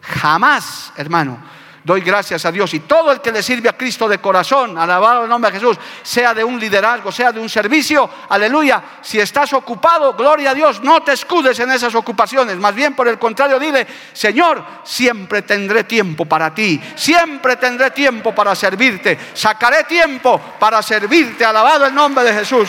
Jamás, 0.00 0.92
hermano. 0.96 1.59
Doy 1.82 2.02
gracias 2.02 2.44
a 2.44 2.52
Dios 2.52 2.74
y 2.74 2.80
todo 2.80 3.10
el 3.10 3.22
que 3.22 3.32
le 3.32 3.42
sirve 3.42 3.68
a 3.68 3.76
Cristo 3.76 4.06
de 4.06 4.18
corazón, 4.18 4.76
alabado 4.76 5.24
el 5.24 5.30
nombre 5.30 5.50
de 5.50 5.58
Jesús, 5.58 5.78
sea 6.02 6.34
de 6.34 6.44
un 6.44 6.60
liderazgo, 6.60 7.10
sea 7.10 7.32
de 7.32 7.40
un 7.40 7.48
servicio, 7.48 8.08
aleluya. 8.28 8.82
Si 9.00 9.18
estás 9.18 9.54
ocupado, 9.54 10.12
gloria 10.12 10.50
a 10.50 10.54
Dios, 10.54 10.82
no 10.82 11.02
te 11.02 11.12
escudes 11.12 11.58
en 11.58 11.70
esas 11.70 11.94
ocupaciones. 11.94 12.58
Más 12.58 12.74
bien, 12.74 12.94
por 12.94 13.08
el 13.08 13.18
contrario, 13.18 13.58
dile, 13.58 13.86
Señor, 14.12 14.62
siempre 14.84 15.40
tendré 15.42 15.84
tiempo 15.84 16.26
para 16.26 16.54
ti, 16.54 16.78
siempre 16.96 17.56
tendré 17.56 17.92
tiempo 17.92 18.34
para 18.34 18.54
servirte, 18.54 19.18
sacaré 19.32 19.84
tiempo 19.84 20.38
para 20.58 20.82
servirte, 20.82 21.46
alabado 21.46 21.86
el 21.86 21.94
nombre 21.94 22.24
de 22.24 22.34
Jesús. 22.34 22.68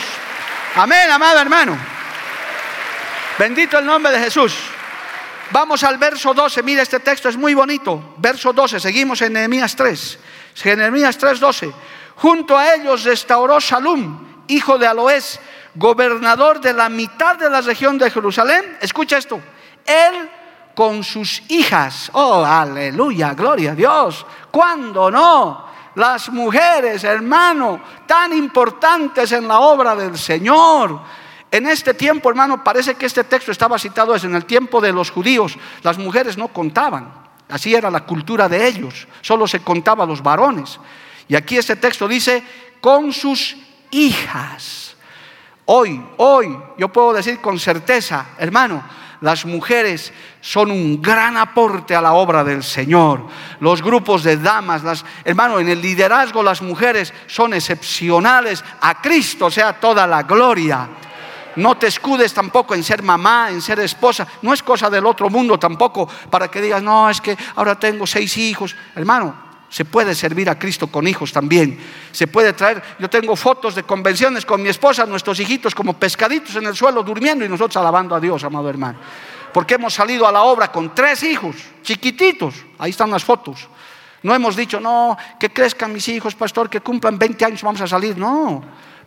Amén, 0.76 1.10
amado 1.10 1.38
hermano. 1.38 1.76
Bendito 3.38 3.78
el 3.78 3.84
nombre 3.84 4.10
de 4.12 4.20
Jesús. 4.20 4.54
Vamos 5.52 5.84
al 5.84 5.98
verso 5.98 6.32
12. 6.32 6.62
Mira, 6.62 6.82
este 6.82 7.00
texto 7.00 7.28
es 7.28 7.36
muy 7.36 7.52
bonito. 7.52 8.14
Verso 8.16 8.52
12. 8.52 8.80
Seguimos 8.80 9.20
en 9.20 9.34
Nehemías 9.34 9.76
3. 9.76 10.18
Nehemías 10.64 11.18
3, 11.18 11.38
12. 11.38 11.72
Junto 12.16 12.56
a 12.56 12.74
ellos 12.74 13.04
restauró 13.04 13.60
Shalom, 13.60 14.44
hijo 14.48 14.78
de 14.78 14.86
Aloés, 14.86 15.40
gobernador 15.74 16.60
de 16.60 16.72
la 16.72 16.88
mitad 16.88 17.36
de 17.36 17.50
la 17.50 17.60
región 17.60 17.98
de 17.98 18.10
Jerusalén. 18.10 18.78
Escucha 18.80 19.18
esto. 19.18 19.40
Él 19.84 20.30
con 20.74 21.04
sus 21.04 21.42
hijas. 21.48 22.10
Oh, 22.14 22.44
aleluya, 22.44 23.34
gloria 23.34 23.72
a 23.72 23.74
Dios. 23.74 24.24
¿Cuándo 24.50 25.10
no? 25.10 25.70
Las 25.96 26.30
mujeres, 26.30 27.04
hermano, 27.04 27.82
tan 28.06 28.32
importantes 28.32 29.30
en 29.32 29.46
la 29.46 29.60
obra 29.60 29.94
del 29.94 30.16
Señor 30.16 31.00
en 31.52 31.66
este 31.66 31.92
tiempo, 31.92 32.30
hermano, 32.30 32.64
parece 32.64 32.94
que 32.94 33.04
este 33.04 33.24
texto 33.24 33.52
estaba 33.52 33.78
citado 33.78 34.14
es 34.14 34.24
en 34.24 34.34
el 34.34 34.46
tiempo 34.46 34.80
de 34.80 34.90
los 34.90 35.10
judíos. 35.10 35.58
Las 35.82 35.98
mujeres 35.98 36.38
no 36.38 36.48
contaban. 36.48 37.12
Así 37.50 37.74
era 37.74 37.90
la 37.90 38.06
cultura 38.06 38.48
de 38.48 38.66
ellos. 38.66 39.06
Solo 39.20 39.46
se 39.46 39.60
contaba 39.60 40.04
a 40.04 40.06
los 40.06 40.22
varones. 40.22 40.80
Y 41.28 41.36
aquí 41.36 41.58
este 41.58 41.76
texto 41.76 42.08
dice, 42.08 42.42
con 42.80 43.12
sus 43.12 43.54
hijas. 43.90 44.96
Hoy, 45.66 46.02
hoy, 46.16 46.58
yo 46.78 46.88
puedo 46.88 47.12
decir 47.12 47.38
con 47.42 47.58
certeza, 47.58 48.28
hermano, 48.38 48.82
las 49.20 49.44
mujeres 49.44 50.10
son 50.40 50.70
un 50.70 51.02
gran 51.02 51.36
aporte 51.36 51.94
a 51.94 52.00
la 52.00 52.14
obra 52.14 52.42
del 52.42 52.62
Señor. 52.62 53.26
Los 53.60 53.82
grupos 53.82 54.22
de 54.22 54.38
damas, 54.38 54.82
las, 54.82 55.04
hermano, 55.22 55.60
en 55.60 55.68
el 55.68 55.82
liderazgo 55.82 56.42
las 56.42 56.62
mujeres 56.62 57.12
son 57.26 57.52
excepcionales. 57.52 58.64
A 58.80 59.02
Cristo 59.02 59.50
sea 59.50 59.74
toda 59.74 60.06
la 60.06 60.22
gloria. 60.22 60.88
No 61.56 61.76
te 61.76 61.86
escudes 61.86 62.32
tampoco 62.32 62.74
en 62.74 62.82
ser 62.82 63.02
mamá, 63.02 63.50
en 63.50 63.60
ser 63.60 63.80
esposa. 63.80 64.26
No 64.42 64.52
es 64.52 64.62
cosa 64.62 64.88
del 64.88 65.06
otro 65.06 65.28
mundo 65.28 65.58
tampoco 65.58 66.08
para 66.30 66.48
que 66.48 66.60
digas, 66.60 66.82
no, 66.82 67.10
es 67.10 67.20
que 67.20 67.36
ahora 67.56 67.78
tengo 67.78 68.06
seis 68.06 68.36
hijos. 68.36 68.74
Hermano, 68.94 69.34
se 69.72 69.86
puede 69.86 70.14
servir 70.14 70.50
a 70.50 70.58
Cristo 70.58 70.86
con 70.86 71.08
hijos 71.08 71.32
también. 71.32 71.78
Se 72.12 72.26
puede 72.26 72.52
traer, 72.52 72.82
yo 72.98 73.08
tengo 73.08 73.34
fotos 73.36 73.74
de 73.74 73.84
convenciones 73.84 74.44
con 74.44 74.62
mi 74.62 74.68
esposa, 74.68 75.06
nuestros 75.06 75.40
hijitos 75.40 75.74
como 75.74 75.94
pescaditos 75.94 76.56
en 76.56 76.66
el 76.66 76.76
suelo 76.76 77.02
durmiendo 77.02 77.42
y 77.44 77.48
nosotros 77.48 77.78
alabando 77.78 78.14
a 78.14 78.20
Dios, 78.20 78.44
amado 78.44 78.68
hermano. 78.68 78.98
Porque 79.52 79.74
hemos 79.74 79.94
salido 79.94 80.26
a 80.26 80.32
la 80.32 80.42
obra 80.42 80.70
con 80.70 80.94
tres 80.94 81.22
hijos, 81.22 81.56
chiquititos. 81.82 82.54
Ahí 82.78 82.90
están 82.90 83.10
las 83.10 83.24
fotos. 83.24 83.68
No 84.22 84.34
hemos 84.34 84.56
dicho, 84.56 84.78
no, 84.78 85.16
que 85.40 85.50
crezcan 85.50 85.92
mis 85.92 86.06
hijos, 86.08 86.34
pastor, 86.34 86.68
que 86.68 86.80
cumplan 86.80 87.18
20 87.18 87.44
años, 87.44 87.62
vamos 87.62 87.80
a 87.80 87.86
salir. 87.86 88.16
No. 88.16 88.62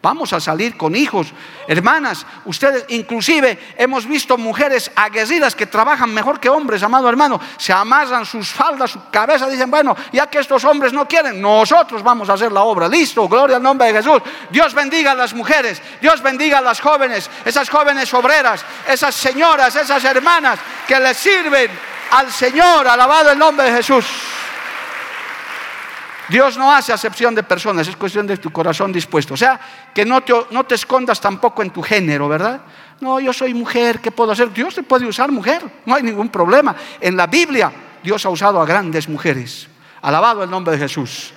Vamos 0.06 0.34
a 0.34 0.40
salir 0.40 0.78
con 0.78 0.96
hijos. 0.96 1.34
Hermanas, 1.68 2.28
ustedes 2.46 2.86
inclusive 2.90 3.74
hemos 3.76 4.06
visto 4.06 4.38
mujeres 4.38 4.92
aguerridas 4.96 5.56
que 5.56 5.66
trabajan 5.66 6.14
mejor 6.14 6.40
que 6.40 6.48
hombres, 6.48 6.84
amado 6.84 7.10
hermano. 7.10 7.42
Se 7.58 7.74
amarran 7.74 8.24
sus 8.24 8.48
faldas, 8.52 8.92
su 8.92 9.10
cabeza, 9.10 9.50
dicen, 9.50 9.72
bueno, 9.72 9.96
ya 10.14 10.28
que 10.28 10.38
estos 10.38 10.64
hombres 10.64 10.94
no 10.94 11.08
quieren, 11.08 11.42
nosotros 11.42 12.04
vamos 12.04 12.30
a 12.30 12.34
hacer 12.34 12.52
la 12.52 12.62
obra. 12.62 12.88
Listo, 12.88 13.28
gloria 13.28 13.56
al 13.56 13.64
nombre 13.64 13.88
de 13.88 13.94
Jesús. 14.04 14.22
Dios 14.52 14.76
bendiga 14.76 15.14
a 15.14 15.16
las 15.16 15.34
mujeres, 15.34 15.82
Dios 16.00 16.22
bendiga 16.22 16.60
a 16.60 16.62
las 16.62 16.80
jóvenes, 16.80 17.28
esas 17.44 17.68
jóvenes 17.68 18.14
obreras, 18.14 18.64
esas 18.88 19.16
señoras, 19.16 19.76
esas 19.76 20.04
hermanas 20.04 20.60
que 20.88 21.00
le 21.00 21.16
sirven 21.16 21.72
al 22.12 22.32
Señor, 22.32 22.88
alabado 22.88 23.32
el 23.32 23.40
nombre 23.40 23.72
de 23.72 23.78
Jesús. 23.78 24.06
Dios 26.30 26.58
no 26.58 26.74
hace 26.74 26.92
acepción 26.92 27.36
de 27.36 27.44
personas, 27.44 27.88
es 27.88 27.96
cuestión 27.96 28.26
de 28.26 28.38
tu 28.38 28.52
corazón 28.52 28.92
dispuesto. 28.92 29.36
O 29.36 29.38
sea, 29.38 29.60
que 29.94 30.06
no 30.06 30.22
te, 30.22 30.34
no 30.52 30.64
te 30.64 30.76
escondas 30.76 31.22
tampoco 31.22 31.62
en 31.62 31.70
tu 31.70 31.82
género, 31.82 32.28
¿verdad? 32.28 32.62
No, 33.02 33.20
yo 33.20 33.34
soy 33.34 33.54
mujer, 33.54 34.00
¿qué 34.00 34.12
puedo 34.12 34.32
hacer? 34.32 34.52
Dios 34.54 34.74
te 34.76 34.84
puede 34.84 35.06
usar 35.06 35.32
mujer, 35.32 35.64
no 35.86 35.96
hay 35.96 36.04
ningún 36.04 36.30
problema. 36.30 36.76
En 37.00 37.16
la 37.16 37.28
Biblia, 37.28 37.72
Dios 38.02 38.26
ha 38.26 38.30
usado 38.30 38.62
a 38.62 38.66
grandes 38.66 39.08
mujeres. 39.10 39.68
Alabado 40.02 40.44
el 40.44 40.50
nombre 40.50 40.74
de 40.74 40.80
Jesús. 40.80 41.34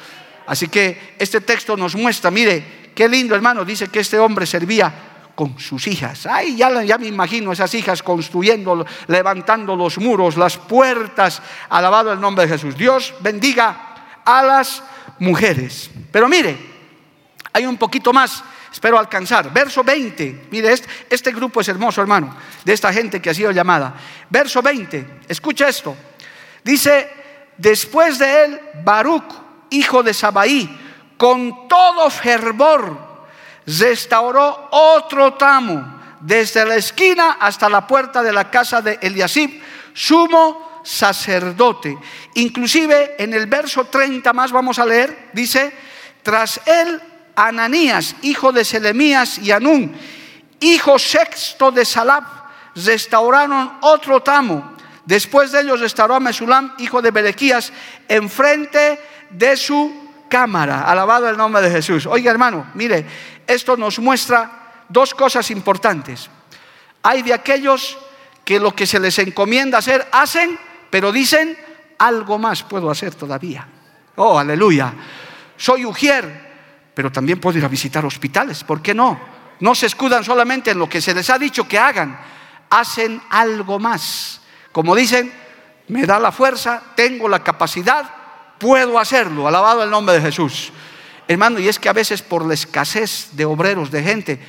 Así 0.46 0.68
que 0.68 1.14
este 1.18 1.40
texto 1.40 1.76
nos 1.76 1.94
muestra, 1.94 2.30
mire, 2.30 2.92
qué 2.94 3.08
lindo 3.08 3.34
hermano, 3.34 3.64
dice 3.64 3.88
que 3.88 4.00
este 4.00 4.18
hombre 4.18 4.46
servía 4.46 4.92
con 5.34 5.56
sus 5.58 5.86
hijas. 5.86 6.26
Ay, 6.26 6.56
ya, 6.56 6.82
ya 6.82 6.98
me 6.98 7.06
imagino 7.06 7.52
esas 7.52 7.72
hijas 7.74 8.02
construyendo, 8.02 8.84
levantando 9.06 9.76
los 9.76 9.98
muros, 9.98 10.36
las 10.36 10.56
puertas. 10.56 11.40
Alabado 11.68 12.12
el 12.12 12.20
nombre 12.20 12.44
de 12.44 12.54
Jesús. 12.54 12.76
Dios 12.76 13.14
bendiga 13.20 13.87
a 14.28 14.42
las 14.42 14.82
mujeres. 15.18 15.90
Pero 16.12 16.28
mire, 16.28 16.54
hay 17.50 17.64
un 17.64 17.78
poquito 17.78 18.12
más, 18.12 18.44
espero 18.70 18.98
alcanzar. 18.98 19.50
Verso 19.50 19.82
20, 19.82 20.48
mire, 20.50 20.70
este, 20.70 20.86
este, 21.08 21.32
grupo 21.32 21.62
es 21.62 21.68
hermoso, 21.68 22.02
hermano, 22.02 22.36
de 22.62 22.74
esta 22.74 22.92
gente 22.92 23.22
que 23.22 23.30
ha 23.30 23.34
sido 23.34 23.52
llamada. 23.52 23.94
Verso 24.28 24.60
20, 24.60 25.20
escucha 25.28 25.66
esto. 25.66 25.96
Dice, 26.62 27.08
después 27.56 28.18
de 28.18 28.44
él, 28.44 28.60
Baruch, 28.84 29.32
hijo 29.70 30.02
de 30.02 30.12
Sabaí, 30.12 30.78
con 31.16 31.66
todo 31.66 32.10
fervor, 32.10 32.98
restauró 33.66 34.68
otro 34.70 35.34
tramo, 35.34 35.96
desde 36.20 36.66
la 36.66 36.76
esquina 36.76 37.38
hasta 37.40 37.70
la 37.70 37.86
puerta 37.86 38.22
de 38.22 38.32
la 38.32 38.50
casa 38.50 38.82
de 38.82 38.98
Eliasib, 39.00 39.62
sumo 39.94 40.67
sacerdote. 40.82 41.98
Inclusive 42.34 43.16
en 43.18 43.34
el 43.34 43.46
verso 43.46 43.84
30 43.84 44.32
más 44.32 44.52
vamos 44.52 44.78
a 44.78 44.86
leer, 44.86 45.30
dice, 45.32 45.72
tras 46.22 46.60
él 46.66 47.00
Ananías, 47.36 48.16
hijo 48.22 48.52
de 48.52 48.64
Selemías 48.64 49.38
y 49.38 49.52
Anún, 49.52 49.94
hijo 50.60 50.98
sexto 50.98 51.70
de 51.70 51.84
Salab, 51.84 52.24
restauraron 52.74 53.78
otro 53.80 54.22
tramo. 54.22 54.76
Después 55.04 55.52
de 55.52 55.62
ellos 55.62 55.80
restauró 55.80 56.16
a 56.16 56.20
Mesulam, 56.20 56.74
hijo 56.78 57.00
de 57.00 57.10
Berequías, 57.10 57.72
enfrente 58.08 59.00
de 59.30 59.56
su 59.56 60.08
cámara. 60.28 60.82
Alabado 60.82 61.28
el 61.28 61.36
nombre 61.36 61.62
de 61.62 61.70
Jesús. 61.70 62.06
Oiga 62.06 62.30
hermano, 62.30 62.66
mire, 62.74 63.06
esto 63.46 63.76
nos 63.76 63.98
muestra 63.98 64.84
dos 64.88 65.14
cosas 65.14 65.50
importantes. 65.50 66.28
Hay 67.02 67.22
de 67.22 67.32
aquellos 67.32 67.98
que 68.44 68.60
lo 68.60 68.74
que 68.74 68.86
se 68.86 68.98
les 68.98 69.18
encomienda 69.18 69.78
hacer, 69.78 70.06
hacen 70.10 70.58
pero 70.90 71.12
dicen, 71.12 71.56
algo 71.98 72.38
más 72.38 72.62
puedo 72.62 72.90
hacer 72.90 73.14
todavía. 73.14 73.66
Oh, 74.16 74.38
aleluya. 74.38 74.92
Soy 75.56 75.84
ujier, 75.84 76.48
pero 76.94 77.12
también 77.12 77.40
puedo 77.40 77.58
ir 77.58 77.64
a 77.64 77.68
visitar 77.68 78.04
hospitales. 78.04 78.64
¿Por 78.64 78.82
qué 78.82 78.94
no? 78.94 79.18
No 79.60 79.74
se 79.74 79.86
escudan 79.86 80.24
solamente 80.24 80.70
en 80.70 80.78
lo 80.78 80.88
que 80.88 81.00
se 81.00 81.14
les 81.14 81.30
ha 81.30 81.38
dicho 81.38 81.66
que 81.66 81.78
hagan. 81.78 82.18
Hacen 82.70 83.20
algo 83.30 83.78
más. 83.78 84.40
Como 84.72 84.94
dicen, 84.94 85.32
me 85.88 86.06
da 86.06 86.18
la 86.18 86.32
fuerza, 86.32 86.82
tengo 86.94 87.28
la 87.28 87.42
capacidad, 87.42 88.08
puedo 88.58 88.98
hacerlo. 88.98 89.48
Alabado 89.48 89.82
el 89.82 89.90
nombre 89.90 90.16
de 90.16 90.22
Jesús. 90.22 90.72
Hermano, 91.26 91.58
y 91.58 91.68
es 91.68 91.78
que 91.78 91.88
a 91.88 91.92
veces 91.92 92.22
por 92.22 92.46
la 92.46 92.54
escasez 92.54 93.30
de 93.32 93.44
obreros, 93.44 93.90
de 93.90 94.02
gente, 94.02 94.40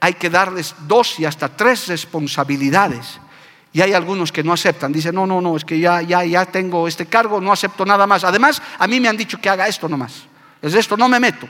hay 0.00 0.14
que 0.14 0.30
darles 0.30 0.74
dos 0.80 1.18
y 1.18 1.24
hasta 1.24 1.48
tres 1.48 1.88
responsabilidades. 1.88 3.20
Y 3.72 3.80
hay 3.80 3.92
algunos 3.92 4.32
que 4.32 4.42
no 4.42 4.52
aceptan, 4.52 4.92
dicen, 4.92 5.14
no, 5.14 5.26
no, 5.26 5.40
no, 5.40 5.56
es 5.56 5.64
que 5.64 5.78
ya, 5.78 6.02
ya, 6.02 6.24
ya 6.24 6.44
tengo 6.46 6.88
este 6.88 7.06
cargo, 7.06 7.40
no 7.40 7.52
acepto 7.52 7.86
nada 7.86 8.06
más. 8.06 8.24
Además, 8.24 8.60
a 8.78 8.86
mí 8.88 8.98
me 8.98 9.08
han 9.08 9.16
dicho 9.16 9.40
que 9.40 9.48
haga 9.48 9.68
esto 9.68 9.88
nomás. 9.88 10.24
Es 10.60 10.74
esto, 10.74 10.96
no 10.96 11.08
me 11.08 11.20
meto. 11.20 11.48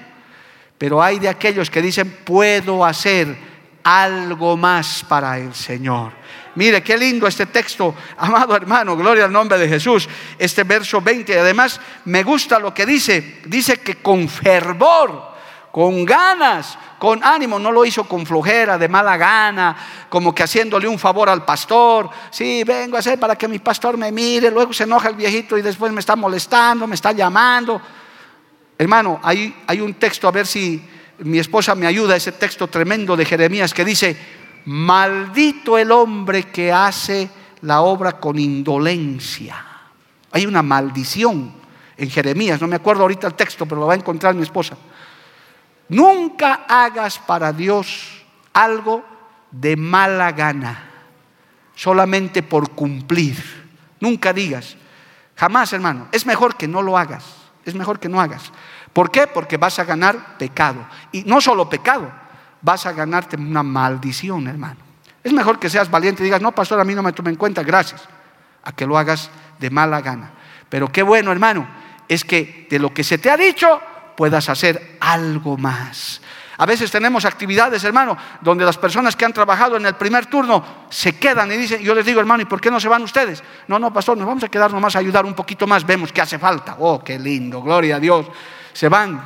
Pero 0.76 1.02
hay 1.02 1.18
de 1.18 1.28
aquellos 1.28 1.70
que 1.70 1.80
dicen, 1.80 2.18
puedo 2.24 2.84
hacer 2.84 3.36
algo 3.82 4.56
más 4.56 5.04
para 5.08 5.38
el 5.38 5.54
Señor. 5.54 6.12
Mire, 6.56 6.82
qué 6.82 6.98
lindo 6.98 7.26
este 7.26 7.46
texto, 7.46 7.94
amado 8.18 8.54
hermano, 8.54 8.96
gloria 8.96 9.24
al 9.24 9.32
nombre 9.32 9.58
de 9.58 9.68
Jesús, 9.68 10.08
este 10.38 10.64
verso 10.64 11.00
20. 11.00 11.38
Además, 11.38 11.80
me 12.04 12.22
gusta 12.22 12.58
lo 12.58 12.74
que 12.74 12.84
dice, 12.84 13.40
dice 13.46 13.78
que 13.78 13.96
con 13.96 14.28
fervor 14.28 15.30
con 15.70 16.04
ganas, 16.04 16.78
con 17.00 17.24
ánimo, 17.24 17.58
no 17.58 17.72
lo 17.72 17.82
hizo 17.86 18.04
con 18.04 18.26
flojera, 18.26 18.76
de 18.76 18.86
mala 18.86 19.16
gana, 19.16 19.74
como 20.10 20.34
que 20.34 20.42
haciéndole 20.42 20.86
un 20.86 20.98
favor 20.98 21.30
al 21.30 21.46
pastor. 21.46 22.10
Sí, 22.30 22.62
vengo 22.62 22.96
a 22.96 22.98
hacer 22.98 23.18
para 23.18 23.36
que 23.36 23.48
mi 23.48 23.58
pastor 23.58 23.96
me 23.96 24.12
mire, 24.12 24.50
luego 24.50 24.74
se 24.74 24.84
enoja 24.84 25.08
el 25.08 25.14
viejito 25.14 25.56
y 25.56 25.62
después 25.62 25.90
me 25.94 26.00
está 26.00 26.14
molestando, 26.14 26.86
me 26.86 26.94
está 26.94 27.12
llamando. 27.12 27.80
Hermano, 28.76 29.18
hay, 29.22 29.62
hay 29.66 29.80
un 29.80 29.94
texto, 29.94 30.28
a 30.28 30.30
ver 30.30 30.46
si 30.46 30.86
mi 31.20 31.38
esposa 31.38 31.74
me 31.74 31.86
ayuda, 31.86 32.16
ese 32.16 32.32
texto 32.32 32.66
tremendo 32.66 33.16
de 33.16 33.24
Jeremías 33.24 33.72
que 33.72 33.82
dice, 33.82 34.14
maldito 34.66 35.78
el 35.78 35.92
hombre 35.92 36.44
que 36.44 36.70
hace 36.70 37.30
la 37.62 37.80
obra 37.80 38.12
con 38.20 38.38
indolencia. 38.38 39.56
Hay 40.32 40.44
una 40.44 40.62
maldición 40.62 41.50
en 41.96 42.10
Jeremías, 42.10 42.60
no 42.60 42.68
me 42.68 42.76
acuerdo 42.76 43.02
ahorita 43.02 43.26
el 43.26 43.34
texto, 43.34 43.64
pero 43.64 43.80
lo 43.80 43.86
va 43.86 43.94
a 43.94 43.96
encontrar 43.96 44.34
mi 44.34 44.42
esposa. 44.42 44.76
Nunca 45.90 46.66
hagas 46.68 47.18
para 47.18 47.52
Dios 47.52 48.24
algo 48.52 49.04
de 49.50 49.76
mala 49.76 50.30
gana, 50.30 50.84
solamente 51.74 52.44
por 52.44 52.70
cumplir. 52.70 53.36
Nunca 53.98 54.32
digas, 54.32 54.76
jamás 55.34 55.72
hermano, 55.72 56.06
es 56.12 56.24
mejor 56.26 56.56
que 56.56 56.68
no 56.68 56.80
lo 56.80 56.96
hagas, 56.96 57.24
es 57.64 57.74
mejor 57.74 57.98
que 57.98 58.08
no 58.08 58.20
hagas. 58.20 58.52
¿Por 58.92 59.10
qué? 59.10 59.26
Porque 59.26 59.56
vas 59.56 59.80
a 59.80 59.84
ganar 59.84 60.38
pecado. 60.38 60.86
Y 61.10 61.24
no 61.24 61.40
solo 61.40 61.68
pecado, 61.68 62.10
vas 62.62 62.86
a 62.86 62.92
ganarte 62.92 63.36
una 63.36 63.64
maldición, 63.64 64.46
hermano. 64.46 64.78
Es 65.24 65.32
mejor 65.32 65.58
que 65.58 65.68
seas 65.68 65.90
valiente 65.90 66.22
y 66.22 66.24
digas, 66.24 66.40
no, 66.40 66.52
pastor, 66.52 66.78
a 66.78 66.84
mí 66.84 66.94
no 66.94 67.02
me 67.02 67.12
tome 67.12 67.30
en 67.30 67.36
cuenta, 67.36 67.64
gracias, 67.64 68.08
a 68.62 68.70
que 68.70 68.86
lo 68.86 68.96
hagas 68.96 69.28
de 69.58 69.70
mala 69.70 70.00
gana. 70.00 70.30
Pero 70.68 70.86
qué 70.90 71.02
bueno, 71.02 71.32
hermano, 71.32 71.68
es 72.08 72.24
que 72.24 72.68
de 72.70 72.78
lo 72.78 72.94
que 72.94 73.02
se 73.02 73.18
te 73.18 73.28
ha 73.28 73.36
dicho 73.36 73.80
puedas 74.20 74.50
hacer 74.50 74.98
algo 75.00 75.56
más. 75.56 76.20
A 76.58 76.66
veces 76.66 76.90
tenemos 76.90 77.24
actividades, 77.24 77.82
hermano, 77.84 78.18
donde 78.42 78.66
las 78.66 78.76
personas 78.76 79.16
que 79.16 79.24
han 79.24 79.32
trabajado 79.32 79.78
en 79.78 79.86
el 79.86 79.94
primer 79.94 80.26
turno 80.26 80.62
se 80.90 81.18
quedan 81.18 81.50
y 81.50 81.56
dicen, 81.56 81.80
yo 81.80 81.94
les 81.94 82.04
digo, 82.04 82.20
hermano, 82.20 82.42
¿y 82.42 82.44
por 82.44 82.60
qué 82.60 82.70
no 82.70 82.78
se 82.78 82.90
van 82.90 83.00
ustedes? 83.00 83.42
No, 83.66 83.78
no, 83.78 83.90
pastor, 83.90 84.18
nos 84.18 84.26
vamos 84.26 84.44
a 84.44 84.48
quedar 84.50 84.70
nomás 84.74 84.94
a 84.94 84.98
ayudar 84.98 85.24
un 85.24 85.32
poquito 85.32 85.66
más, 85.66 85.86
vemos 85.86 86.12
que 86.12 86.20
hace 86.20 86.38
falta. 86.38 86.76
Oh, 86.80 87.02
qué 87.02 87.18
lindo, 87.18 87.62
gloria 87.62 87.96
a 87.96 87.98
Dios. 87.98 88.26
Se 88.74 88.90
van. 88.90 89.24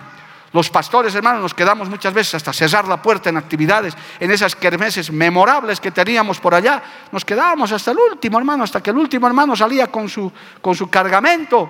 Los 0.53 0.71
pastores, 0.71 1.13
hermanos, 1.13 1.43
nos 1.43 1.55
quedamos 1.55 1.89
muchas 1.89 2.15
veces 2.15 2.37
hasta 2.37 2.53
cerrar 2.53 2.87
la 2.87 3.03
puerta 3.03 3.31
en 3.31 3.37
actividades, 3.37 3.97
en 4.21 4.31
esas 4.31 4.55
kermeses 4.55 5.11
memorables 5.11 5.81
que 5.81 5.91
teníamos 5.91 6.39
por 6.39 6.55
allá. 6.55 6.81
Nos 7.11 7.25
quedábamos 7.25 7.73
hasta 7.73 7.91
el 7.91 7.99
último, 7.99 8.39
hermano, 8.39 8.63
hasta 8.63 8.81
que 8.81 8.91
el 8.91 8.97
último 8.99 9.27
hermano 9.27 9.57
salía 9.57 9.89
con 9.89 10.09
su, 10.09 10.31
con 10.63 10.77
su 10.77 10.89
cargamento, 10.89 11.69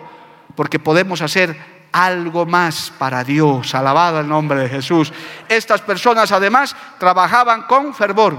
porque 0.54 0.78
podemos 0.78 1.22
hacer 1.22 1.83
algo 1.94 2.44
más 2.44 2.92
para 2.98 3.22
Dios. 3.22 3.72
Alabado 3.72 4.18
el 4.18 4.28
nombre 4.28 4.58
de 4.58 4.68
Jesús. 4.68 5.12
Estas 5.48 5.80
personas 5.80 6.32
además 6.32 6.74
trabajaban 6.98 7.62
con 7.62 7.94
fervor. 7.94 8.36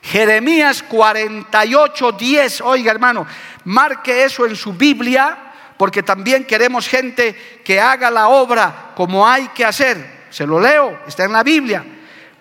Jeremías 0.00 0.84
48, 0.84 2.12
10. 2.12 2.60
Oiga, 2.60 2.92
hermano, 2.92 3.26
marque 3.64 4.24
eso 4.24 4.46
en 4.46 4.54
su 4.54 4.74
Biblia 4.74 5.36
porque 5.76 6.04
también 6.04 6.44
queremos 6.44 6.86
gente 6.86 7.60
que 7.64 7.80
haga 7.80 8.12
la 8.12 8.28
obra 8.28 8.92
como 8.94 9.26
hay 9.26 9.48
que 9.48 9.64
hacer. 9.64 10.26
Se 10.30 10.46
lo 10.46 10.60
leo, 10.60 11.00
está 11.08 11.24
en 11.24 11.32
la 11.32 11.42
Biblia. 11.42 11.84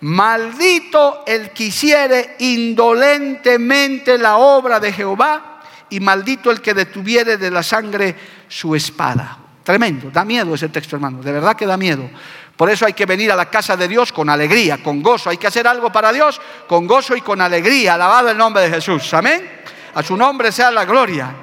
Maldito 0.02 1.24
el 1.26 1.50
que 1.50 1.64
hiciere 1.66 2.36
indolentemente 2.40 4.20
la 4.20 4.38
obra 4.38 4.80
de 4.80 4.94
Jehová 4.94 5.54
y 5.90 6.00
maldito 6.00 6.52
el 6.52 6.62
que 6.62 6.74
detuviere 6.74 7.38
de 7.38 7.52
la 7.52 7.64
sangre 7.64 8.16
su 8.54 8.76
espada. 8.76 9.38
Tremendo, 9.64 10.12
da 10.12 10.24
miedo 10.24 10.54
ese 10.54 10.70
texto, 10.70 10.96
hermano, 10.96 11.22
de 11.24 11.32
verdad 11.32 11.56
que 11.56 11.66
da 11.66 11.78
miedo. 11.78 12.08
Por 12.56 12.70
eso 12.70 12.86
hay 12.86 12.94
que 12.94 13.06
venir 13.06 13.32
a 13.32 13.36
la 13.36 13.50
casa 13.50 13.76
de 13.76 13.88
Dios 13.88 14.12
con 14.12 14.30
alegría, 14.30 14.84
con 14.84 15.02
gozo. 15.02 15.30
Hay 15.32 15.38
que 15.38 15.48
hacer 15.48 15.68
algo 15.68 15.92
para 15.92 16.14
Dios 16.14 16.40
con 16.68 16.86
gozo 16.86 17.16
y 17.16 17.22
con 17.22 17.42
alegría. 17.42 17.96
Alabado 17.96 18.30
el 18.30 18.38
nombre 18.38 18.62
de 18.64 18.70
Jesús. 18.70 19.12
Amén. 19.14 19.64
A 19.96 20.04
su 20.04 20.16
nombre 20.16 20.52
sea 20.52 20.70
la 20.70 20.86
gloria. 20.86 21.34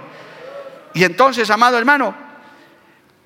Y 0.94 1.02
entonces, 1.02 1.50
amado 1.50 1.78
hermano, 1.78 2.14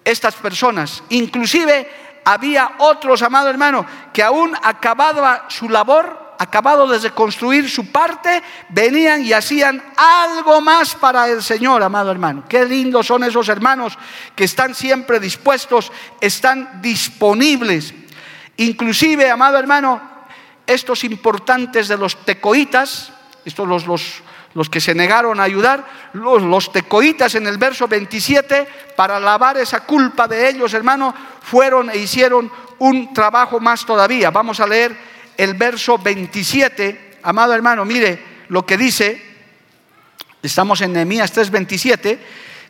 estas 0.02 0.34
personas, 0.36 1.02
inclusive 1.10 2.20
había 2.24 2.76
otros, 2.78 3.20
amado 3.20 3.50
hermano, 3.50 3.84
que 4.12 4.22
aún 4.22 4.56
acababa 4.62 5.44
su 5.48 5.68
labor, 5.68 6.23
acabado 6.44 6.86
de 6.86 7.10
construir 7.10 7.68
su 7.68 7.90
parte, 7.90 8.42
venían 8.68 9.22
y 9.22 9.32
hacían 9.32 9.82
algo 9.96 10.60
más 10.60 10.94
para 10.94 11.28
el 11.28 11.42
Señor, 11.42 11.82
amado 11.82 12.10
hermano. 12.10 12.44
Qué 12.48 12.64
lindos 12.64 13.06
son 13.06 13.24
esos 13.24 13.48
hermanos 13.48 13.98
que 14.36 14.44
están 14.44 14.74
siempre 14.74 15.20
dispuestos, 15.20 15.90
están 16.20 16.80
disponibles. 16.80 17.94
Inclusive, 18.56 19.30
amado 19.30 19.58
hermano, 19.58 20.00
estos 20.66 21.04
importantes 21.04 21.88
de 21.88 21.96
los 21.96 22.24
tecoitas, 22.24 23.12
estos 23.44 23.68
los, 23.68 23.86
los 23.86 24.22
los 24.54 24.70
que 24.70 24.80
se 24.80 24.94
negaron 24.94 25.40
a 25.40 25.42
ayudar, 25.42 25.84
los, 26.12 26.72
tecoitas 26.72 27.34
en 27.34 27.46
el 27.46 27.58
verso 27.58 27.88
27, 27.88 28.68
para 28.96 29.18
lavar 29.18 29.56
esa 29.58 29.80
culpa 29.80 30.28
de 30.28 30.48
ellos, 30.48 30.72
hermano, 30.74 31.12
fueron 31.42 31.90
e 31.90 31.98
hicieron 31.98 32.50
un 32.78 33.12
trabajo 33.12 33.58
más 33.58 33.84
todavía. 33.84 34.30
Vamos 34.30 34.60
a 34.60 34.66
leer 34.66 34.96
el 35.36 35.54
verso 35.54 35.98
27, 35.98 37.18
amado 37.22 37.54
hermano, 37.54 37.84
mire 37.84 38.22
lo 38.48 38.64
que 38.64 38.76
dice, 38.76 39.22
estamos 40.42 40.80
en 40.80 40.92
Nehemías 40.92 41.32
3:27, 41.32 42.18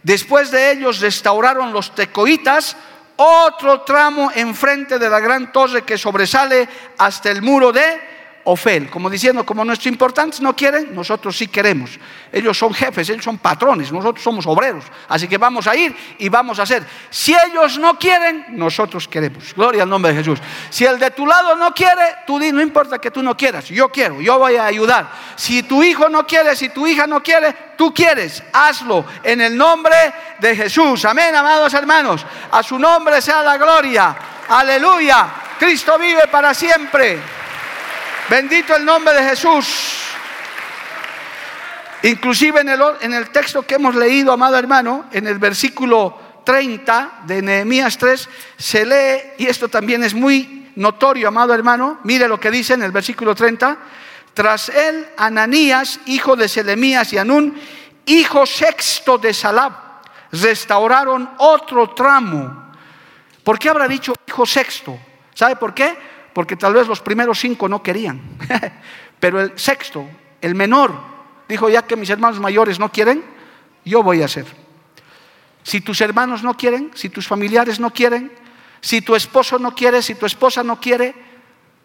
después 0.02 0.50
de 0.50 0.72
ellos 0.72 1.00
restauraron 1.00 1.72
los 1.72 1.94
tecoitas 1.94 2.76
otro 3.16 3.82
tramo 3.82 4.30
enfrente 4.34 4.98
de 4.98 5.08
la 5.08 5.20
gran 5.20 5.52
torre 5.52 5.82
que 5.82 5.98
sobresale 5.98 6.68
hasta 6.98 7.30
el 7.30 7.42
muro 7.42 7.72
de 7.72 8.13
Ofel, 8.44 8.90
como 8.90 9.08
diciendo, 9.08 9.44
como 9.44 9.64
nuestros 9.64 9.86
importantes 9.86 10.40
no 10.40 10.54
quieren, 10.54 10.94
nosotros 10.94 11.36
sí 11.36 11.48
queremos. 11.48 11.98
Ellos 12.30 12.58
son 12.58 12.74
jefes, 12.74 13.08
ellos 13.08 13.24
son 13.24 13.38
patrones, 13.38 13.90
nosotros 13.90 14.22
somos 14.22 14.46
obreros. 14.46 14.84
Así 15.08 15.26
que 15.26 15.38
vamos 15.38 15.66
a 15.66 15.74
ir 15.74 15.96
y 16.18 16.28
vamos 16.28 16.58
a 16.58 16.64
hacer. 16.64 16.84
Si 17.08 17.34
ellos 17.34 17.78
no 17.78 17.98
quieren, 17.98 18.44
nosotros 18.50 19.08
queremos. 19.08 19.54
Gloria 19.54 19.84
al 19.84 19.88
nombre 19.88 20.12
de 20.12 20.18
Jesús. 20.18 20.40
Si 20.68 20.84
el 20.84 20.98
de 20.98 21.10
tu 21.12 21.26
lado 21.26 21.56
no 21.56 21.72
quiere, 21.72 22.16
tú 22.26 22.38
di, 22.38 22.52
no 22.52 22.60
importa 22.60 22.98
que 22.98 23.10
tú 23.10 23.22
no 23.22 23.34
quieras, 23.34 23.66
yo 23.68 23.88
quiero, 23.88 24.20
yo 24.20 24.38
voy 24.38 24.56
a 24.56 24.66
ayudar. 24.66 25.10
Si 25.36 25.62
tu 25.62 25.82
hijo 25.82 26.10
no 26.10 26.26
quiere, 26.26 26.54
si 26.54 26.68
tu 26.68 26.86
hija 26.86 27.06
no 27.06 27.22
quiere, 27.22 27.54
tú 27.78 27.94
quieres, 27.94 28.42
hazlo 28.52 29.06
en 29.22 29.40
el 29.40 29.56
nombre 29.56 29.96
de 30.38 30.54
Jesús. 30.54 31.02
Amén, 31.06 31.34
amados 31.34 31.72
hermanos. 31.72 32.26
A 32.50 32.62
su 32.62 32.78
nombre 32.78 33.22
sea 33.22 33.42
la 33.42 33.56
gloria. 33.56 34.16
Aleluya. 34.48 35.28
Cristo 35.58 35.98
vive 35.98 36.26
para 36.30 36.52
siempre. 36.52 37.43
Bendito 38.28 38.74
el 38.74 38.84
nombre 38.84 39.12
de 39.14 39.28
Jesús. 39.28 39.66
Inclusive 42.04 42.60
en 42.60 42.70
el, 42.70 42.80
en 43.00 43.12
el 43.12 43.30
texto 43.30 43.66
que 43.66 43.74
hemos 43.74 43.94
leído, 43.94 44.32
amado 44.32 44.56
hermano, 44.56 45.06
en 45.12 45.26
el 45.26 45.38
versículo 45.38 46.18
30 46.44 47.20
de 47.26 47.42
Nehemías 47.42 47.98
3, 47.98 48.28
se 48.56 48.86
lee, 48.86 49.44
y 49.44 49.46
esto 49.46 49.68
también 49.68 50.02
es 50.04 50.14
muy 50.14 50.70
notorio, 50.76 51.28
amado 51.28 51.54
hermano, 51.54 52.00
mire 52.04 52.26
lo 52.26 52.40
que 52.40 52.50
dice 52.50 52.74
en 52.74 52.82
el 52.82 52.92
versículo 52.92 53.34
30, 53.34 53.76
tras 54.32 54.68
él 54.70 55.06
Ananías, 55.16 56.00
hijo 56.06 56.34
de 56.34 56.48
Selemías 56.48 57.12
y 57.12 57.18
Anún, 57.18 57.60
hijo 58.06 58.46
sexto 58.46 59.18
de 59.18 59.32
Salab, 59.32 59.72
restauraron 60.32 61.30
otro 61.38 61.90
tramo. 61.90 62.72
¿Por 63.42 63.58
qué 63.58 63.68
habrá 63.68 63.86
dicho 63.86 64.14
hijo 64.26 64.44
sexto? 64.46 64.98
¿Sabe 65.34 65.56
por 65.56 65.74
qué? 65.74 66.13
Porque 66.34 66.56
tal 66.56 66.74
vez 66.74 66.88
los 66.88 67.00
primeros 67.00 67.38
cinco 67.38 67.68
no 67.68 67.82
querían. 67.82 68.20
Pero 69.20 69.40
el 69.40 69.58
sexto, 69.58 70.06
el 70.40 70.54
menor, 70.54 70.92
dijo, 71.48 71.70
ya 71.70 71.82
que 71.82 71.96
mis 71.96 72.10
hermanos 72.10 72.40
mayores 72.40 72.78
no 72.78 72.90
quieren, 72.90 73.24
yo 73.84 74.02
voy 74.02 74.22
a 74.22 74.26
hacer. 74.26 74.44
Si 75.62 75.80
tus 75.80 76.00
hermanos 76.00 76.42
no 76.42 76.56
quieren, 76.56 76.90
si 76.94 77.08
tus 77.08 77.26
familiares 77.26 77.80
no 77.80 77.90
quieren, 77.90 78.30
si 78.80 79.00
tu 79.00 79.14
esposo 79.14 79.58
no 79.58 79.74
quiere, 79.74 80.02
si 80.02 80.14
tu 80.14 80.26
esposa 80.26 80.62
no 80.62 80.78
quiere, 80.78 81.14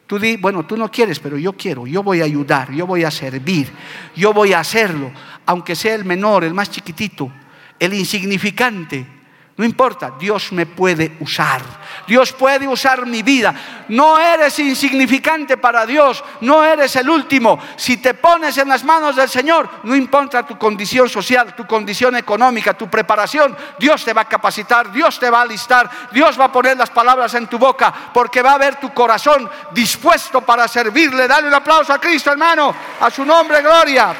tú 0.05 0.19
di, 0.19 0.35
bueno, 0.35 0.65
tú 0.65 0.75
no 0.75 0.91
quieres, 0.91 1.19
pero 1.19 1.37
yo 1.37 1.53
quiero, 1.53 1.87
yo 1.87 2.03
voy 2.03 2.21
a 2.21 2.25
ayudar, 2.25 2.71
yo 2.73 2.85
voy 2.85 3.03
a 3.03 3.11
servir, 3.11 3.71
yo 4.15 4.33
voy 4.33 4.51
a 4.51 4.59
hacerlo, 4.59 5.11
aunque 5.45 5.75
sea 5.75 5.95
el 5.95 6.03
menor, 6.03 6.43
el 6.43 6.53
más 6.53 6.71
chiquitito, 6.71 7.31
el 7.79 7.93
insignificante 7.93 9.18
no 9.59 9.65
importa, 9.65 10.13
Dios 10.17 10.53
me 10.53 10.65
puede 10.65 11.17
usar. 11.19 11.61
Dios 12.07 12.31
puede 12.31 12.65
usar 12.65 13.05
mi 13.05 13.23
vida. 13.23 13.53
No 13.89 14.17
eres 14.17 14.57
insignificante 14.57 15.57
para 15.57 15.85
Dios, 15.85 16.23
no 16.39 16.63
eres 16.63 16.95
el 16.95 17.09
último. 17.09 17.59
Si 17.75 17.97
te 17.97 18.13
pones 18.13 18.57
en 18.57 18.69
las 18.69 18.85
manos 18.85 19.17
del 19.17 19.27
Señor, 19.27 19.69
no 19.83 19.97
importa 19.97 20.47
tu 20.47 20.57
condición 20.57 21.09
social, 21.09 21.53
tu 21.55 21.67
condición 21.67 22.15
económica, 22.15 22.73
tu 22.73 22.89
preparación, 22.89 23.53
Dios 23.77 24.05
te 24.05 24.13
va 24.13 24.21
a 24.21 24.29
capacitar, 24.29 24.93
Dios 24.93 25.19
te 25.19 25.29
va 25.29 25.39
a 25.39 25.41
alistar, 25.41 25.89
Dios 26.13 26.39
va 26.39 26.45
a 26.45 26.51
poner 26.53 26.77
las 26.77 26.91
palabras 26.91 27.33
en 27.33 27.47
tu 27.47 27.57
boca, 27.57 27.93
porque 28.13 28.41
va 28.41 28.53
a 28.53 28.57
ver 28.57 28.77
tu 28.77 28.93
corazón 28.93 29.49
dispuesto 29.71 30.39
para 30.39 30.69
servirle. 30.69 31.27
Dale 31.27 31.49
un 31.49 31.53
aplauso 31.53 31.91
a 31.91 31.99
Cristo, 31.99 32.31
hermano, 32.31 32.73
a 33.01 33.11
su 33.11 33.25
nombre, 33.25 33.61
gloria. 33.61 34.15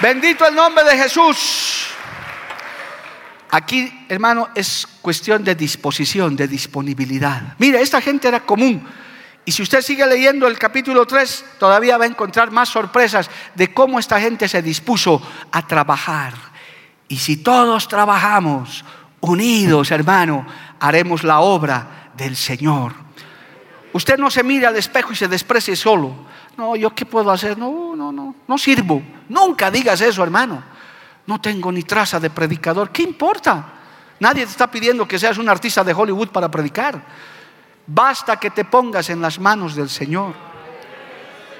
Bendito 0.00 0.44
el 0.44 0.56
nombre 0.56 0.82
de 0.82 0.96
Jesús. 0.96 1.91
Aquí, 3.54 4.06
hermano, 4.08 4.48
es 4.54 4.88
cuestión 5.02 5.44
de 5.44 5.54
disposición, 5.54 6.34
de 6.34 6.48
disponibilidad. 6.48 7.54
Mire, 7.58 7.82
esta 7.82 8.00
gente 8.00 8.26
era 8.26 8.40
común. 8.40 8.82
Y 9.44 9.52
si 9.52 9.60
usted 9.60 9.82
sigue 9.82 10.06
leyendo 10.06 10.46
el 10.46 10.58
capítulo 10.58 11.04
3, 11.04 11.44
todavía 11.58 11.98
va 11.98 12.04
a 12.04 12.08
encontrar 12.08 12.50
más 12.50 12.70
sorpresas 12.70 13.28
de 13.54 13.74
cómo 13.74 13.98
esta 13.98 14.18
gente 14.18 14.48
se 14.48 14.62
dispuso 14.62 15.20
a 15.50 15.66
trabajar. 15.66 16.32
Y 17.08 17.18
si 17.18 17.36
todos 17.36 17.88
trabajamos 17.88 18.86
unidos, 19.20 19.90
hermano, 19.90 20.46
haremos 20.80 21.22
la 21.22 21.40
obra 21.40 22.10
del 22.16 22.36
Señor. 22.36 22.94
usted 23.92 24.16
no 24.16 24.30
se 24.30 24.42
mire 24.42 24.66
al 24.66 24.76
espejo 24.76 25.12
y 25.12 25.16
se 25.16 25.28
desprecie 25.28 25.76
solo. 25.76 26.14
No, 26.56 26.74
yo 26.74 26.94
qué 26.94 27.04
puedo 27.04 27.30
hacer? 27.30 27.58
No, 27.58 27.94
no, 27.94 28.12
no, 28.12 28.34
no 28.48 28.56
sirvo. 28.56 29.02
Nunca 29.28 29.70
digas 29.70 30.00
eso, 30.00 30.22
hermano. 30.22 30.71
No 31.26 31.40
tengo 31.40 31.70
ni 31.70 31.82
traza 31.82 32.18
de 32.18 32.30
predicador. 32.30 32.90
¿Qué 32.90 33.02
importa? 33.02 33.64
Nadie 34.20 34.44
te 34.44 34.50
está 34.50 34.70
pidiendo 34.70 35.06
que 35.06 35.18
seas 35.18 35.38
un 35.38 35.48
artista 35.48 35.82
de 35.82 35.92
Hollywood 35.92 36.28
para 36.28 36.50
predicar. 36.50 37.02
Basta 37.86 38.36
que 38.38 38.50
te 38.50 38.64
pongas 38.64 39.10
en 39.10 39.20
las 39.20 39.38
manos 39.38 39.74
del 39.74 39.88
Señor. 39.88 40.34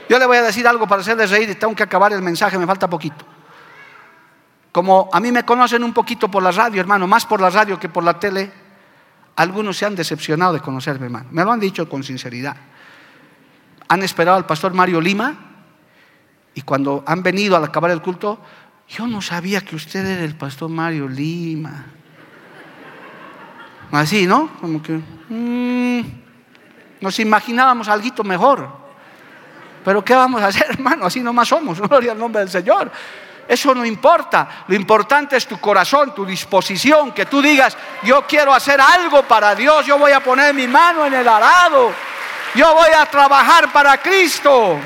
Yo 0.09 0.19
le 0.19 0.27
voy 0.27 0.37
a 0.37 0.43
decir 0.43 0.67
algo 0.67 0.87
para 0.87 1.01
hacerles 1.01 1.31
reír 1.31 1.51
y 1.51 1.55
tengo 1.55 1.75
que 1.75 1.83
acabar 1.83 2.13
el 2.13 2.23
mensaje, 2.23 2.59
me 2.59 2.67
falta 2.67 2.89
poquito. 2.89 3.25
Como 4.71 5.09
a 5.13 5.21
mí 5.21 5.31
me 5.33 5.45
conocen 5.45 5.85
un 5.85 5.93
poquito 5.93 6.31
por 6.31 6.43
la 6.43 6.51
radio, 6.51 6.81
hermano, 6.81 7.07
más 7.07 7.27
por 7.27 7.41
la 7.41 7.51
radio 7.51 7.79
que 7.79 7.89
por 7.89 8.05
la 8.05 8.19
tele, 8.19 8.51
algunos 9.37 9.77
se 9.77 9.87
han 9.87 9.95
decepcionado 9.95 10.55
de 10.55 10.61
conocerme, 10.61 11.07
hermano. 11.07 11.29
Me 11.31 11.45
lo 11.45 11.53
han 11.53 11.61
dicho 11.61 11.89
con 11.89 12.03
sinceridad. 12.03 12.57
Han 13.89 14.03
esperado 14.03 14.37
al 14.37 14.47
pastor 14.47 14.73
Mario 14.73 15.01
Lima 15.01 15.35
y 16.55 16.63
cuando 16.63 17.03
han 17.07 17.23
venido 17.23 17.57
al 17.57 17.65
acabar 17.65 17.91
el 17.91 18.03
culto, 18.03 18.39
yo 18.93 19.07
no 19.07 19.23
sabía 19.23 19.63
que 19.63 19.75
usted 19.75 20.05
era 20.05 20.23
el 20.23 20.35
pastor 20.35 20.69
Mario 20.69 21.09
Lima. 21.09 21.87
Así, 23.91 24.27
¿no? 24.27 24.51
Como 24.61 24.83
que 24.83 25.01
mmm, 25.29 26.01
nos 27.01 27.19
imaginábamos 27.19 27.89
algo 27.89 28.23
mejor. 28.23 28.69
Pero 29.83 30.05
¿qué 30.05 30.15
vamos 30.15 30.43
a 30.43 30.49
hacer, 30.49 30.67
hermano? 30.71 31.07
Así 31.07 31.21
nomás 31.21 31.49
somos, 31.49 31.81
gloria 31.89 32.13
al 32.13 32.19
nombre 32.19 32.41
del 32.41 32.51
Señor. 32.51 32.93
Eso 33.49 33.75
no 33.75 33.85
importa. 33.85 34.65
Lo 34.69 34.75
importante 34.75 35.37
es 35.37 35.47
tu 35.47 35.59
corazón, 35.59 36.15
tu 36.15 36.27
disposición, 36.27 37.13
que 37.13 37.27
tú 37.27 37.41
digas, 37.41 37.77
yo 38.03 38.27
quiero 38.27 38.55
hacer 38.55 38.81
algo 38.81 39.23
para 39.23 39.55
Dios, 39.55 39.87
yo 39.87 39.99
voy 39.99 40.13
a 40.13 40.21
poner 40.21 40.55
mi 40.55 40.69
mano 40.69 41.07
en 41.07 41.15
el 41.15 41.27
arado, 41.27 41.93
yo 42.55 42.75
voy 42.75 42.91
a 42.95 43.07
trabajar 43.07 43.73
para 43.73 43.97
Cristo. 43.99 44.79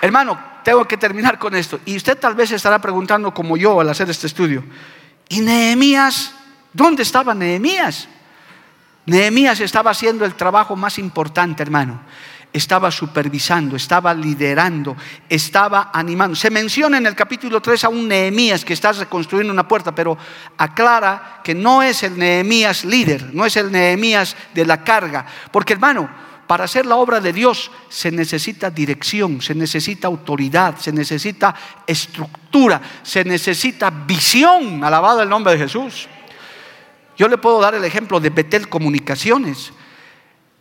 Hermano, 0.00 0.55
tengo 0.66 0.84
que 0.84 0.96
terminar 0.96 1.38
con 1.38 1.54
esto. 1.54 1.78
Y 1.86 1.96
usted 1.96 2.18
tal 2.18 2.34
vez 2.34 2.50
estará 2.50 2.80
preguntando 2.80 3.32
como 3.32 3.56
yo 3.56 3.80
al 3.80 3.88
hacer 3.88 4.10
este 4.10 4.26
estudio. 4.26 4.64
¿Y 5.28 5.40
Nehemías? 5.40 6.34
¿Dónde 6.72 7.04
estaba 7.04 7.34
Nehemías? 7.34 8.08
Nehemías 9.04 9.60
estaba 9.60 9.92
haciendo 9.92 10.24
el 10.24 10.34
trabajo 10.34 10.74
más 10.74 10.98
importante, 10.98 11.62
hermano 11.62 12.00
estaba 12.52 12.90
supervisando, 12.90 13.76
estaba 13.76 14.14
liderando, 14.14 14.96
estaba 15.28 15.90
animando. 15.92 16.34
Se 16.34 16.48
menciona 16.48 16.96
en 16.96 17.04
el 17.04 17.14
capítulo 17.14 17.60
3 17.60 17.84
a 17.84 17.88
un 17.90 18.08
Nehemías 18.08 18.64
que 18.64 18.72
está 18.72 18.92
reconstruyendo 18.92 19.52
una 19.52 19.68
puerta, 19.68 19.94
pero 19.94 20.16
aclara 20.56 21.42
que 21.44 21.54
no 21.54 21.82
es 21.82 22.02
el 22.02 22.18
Nehemías 22.18 22.86
líder, 22.86 23.34
no 23.34 23.44
es 23.44 23.56
el 23.58 23.70
Nehemías 23.70 24.34
de 24.54 24.64
la 24.64 24.82
carga. 24.82 25.26
Porque 25.52 25.74
hermano, 25.74 26.08
para 26.46 26.64
hacer 26.64 26.86
la 26.86 26.96
obra 26.96 27.20
de 27.20 27.32
Dios 27.32 27.70
se 27.88 28.10
necesita 28.10 28.70
dirección, 28.70 29.40
se 29.40 29.54
necesita 29.54 30.06
autoridad, 30.06 30.76
se 30.78 30.92
necesita 30.92 31.54
estructura, 31.86 32.80
se 33.02 33.24
necesita 33.24 33.90
visión. 33.90 34.84
Alabado 34.84 35.22
el 35.22 35.28
nombre 35.28 35.52
de 35.54 35.58
Jesús. 35.58 36.08
Yo 37.16 37.28
le 37.28 37.38
puedo 37.38 37.60
dar 37.60 37.74
el 37.74 37.84
ejemplo 37.84 38.20
de 38.20 38.30
Betel 38.30 38.68
Comunicaciones. 38.68 39.72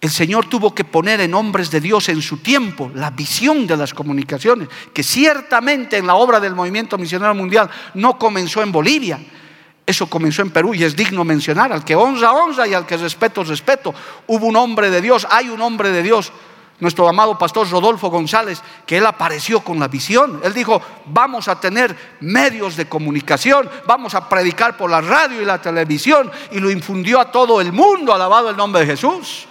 El 0.02 0.10
Señor 0.10 0.48
tuvo 0.48 0.74
que 0.74 0.84
poner 0.84 1.22
en 1.22 1.34
hombres 1.34 1.72
de 1.72 1.82
Dios 1.82 2.10
en 2.10 2.22
su 2.22 2.38
tiempo 2.38 2.92
la 2.94 3.12
visión 3.12 3.66
de 3.66 3.78
las 3.78 3.94
comunicaciones, 3.94 4.70
que 4.94 5.04
ciertamente 5.04 5.98
en 5.98 6.08
la 6.08 6.16
obra 6.16 6.40
del 6.40 6.56
movimiento 6.56 6.98
misionero 6.98 7.34
mundial 7.34 7.70
no 7.94 8.18
comenzó 8.18 8.62
en 8.62 8.72
Bolivia, 8.72 9.20
eso 9.86 10.08
comenzó 10.08 10.42
en 10.42 10.50
Perú 10.50 10.74
y 10.74 10.84
es 10.84 10.96
digno 10.96 11.24
mencionar, 11.24 11.72
al 11.72 11.86
que 11.86 11.96
honra, 11.96 12.34
honra 12.34 12.68
y 12.68 12.74
al 12.74 12.86
que 12.86 12.98
respeto, 12.98 13.44
respeto. 13.44 13.94
Hubo 14.28 14.48
un 14.48 14.56
hombre 14.56 14.90
de 14.90 15.00
Dios, 15.00 15.28
hay 15.30 15.50
un 15.50 15.62
hombre 15.62 15.92
de 15.92 16.02
Dios, 16.02 16.32
nuestro 16.80 17.08
amado 17.08 17.38
pastor 17.38 17.70
Rodolfo 17.70 18.10
González, 18.10 18.62
que 18.86 18.98
él 18.98 19.06
apareció 19.06 19.60
con 19.62 19.80
la 19.80 19.88
visión. 19.88 20.42
Él 20.44 20.54
dijo, 20.54 20.82
vamos 21.06 21.48
a 21.48 21.60
tener 21.60 21.96
medios 22.22 22.76
de 22.76 22.88
comunicación, 22.88 23.70
vamos 23.86 24.16
a 24.16 24.28
predicar 24.28 24.76
por 24.76 24.90
la 24.90 25.02
radio 25.02 25.42
y 25.42 25.46
la 25.46 25.62
televisión, 25.62 26.32
y 26.52 26.60
lo 26.60 26.72
infundió 26.72 27.20
a 27.20 27.32
todo 27.32 27.62
el 27.62 27.72
mundo, 27.72 28.14
alabado 28.14 28.50
el 28.50 28.58
nombre 28.58 28.82
de 28.82 28.88
Jesús. 28.88 29.46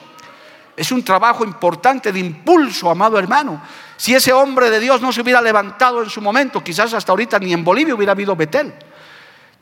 Es 0.76 0.90
un 0.90 1.04
trabajo 1.04 1.44
importante 1.44 2.10
de 2.10 2.18
impulso, 2.18 2.90
amado 2.90 3.16
hermano. 3.16 3.62
Si 3.96 4.12
ese 4.12 4.32
hombre 4.32 4.68
de 4.70 4.80
Dios 4.80 5.00
no 5.00 5.12
se 5.12 5.20
hubiera 5.20 5.40
levantado 5.40 6.02
en 6.02 6.10
su 6.10 6.20
momento, 6.20 6.64
quizás 6.64 6.92
hasta 6.92 7.12
ahorita 7.12 7.38
ni 7.38 7.52
en 7.52 7.62
Bolivia 7.62 7.94
hubiera 7.94 8.10
habido 8.10 8.34
Betel. 8.34 8.74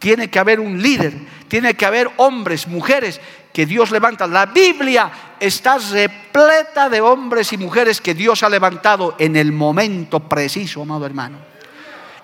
Tiene 0.02 0.28
que 0.28 0.40
haber 0.40 0.58
un 0.58 0.82
líder, 0.82 1.14
tiene 1.46 1.74
que 1.74 1.86
haber 1.86 2.10
hombres, 2.16 2.66
mujeres 2.66 3.20
que 3.52 3.66
Dios 3.66 3.92
levanta. 3.92 4.26
La 4.26 4.46
Biblia 4.46 5.12
está 5.38 5.78
repleta 5.78 6.88
de 6.88 7.00
hombres 7.00 7.52
y 7.52 7.56
mujeres 7.56 8.00
que 8.00 8.12
Dios 8.12 8.42
ha 8.42 8.48
levantado 8.48 9.14
en 9.20 9.36
el 9.36 9.52
momento 9.52 10.18
preciso, 10.18 10.82
amado 10.82 11.06
hermano. 11.06 11.38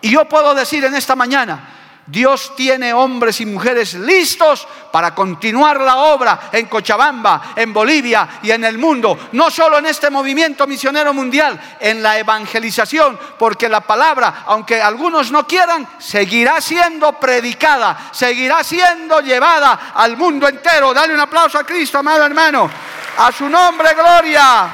Y 0.01 0.11
yo 0.11 0.29
puedo 0.29 0.57
decir 0.57 0.85
en 0.85 0.97
esta 0.97 1.15
mañana, 1.15 1.78
Dios 2.11 2.57
tiene 2.57 2.95
hombres 2.95 3.39
y 3.43 3.47
mujeres 3.47 3.93
listos 3.93 4.67
para 4.91 5.15
continuar 5.15 5.79
la 5.79 5.97
obra 5.97 6.49
en 6.51 6.65
Cochabamba, 6.65 7.53
en 7.55 7.71
Bolivia 7.75 8.41
y 8.43 8.51
en 8.51 8.65
el 8.65 8.79
mundo. 8.79 9.29
No 9.33 9.51
solo 9.51 9.77
en 9.77 9.85
este 9.85 10.09
movimiento 10.09 10.67
misionero 10.67 11.13
mundial, 11.13 11.61
en 11.79 12.03
la 12.03 12.19
evangelización, 12.19 13.19
porque 13.39 13.69
la 13.69 13.83
palabra, 13.83 14.45
aunque 14.47 14.81
algunos 14.81 15.31
no 15.31 15.47
quieran, 15.47 15.87
seguirá 15.99 16.63
siendo 16.63 17.13
predicada, 17.21 18.09
seguirá 18.11 18.65
siendo 18.65 19.21
llevada 19.21 19.93
al 19.95 20.17
mundo 20.17 20.49
entero. 20.49 20.95
Dale 20.95 21.13
un 21.13 21.21
aplauso 21.21 21.59
a 21.59 21.65
Cristo, 21.65 21.99
amado 21.99 22.25
hermano. 22.25 22.71
A 23.19 23.31
su 23.33 23.51
nombre, 23.51 23.93
gloria. 23.93 24.71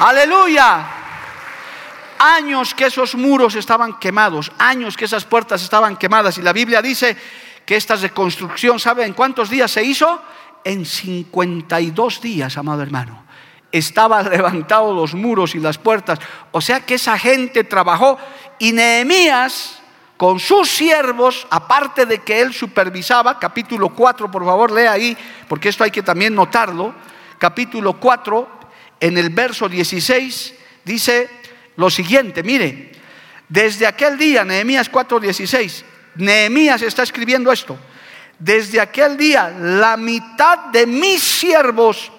Aleluya 0.00 0.91
años 2.22 2.72
que 2.72 2.86
esos 2.86 3.16
muros 3.16 3.56
estaban 3.56 3.98
quemados, 3.98 4.52
años 4.58 4.96
que 4.96 5.06
esas 5.06 5.24
puertas 5.24 5.60
estaban 5.62 5.96
quemadas. 5.96 6.38
Y 6.38 6.42
la 6.42 6.52
Biblia 6.52 6.80
dice 6.80 7.16
que 7.66 7.74
esta 7.74 7.96
reconstrucción, 7.96 8.78
¿sabe 8.78 9.04
en 9.04 9.12
cuántos 9.12 9.50
días 9.50 9.72
se 9.72 9.82
hizo? 9.82 10.22
En 10.62 10.86
52 10.86 12.20
días, 12.20 12.56
amado 12.56 12.82
hermano. 12.82 13.24
Estaban 13.72 14.30
levantados 14.30 14.94
los 14.94 15.14
muros 15.14 15.56
y 15.56 15.58
las 15.58 15.78
puertas. 15.78 16.20
O 16.52 16.60
sea 16.60 16.80
que 16.86 16.94
esa 16.94 17.18
gente 17.18 17.64
trabajó 17.64 18.18
y 18.60 18.70
Nehemías 18.70 19.80
con 20.16 20.38
sus 20.38 20.70
siervos, 20.70 21.48
aparte 21.50 22.06
de 22.06 22.20
que 22.20 22.40
él 22.40 22.54
supervisaba, 22.54 23.40
capítulo 23.40 23.88
4, 23.88 24.30
por 24.30 24.44
favor, 24.44 24.70
lea 24.70 24.92
ahí, 24.92 25.16
porque 25.48 25.70
esto 25.70 25.82
hay 25.82 25.90
que 25.90 26.04
también 26.04 26.32
notarlo, 26.32 26.94
capítulo 27.38 27.94
4, 27.94 28.48
en 29.00 29.18
el 29.18 29.30
verso 29.30 29.68
16, 29.68 30.54
dice, 30.84 31.41
lo 31.76 31.90
siguiente, 31.90 32.42
mire, 32.42 32.92
desde 33.48 33.86
aquel 33.86 34.16
día, 34.18 34.44
Nehemías 34.44 34.90
4:16, 34.90 35.84
Nehemías 36.16 36.82
está 36.82 37.02
escribiendo 37.02 37.52
esto, 37.52 37.78
desde 38.38 38.80
aquel 38.80 39.16
día 39.16 39.50
la 39.50 39.96
mitad 39.96 40.66
de 40.72 40.86
mis 40.86 41.22
siervos 41.22 42.10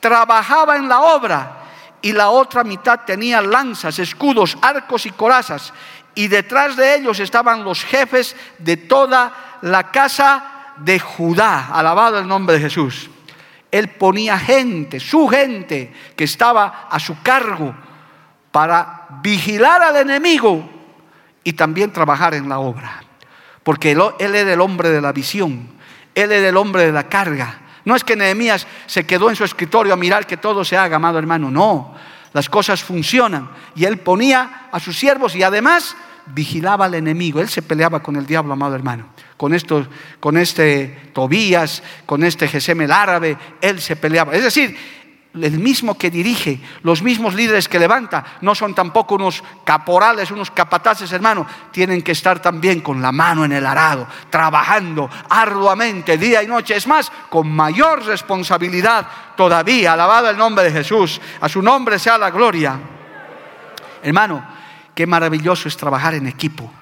trabajaba 0.00 0.76
en 0.76 0.88
la 0.88 1.00
obra 1.00 1.54
y 2.00 2.12
la 2.12 2.30
otra 2.30 2.64
mitad 2.64 3.00
tenía 3.04 3.40
lanzas, 3.42 3.98
escudos, 3.98 4.56
arcos 4.62 5.06
y 5.06 5.10
corazas 5.10 5.72
y 6.18 6.26
detrás 6.26 6.76
de 6.76 6.96
ellos 6.96 7.20
estaban 7.20 7.62
los 7.62 7.84
jefes 7.84 8.34
de 8.58 8.76
toda 8.76 9.58
la 9.62 9.92
casa 9.92 10.72
de 10.78 10.98
Judá. 10.98 11.68
Alabado 11.72 12.18
el 12.18 12.26
nombre 12.26 12.56
de 12.56 12.62
Jesús. 12.62 13.08
Él 13.70 13.88
ponía 13.90 14.36
gente, 14.36 14.98
su 14.98 15.28
gente, 15.28 15.92
que 16.16 16.24
estaba 16.24 16.88
a 16.90 16.98
su 16.98 17.22
cargo 17.22 17.72
para 18.58 19.06
vigilar 19.22 19.80
al 19.82 19.98
enemigo 19.98 20.68
y 21.44 21.52
también 21.52 21.92
trabajar 21.92 22.34
en 22.34 22.48
la 22.48 22.58
obra. 22.58 23.04
Porque 23.62 23.92
él, 23.92 24.02
era 24.18 24.52
el 24.52 24.60
hombre 24.60 24.88
de 24.88 25.00
la 25.00 25.12
visión, 25.12 25.68
él 26.12 26.32
era 26.32 26.48
el 26.48 26.56
hombre 26.56 26.84
de 26.84 26.90
la 26.90 27.04
carga. 27.04 27.60
No 27.84 27.94
es 27.94 28.02
que 28.02 28.16
Nehemías 28.16 28.66
se 28.86 29.06
quedó 29.06 29.30
en 29.30 29.36
su 29.36 29.44
escritorio 29.44 29.92
a 29.92 29.96
mirar 29.96 30.26
que 30.26 30.38
todo 30.38 30.64
se 30.64 30.76
haga, 30.76 30.96
amado 30.96 31.20
hermano, 31.20 31.52
no. 31.52 31.94
Las 32.32 32.48
cosas 32.48 32.82
funcionan 32.82 33.48
y 33.76 33.84
él 33.84 33.98
ponía 33.98 34.66
a 34.72 34.80
sus 34.80 34.98
siervos 34.98 35.36
y 35.36 35.44
además 35.44 35.94
vigilaba 36.26 36.86
al 36.86 36.94
enemigo. 36.96 37.40
Él 37.40 37.48
se 37.48 37.62
peleaba 37.62 38.02
con 38.02 38.16
el 38.16 38.26
diablo, 38.26 38.54
amado 38.54 38.74
hermano. 38.74 39.06
Con, 39.36 39.54
estos, 39.54 39.86
con 40.18 40.36
este 40.36 41.12
Tobías, 41.12 41.84
con 42.06 42.24
este 42.24 42.48
Gesem 42.48 42.80
el 42.80 42.90
árabe, 42.90 43.38
él 43.60 43.80
se 43.80 43.94
peleaba. 43.94 44.32
Es 44.32 44.42
decir, 44.42 44.76
el 45.34 45.58
mismo 45.58 45.96
que 45.96 46.10
dirige, 46.10 46.60
los 46.82 47.02
mismos 47.02 47.34
líderes 47.34 47.68
que 47.68 47.78
levanta, 47.78 48.24
no 48.40 48.54
son 48.54 48.74
tampoco 48.74 49.14
unos 49.14 49.42
caporales, 49.64 50.30
unos 50.30 50.50
capataces, 50.50 51.12
hermano, 51.12 51.46
tienen 51.70 52.02
que 52.02 52.12
estar 52.12 52.40
también 52.40 52.80
con 52.80 53.00
la 53.02 53.12
mano 53.12 53.44
en 53.44 53.52
el 53.52 53.66
arado, 53.66 54.06
trabajando 54.30 55.08
arduamente 55.28 56.16
día 56.16 56.42
y 56.42 56.46
noche, 56.46 56.76
es 56.76 56.86
más, 56.86 57.12
con 57.28 57.50
mayor 57.50 58.04
responsabilidad 58.04 59.06
todavía, 59.36 59.92
alabado 59.92 60.30
el 60.30 60.36
nombre 60.36 60.64
de 60.64 60.72
Jesús, 60.72 61.20
a 61.40 61.48
su 61.48 61.62
nombre 61.62 61.98
sea 61.98 62.18
la 62.18 62.30
gloria. 62.30 62.78
Hermano, 64.02 64.44
qué 64.94 65.06
maravilloso 65.06 65.68
es 65.68 65.76
trabajar 65.76 66.14
en 66.14 66.26
equipo. 66.26 66.72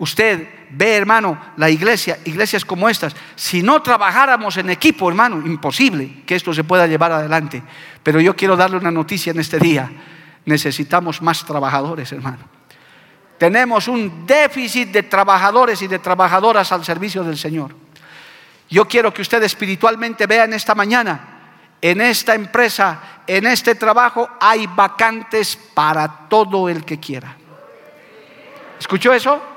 Usted 0.00 0.48
ve, 0.70 0.96
hermano, 0.96 1.38
la 1.58 1.68
iglesia, 1.68 2.18
iglesias 2.24 2.64
como 2.64 2.88
estas. 2.88 3.14
Si 3.36 3.62
no 3.62 3.82
trabajáramos 3.82 4.56
en 4.56 4.70
equipo, 4.70 5.10
hermano, 5.10 5.46
imposible 5.46 6.22
que 6.24 6.36
esto 6.36 6.54
se 6.54 6.64
pueda 6.64 6.86
llevar 6.86 7.12
adelante. 7.12 7.62
Pero 8.02 8.18
yo 8.18 8.34
quiero 8.34 8.56
darle 8.56 8.78
una 8.78 8.90
noticia 8.90 9.30
en 9.30 9.40
este 9.40 9.58
día. 9.58 9.92
Necesitamos 10.46 11.20
más 11.20 11.44
trabajadores, 11.44 12.10
hermano. 12.12 12.38
Tenemos 13.36 13.88
un 13.88 14.26
déficit 14.26 14.88
de 14.88 15.02
trabajadores 15.02 15.82
y 15.82 15.86
de 15.86 15.98
trabajadoras 15.98 16.72
al 16.72 16.82
servicio 16.82 17.22
del 17.22 17.36
Señor. 17.36 17.74
Yo 18.70 18.88
quiero 18.88 19.12
que 19.12 19.20
usted 19.20 19.42
espiritualmente 19.42 20.26
vea 20.26 20.44
en 20.44 20.54
esta 20.54 20.74
mañana, 20.74 21.42
en 21.82 22.00
esta 22.00 22.34
empresa, 22.34 23.22
en 23.26 23.46
este 23.46 23.74
trabajo, 23.74 24.30
hay 24.40 24.66
vacantes 24.66 25.58
para 25.74 26.26
todo 26.30 26.70
el 26.70 26.86
que 26.86 26.98
quiera. 26.98 27.36
¿Escuchó 28.78 29.12
eso? 29.12 29.49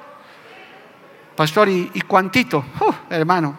Pastor, 1.35 1.69
¿y, 1.69 2.01
cuantito? 2.07 2.63
hermano, 3.09 3.57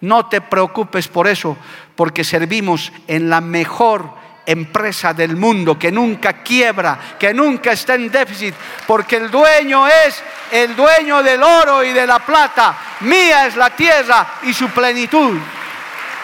no 0.00 0.26
te 0.26 0.40
preocupes 0.40 1.08
por 1.08 1.28
eso, 1.28 1.56
porque 1.94 2.24
servimos 2.24 2.92
en 3.06 3.28
la 3.28 3.40
mejor 3.40 4.24
empresa 4.46 5.14
del 5.14 5.36
mundo, 5.36 5.78
que 5.78 5.90
nunca 5.90 6.42
quiebra, 6.42 7.16
que 7.18 7.32
nunca 7.32 7.72
está 7.72 7.94
en 7.94 8.10
déficit, 8.10 8.54
porque 8.86 9.16
el 9.16 9.30
dueño 9.30 9.86
es 9.86 10.22
el 10.50 10.76
dueño 10.76 11.22
del 11.22 11.42
oro 11.42 11.82
y 11.82 11.92
de 11.92 12.06
la 12.06 12.18
plata. 12.18 12.76
Mía 13.00 13.46
es 13.46 13.56
la 13.56 13.70
tierra 13.70 14.34
y 14.42 14.52
su 14.52 14.68
plenitud. 14.68 15.38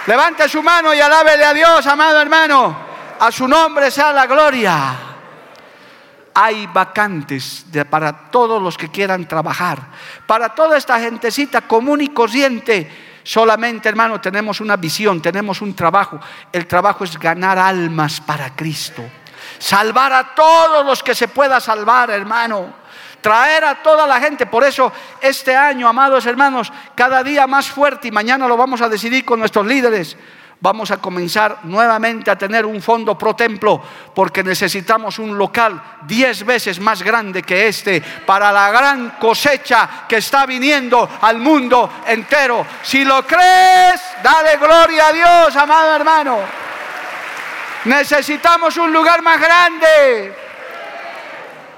Levante 0.06 0.48
su 0.48 0.62
mano 0.62 0.94
y 0.94 1.00
alábele 1.00 1.44
a 1.44 1.54
Dios, 1.54 1.86
amado 1.86 2.20
hermano. 2.20 2.90
A 3.18 3.30
su 3.30 3.46
nombre 3.46 3.90
sea 3.90 4.12
la 4.12 4.26
gloria 4.26 5.09
hay 6.42 6.66
vacantes 6.68 7.66
para 7.90 8.30
todos 8.30 8.62
los 8.62 8.78
que 8.78 8.88
quieran 8.88 9.28
trabajar. 9.28 9.78
Para 10.26 10.48
toda 10.54 10.78
esta 10.78 10.98
gentecita 10.98 11.60
común 11.60 12.00
y 12.00 12.08
corriente, 12.08 13.20
solamente 13.22 13.90
hermano 13.90 14.20
tenemos 14.22 14.60
una 14.62 14.76
visión, 14.76 15.20
tenemos 15.20 15.60
un 15.60 15.74
trabajo. 15.74 16.18
El 16.50 16.66
trabajo 16.66 17.04
es 17.04 17.18
ganar 17.18 17.58
almas 17.58 18.22
para 18.22 18.56
Cristo. 18.56 19.02
Salvar 19.58 20.14
a 20.14 20.34
todos 20.34 20.86
los 20.86 21.02
que 21.02 21.14
se 21.14 21.28
pueda 21.28 21.60
salvar, 21.60 22.10
hermano. 22.10 22.72
Traer 23.20 23.64
a 23.66 23.82
toda 23.82 24.06
la 24.06 24.18
gente. 24.18 24.46
Por 24.46 24.64
eso 24.64 24.90
este 25.20 25.54
año, 25.54 25.86
amados 25.86 26.24
hermanos, 26.24 26.72
cada 26.94 27.22
día 27.22 27.46
más 27.46 27.68
fuerte 27.68 28.08
y 28.08 28.12
mañana 28.12 28.48
lo 28.48 28.56
vamos 28.56 28.80
a 28.80 28.88
decidir 28.88 29.26
con 29.26 29.40
nuestros 29.40 29.66
líderes 29.66 30.16
vamos 30.60 30.90
a 30.90 30.98
comenzar 30.98 31.60
nuevamente 31.64 32.30
a 32.30 32.36
tener 32.36 32.66
un 32.66 32.82
fondo 32.82 33.16
pro 33.16 33.34
templo 33.34 33.80
porque 34.14 34.42
necesitamos 34.42 35.18
un 35.18 35.36
local 35.36 35.80
diez 36.06 36.44
veces 36.44 36.78
más 36.80 37.02
grande 37.02 37.42
que 37.42 37.68
este 37.68 38.02
para 38.26 38.52
la 38.52 38.70
gran 38.70 39.10
cosecha 39.18 40.04
que 40.08 40.18
está 40.18 40.46
viniendo 40.46 41.08
al 41.20 41.38
mundo 41.38 41.90
entero. 42.06 42.66
Si 42.82 43.04
lo 43.04 43.26
crees, 43.26 44.00
dale 44.22 44.56
gloria 44.58 45.08
a 45.08 45.12
Dios, 45.12 45.56
amado 45.56 45.96
hermano. 45.96 46.38
Necesitamos 47.86 48.76
un 48.76 48.92
lugar 48.92 49.22
más 49.22 49.40
grande. 49.40 50.34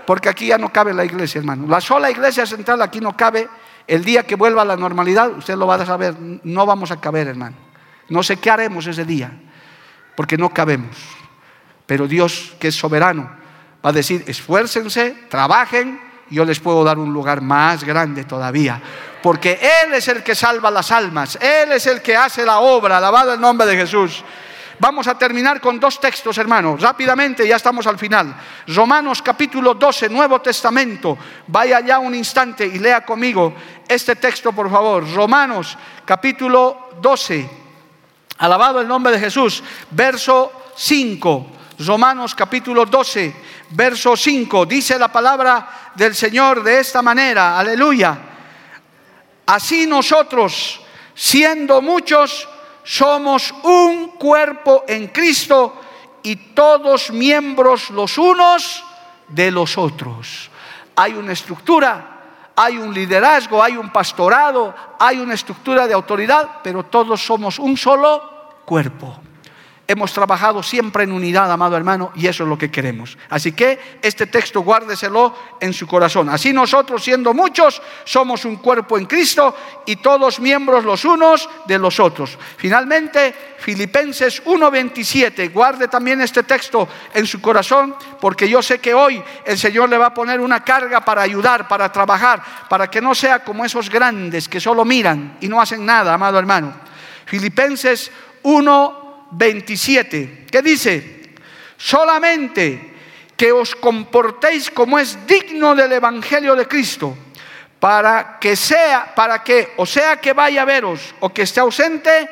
Porque 0.04 0.28
aquí 0.28 0.46
ya 0.46 0.58
no 0.58 0.72
cabe 0.72 0.92
la 0.92 1.04
iglesia, 1.04 1.38
hermano. 1.38 1.66
La 1.68 1.80
sola 1.80 2.10
iglesia 2.10 2.44
central 2.44 2.82
aquí 2.82 3.00
no 3.00 3.16
cabe. 3.16 3.48
El 3.86 4.04
día 4.04 4.24
que 4.24 4.34
vuelva 4.34 4.62
a 4.62 4.64
la 4.64 4.76
normalidad, 4.76 5.30
usted 5.30 5.54
lo 5.54 5.66
va 5.66 5.76
a 5.76 5.86
saber, 5.86 6.14
no 6.42 6.66
vamos 6.66 6.90
a 6.90 7.00
caber, 7.00 7.28
hermano. 7.28 7.71
No 8.12 8.22
sé 8.22 8.36
qué 8.36 8.50
haremos 8.50 8.86
ese 8.86 9.06
día, 9.06 9.32
porque 10.14 10.36
no 10.36 10.50
cabemos. 10.50 10.94
Pero 11.86 12.06
Dios, 12.06 12.52
que 12.60 12.68
es 12.68 12.74
soberano, 12.74 13.22
va 13.84 13.88
a 13.88 13.92
decir, 13.92 14.22
esfuércense, 14.26 15.16
trabajen, 15.30 15.98
y 16.28 16.34
yo 16.34 16.44
les 16.44 16.60
puedo 16.60 16.84
dar 16.84 16.98
un 16.98 17.10
lugar 17.10 17.40
más 17.40 17.84
grande 17.84 18.24
todavía. 18.24 18.82
Porque 19.22 19.58
Él 19.82 19.94
es 19.94 20.08
el 20.08 20.22
que 20.22 20.34
salva 20.34 20.70
las 20.70 20.90
almas, 20.90 21.38
Él 21.40 21.72
es 21.72 21.86
el 21.86 22.02
que 22.02 22.14
hace 22.14 22.44
la 22.44 22.58
obra, 22.58 22.98
alabado 22.98 23.32
el 23.32 23.40
nombre 23.40 23.66
de 23.66 23.76
Jesús. 23.76 24.22
Vamos 24.78 25.06
a 25.06 25.16
terminar 25.16 25.58
con 25.58 25.80
dos 25.80 25.98
textos, 25.98 26.36
hermanos. 26.36 26.82
Rápidamente, 26.82 27.48
ya 27.48 27.56
estamos 27.56 27.86
al 27.86 27.98
final. 27.98 28.36
Romanos 28.66 29.22
capítulo 29.22 29.72
12, 29.72 30.10
Nuevo 30.10 30.42
Testamento. 30.42 31.16
Vaya 31.46 31.80
ya 31.80 31.98
un 31.98 32.14
instante 32.14 32.66
y 32.66 32.78
lea 32.78 33.06
conmigo 33.06 33.54
este 33.88 34.16
texto, 34.16 34.52
por 34.52 34.70
favor. 34.70 35.10
Romanos 35.14 35.78
capítulo 36.04 36.90
12. 37.00 37.61
Alabado 38.42 38.80
el 38.80 38.88
nombre 38.88 39.12
de 39.12 39.20
Jesús. 39.20 39.62
Verso 39.92 40.50
5, 40.74 41.46
Romanos 41.78 42.34
capítulo 42.34 42.84
12, 42.84 43.36
verso 43.70 44.16
5. 44.16 44.66
Dice 44.66 44.98
la 44.98 45.12
palabra 45.12 45.92
del 45.94 46.12
Señor 46.12 46.64
de 46.64 46.80
esta 46.80 47.02
manera. 47.02 47.56
Aleluya. 47.56 48.18
Así 49.46 49.86
nosotros, 49.86 50.80
siendo 51.14 51.80
muchos, 51.80 52.48
somos 52.82 53.54
un 53.62 54.08
cuerpo 54.18 54.82
en 54.88 55.06
Cristo 55.08 55.80
y 56.24 56.34
todos 56.52 57.12
miembros 57.12 57.90
los 57.90 58.18
unos 58.18 58.82
de 59.28 59.52
los 59.52 59.78
otros. 59.78 60.50
Hay 60.96 61.12
una 61.12 61.32
estructura 61.32 62.12
hay 62.54 62.76
un 62.76 62.92
liderazgo, 62.92 63.62
hay 63.62 63.76
un 63.76 63.90
pastorado, 63.90 64.74
hay 64.98 65.18
una 65.18 65.34
estructura 65.34 65.86
de 65.86 65.94
autoridad, 65.94 66.60
pero 66.62 66.84
todos 66.84 67.24
somos 67.24 67.58
un 67.58 67.76
solo 67.76 68.31
cuerpo. 68.64 69.20
Hemos 69.88 70.12
trabajado 70.12 70.62
siempre 70.62 71.04
en 71.04 71.12
unidad, 71.12 71.50
amado 71.52 71.76
hermano, 71.76 72.12
y 72.14 72.26
eso 72.26 72.44
es 72.44 72.48
lo 72.48 72.56
que 72.56 72.70
queremos. 72.70 73.18
Así 73.28 73.52
que 73.52 73.98
este 74.00 74.26
texto 74.26 74.60
guárdeselo 74.62 75.34
en 75.60 75.74
su 75.74 75.86
corazón. 75.86 76.30
Así 76.30 76.52
nosotros, 76.52 77.02
siendo 77.02 77.34
muchos, 77.34 77.82
somos 78.04 78.44
un 78.44 78.56
cuerpo 78.56 78.96
en 78.96 79.06
Cristo 79.06 79.54
y 79.84 79.96
todos 79.96 80.40
miembros 80.40 80.84
los 80.84 81.04
unos 81.04 81.46
de 81.66 81.78
los 81.78 82.00
otros. 82.00 82.38
Finalmente, 82.56 83.34
Filipenses 83.58 84.42
1:27, 84.46 85.52
guarde 85.52 85.88
también 85.88 86.20
este 86.22 86.44
texto 86.44 86.88
en 87.12 87.26
su 87.26 87.42
corazón, 87.42 87.96
porque 88.18 88.48
yo 88.48 88.62
sé 88.62 88.78
que 88.78 88.94
hoy 88.94 89.22
el 89.44 89.58
Señor 89.58 89.90
le 89.90 89.98
va 89.98 90.06
a 90.06 90.14
poner 90.14 90.40
una 90.40 90.64
carga 90.64 91.04
para 91.04 91.22
ayudar, 91.22 91.66
para 91.66 91.90
trabajar, 91.92 92.42
para 92.68 92.88
que 92.88 93.02
no 93.02 93.14
sea 93.14 93.44
como 93.44 93.64
esos 93.64 93.90
grandes 93.90 94.48
que 94.48 94.60
solo 94.60 94.84
miran 94.84 95.36
y 95.40 95.48
no 95.48 95.60
hacen 95.60 95.84
nada, 95.84 96.14
amado 96.14 96.38
hermano. 96.38 96.72
Filipenses 97.26 98.10
1.27, 98.10 98.31
que 100.50 100.62
dice, 100.62 101.34
solamente 101.76 102.92
que 103.36 103.50
os 103.50 103.74
comportéis 103.74 104.70
como 104.70 104.98
es 104.98 105.26
digno 105.26 105.74
del 105.74 105.92
Evangelio 105.92 106.54
de 106.54 106.68
Cristo, 106.68 107.16
para 107.80 108.38
que 108.38 108.54
sea, 108.54 109.12
para 109.14 109.42
que, 109.42 109.74
o 109.76 109.86
sea 109.86 110.20
que 110.20 110.32
vaya 110.32 110.62
a 110.62 110.64
veros 110.64 111.14
o 111.18 111.30
que 111.30 111.42
esté 111.42 111.58
ausente, 111.58 112.28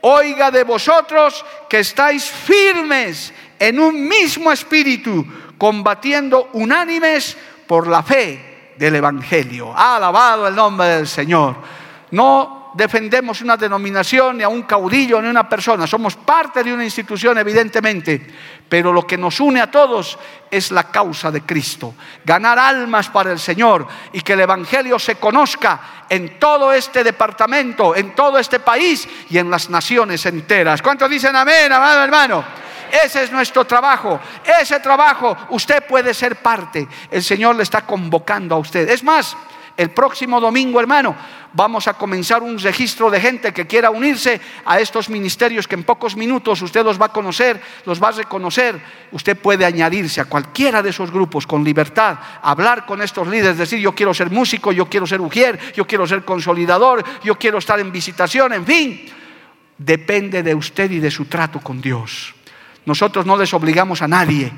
oiga 0.00 0.50
de 0.50 0.64
vosotros 0.64 1.44
que 1.68 1.78
estáis 1.78 2.24
firmes 2.24 3.32
en 3.58 3.78
un 3.78 4.08
mismo 4.08 4.50
espíritu, 4.50 5.24
combatiendo 5.56 6.50
unánimes 6.54 7.36
por 7.66 7.86
la 7.86 8.02
fe 8.02 8.72
del 8.76 8.96
Evangelio. 8.96 9.72
Alabado 9.76 10.48
el 10.48 10.56
nombre 10.56 10.88
del 10.88 11.06
Señor. 11.06 11.54
No 12.10 12.59
defendemos 12.74 13.40
una 13.40 13.56
denominación, 13.56 14.38
ni 14.38 14.42
a 14.42 14.48
un 14.48 14.62
caudillo, 14.62 15.20
ni 15.20 15.28
a 15.28 15.30
una 15.30 15.48
persona. 15.48 15.86
Somos 15.86 16.16
parte 16.16 16.62
de 16.62 16.72
una 16.72 16.84
institución, 16.84 17.38
evidentemente. 17.38 18.26
Pero 18.68 18.92
lo 18.92 19.06
que 19.06 19.18
nos 19.18 19.40
une 19.40 19.60
a 19.60 19.70
todos 19.70 20.18
es 20.50 20.70
la 20.70 20.84
causa 20.84 21.30
de 21.30 21.42
Cristo. 21.42 21.94
Ganar 22.24 22.58
almas 22.58 23.08
para 23.08 23.32
el 23.32 23.38
Señor 23.38 23.86
y 24.12 24.20
que 24.20 24.34
el 24.34 24.40
Evangelio 24.40 24.98
se 24.98 25.16
conozca 25.16 26.04
en 26.08 26.38
todo 26.38 26.72
este 26.72 27.02
departamento, 27.02 27.96
en 27.96 28.14
todo 28.14 28.38
este 28.38 28.60
país 28.60 29.08
y 29.28 29.38
en 29.38 29.50
las 29.50 29.70
naciones 29.70 30.24
enteras. 30.26 30.82
¿Cuántos 30.82 31.10
dicen 31.10 31.34
amén, 31.34 31.72
amado 31.72 32.04
hermano? 32.04 32.44
Ese 33.04 33.24
es 33.24 33.32
nuestro 33.32 33.64
trabajo. 33.64 34.20
Ese 34.60 34.80
trabajo 34.80 35.36
usted 35.50 35.84
puede 35.86 36.12
ser 36.14 36.36
parte. 36.36 36.88
El 37.10 37.22
Señor 37.22 37.56
le 37.56 37.62
está 37.62 37.82
convocando 37.82 38.54
a 38.54 38.58
usted. 38.58 38.88
Es 38.88 39.04
más, 39.04 39.36
el 39.76 39.90
próximo 39.90 40.40
domingo, 40.40 40.80
hermano, 40.80 41.16
vamos 41.52 41.88
a 41.88 41.94
comenzar 41.94 42.42
un 42.42 42.58
registro 42.58 43.10
de 43.10 43.20
gente 43.20 43.52
que 43.52 43.66
quiera 43.66 43.90
unirse 43.90 44.40
a 44.64 44.80
estos 44.80 45.08
ministerios 45.08 45.66
que 45.66 45.74
en 45.74 45.84
pocos 45.84 46.16
minutos 46.16 46.62
usted 46.62 46.84
los 46.84 47.00
va 47.00 47.06
a 47.06 47.12
conocer, 47.12 47.60
los 47.86 48.02
va 48.02 48.08
a 48.08 48.12
reconocer. 48.12 48.80
Usted 49.12 49.36
puede 49.36 49.64
añadirse 49.64 50.20
a 50.20 50.26
cualquiera 50.26 50.82
de 50.82 50.90
esos 50.90 51.10
grupos 51.10 51.46
con 51.46 51.64
libertad, 51.64 52.18
hablar 52.42 52.86
con 52.86 53.02
estos 53.02 53.26
líderes, 53.28 53.58
decir 53.58 53.80
yo 53.80 53.94
quiero 53.94 54.14
ser 54.14 54.30
músico, 54.30 54.72
yo 54.72 54.86
quiero 54.86 55.06
ser 55.06 55.20
ujier, 55.20 55.58
yo 55.74 55.86
quiero 55.86 56.06
ser 56.06 56.24
consolidador, 56.24 57.04
yo 57.22 57.36
quiero 57.36 57.58
estar 57.58 57.80
en 57.80 57.92
visitación, 57.92 58.52
en 58.52 58.66
fin. 58.66 59.06
Depende 59.76 60.42
de 60.42 60.54
usted 60.54 60.90
y 60.90 61.00
de 61.00 61.10
su 61.10 61.24
trato 61.24 61.60
con 61.60 61.80
Dios. 61.80 62.34
Nosotros 62.84 63.26
no 63.26 63.36
les 63.36 63.52
obligamos 63.54 64.02
a 64.02 64.08
nadie, 64.08 64.52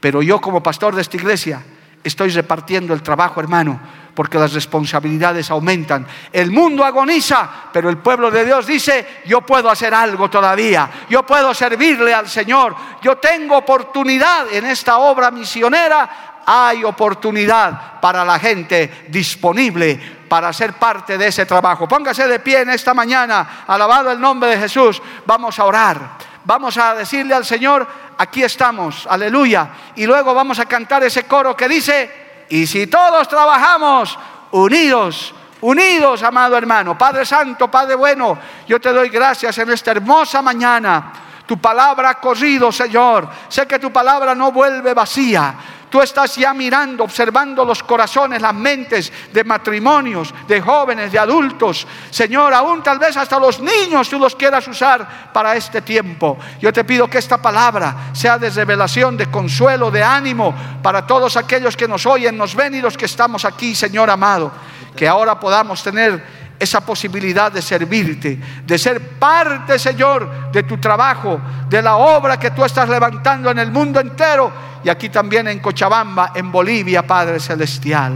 pero 0.00 0.22
yo 0.22 0.40
como 0.40 0.62
pastor 0.62 0.94
de 0.94 1.02
esta 1.02 1.16
iglesia 1.16 1.62
estoy 2.04 2.30
repartiendo 2.30 2.94
el 2.94 3.02
trabajo, 3.02 3.40
hermano, 3.40 3.80
porque 4.14 4.38
las 4.38 4.52
responsabilidades 4.52 5.50
aumentan. 5.50 6.06
El 6.32 6.50
mundo 6.50 6.84
agoniza, 6.84 7.48
pero 7.72 7.88
el 7.88 7.98
pueblo 7.98 8.30
de 8.30 8.44
Dios 8.44 8.66
dice, 8.66 9.22
yo 9.26 9.40
puedo 9.42 9.70
hacer 9.70 9.94
algo 9.94 10.28
todavía, 10.28 10.90
yo 11.08 11.24
puedo 11.24 11.54
servirle 11.54 12.12
al 12.12 12.28
Señor, 12.28 12.74
yo 13.02 13.16
tengo 13.16 13.58
oportunidad 13.58 14.52
en 14.52 14.66
esta 14.66 14.98
obra 14.98 15.30
misionera 15.30 16.32
hay 16.44 16.84
oportunidad 16.84 18.00
para 18.00 18.24
la 18.24 18.38
gente 18.38 19.06
disponible 19.08 20.24
para 20.28 20.52
ser 20.52 20.72
parte 20.74 21.18
de 21.18 21.26
ese 21.26 21.46
trabajo. 21.46 21.86
Póngase 21.86 22.26
de 22.26 22.40
pie 22.40 22.62
en 22.62 22.70
esta 22.70 22.94
mañana, 22.94 23.64
alabado 23.66 24.10
el 24.10 24.20
nombre 24.20 24.50
de 24.50 24.58
Jesús. 24.58 25.00
Vamos 25.26 25.58
a 25.58 25.64
orar. 25.64 26.32
Vamos 26.44 26.76
a 26.76 26.94
decirle 26.94 27.34
al 27.34 27.44
Señor, 27.44 27.86
aquí 28.18 28.42
estamos, 28.42 29.06
aleluya. 29.08 29.68
Y 29.94 30.06
luego 30.06 30.34
vamos 30.34 30.58
a 30.58 30.66
cantar 30.66 31.04
ese 31.04 31.24
coro 31.24 31.56
que 31.56 31.68
dice, 31.68 32.21
y 32.52 32.66
si 32.66 32.86
todos 32.86 33.28
trabajamos 33.28 34.18
unidos, 34.50 35.34
unidos, 35.62 36.22
amado 36.22 36.58
hermano, 36.58 36.98
Padre 36.98 37.24
Santo, 37.24 37.70
Padre 37.70 37.94
bueno, 37.94 38.38
yo 38.68 38.78
te 38.78 38.92
doy 38.92 39.08
gracias 39.08 39.56
en 39.56 39.70
esta 39.70 39.92
hermosa 39.92 40.42
mañana. 40.42 41.12
Tu 41.52 41.58
palabra 41.58 42.08
ha 42.08 42.14
corrido, 42.14 42.72
Señor. 42.72 43.28
Sé 43.46 43.66
que 43.66 43.78
tu 43.78 43.92
palabra 43.92 44.34
no 44.34 44.50
vuelve 44.50 44.94
vacía. 44.94 45.54
Tú 45.90 46.00
estás 46.00 46.36
ya 46.36 46.54
mirando, 46.54 47.04
observando 47.04 47.62
los 47.62 47.82
corazones, 47.82 48.40
las 48.40 48.54
mentes 48.54 49.12
de 49.30 49.44
matrimonios, 49.44 50.32
de 50.48 50.62
jóvenes, 50.62 51.12
de 51.12 51.18
adultos. 51.18 51.86
Señor, 52.08 52.54
aún 52.54 52.82
tal 52.82 52.98
vez 52.98 53.18
hasta 53.18 53.38
los 53.38 53.60
niños 53.60 54.08
tú 54.08 54.18
los 54.18 54.34
quieras 54.34 54.66
usar 54.66 55.30
para 55.30 55.54
este 55.54 55.82
tiempo. 55.82 56.38
Yo 56.58 56.72
te 56.72 56.84
pido 56.84 57.06
que 57.06 57.18
esta 57.18 57.36
palabra 57.36 58.08
sea 58.14 58.38
de 58.38 58.48
revelación, 58.48 59.18
de 59.18 59.30
consuelo, 59.30 59.90
de 59.90 60.02
ánimo 60.02 60.54
para 60.82 61.06
todos 61.06 61.36
aquellos 61.36 61.76
que 61.76 61.86
nos 61.86 62.06
oyen, 62.06 62.38
nos 62.38 62.54
ven 62.54 62.76
y 62.76 62.80
los 62.80 62.96
que 62.96 63.04
estamos 63.04 63.44
aquí, 63.44 63.74
Señor 63.74 64.08
amado. 64.08 64.50
Que 64.96 65.06
ahora 65.06 65.38
podamos 65.38 65.82
tener 65.82 66.41
esa 66.62 66.80
posibilidad 66.80 67.50
de 67.50 67.60
servirte, 67.60 68.38
de 68.64 68.78
ser 68.78 69.18
parte, 69.18 69.78
Señor, 69.78 70.50
de 70.52 70.62
tu 70.62 70.78
trabajo, 70.78 71.40
de 71.68 71.82
la 71.82 71.96
obra 71.96 72.38
que 72.38 72.52
tú 72.52 72.64
estás 72.64 72.88
levantando 72.88 73.50
en 73.50 73.58
el 73.58 73.72
mundo 73.72 73.98
entero. 73.98 74.52
Y 74.84 74.88
aquí 74.88 75.08
también 75.08 75.48
en 75.48 75.58
Cochabamba, 75.58 76.32
en 76.34 76.52
Bolivia, 76.52 77.06
Padre 77.06 77.40
Celestial. 77.40 78.14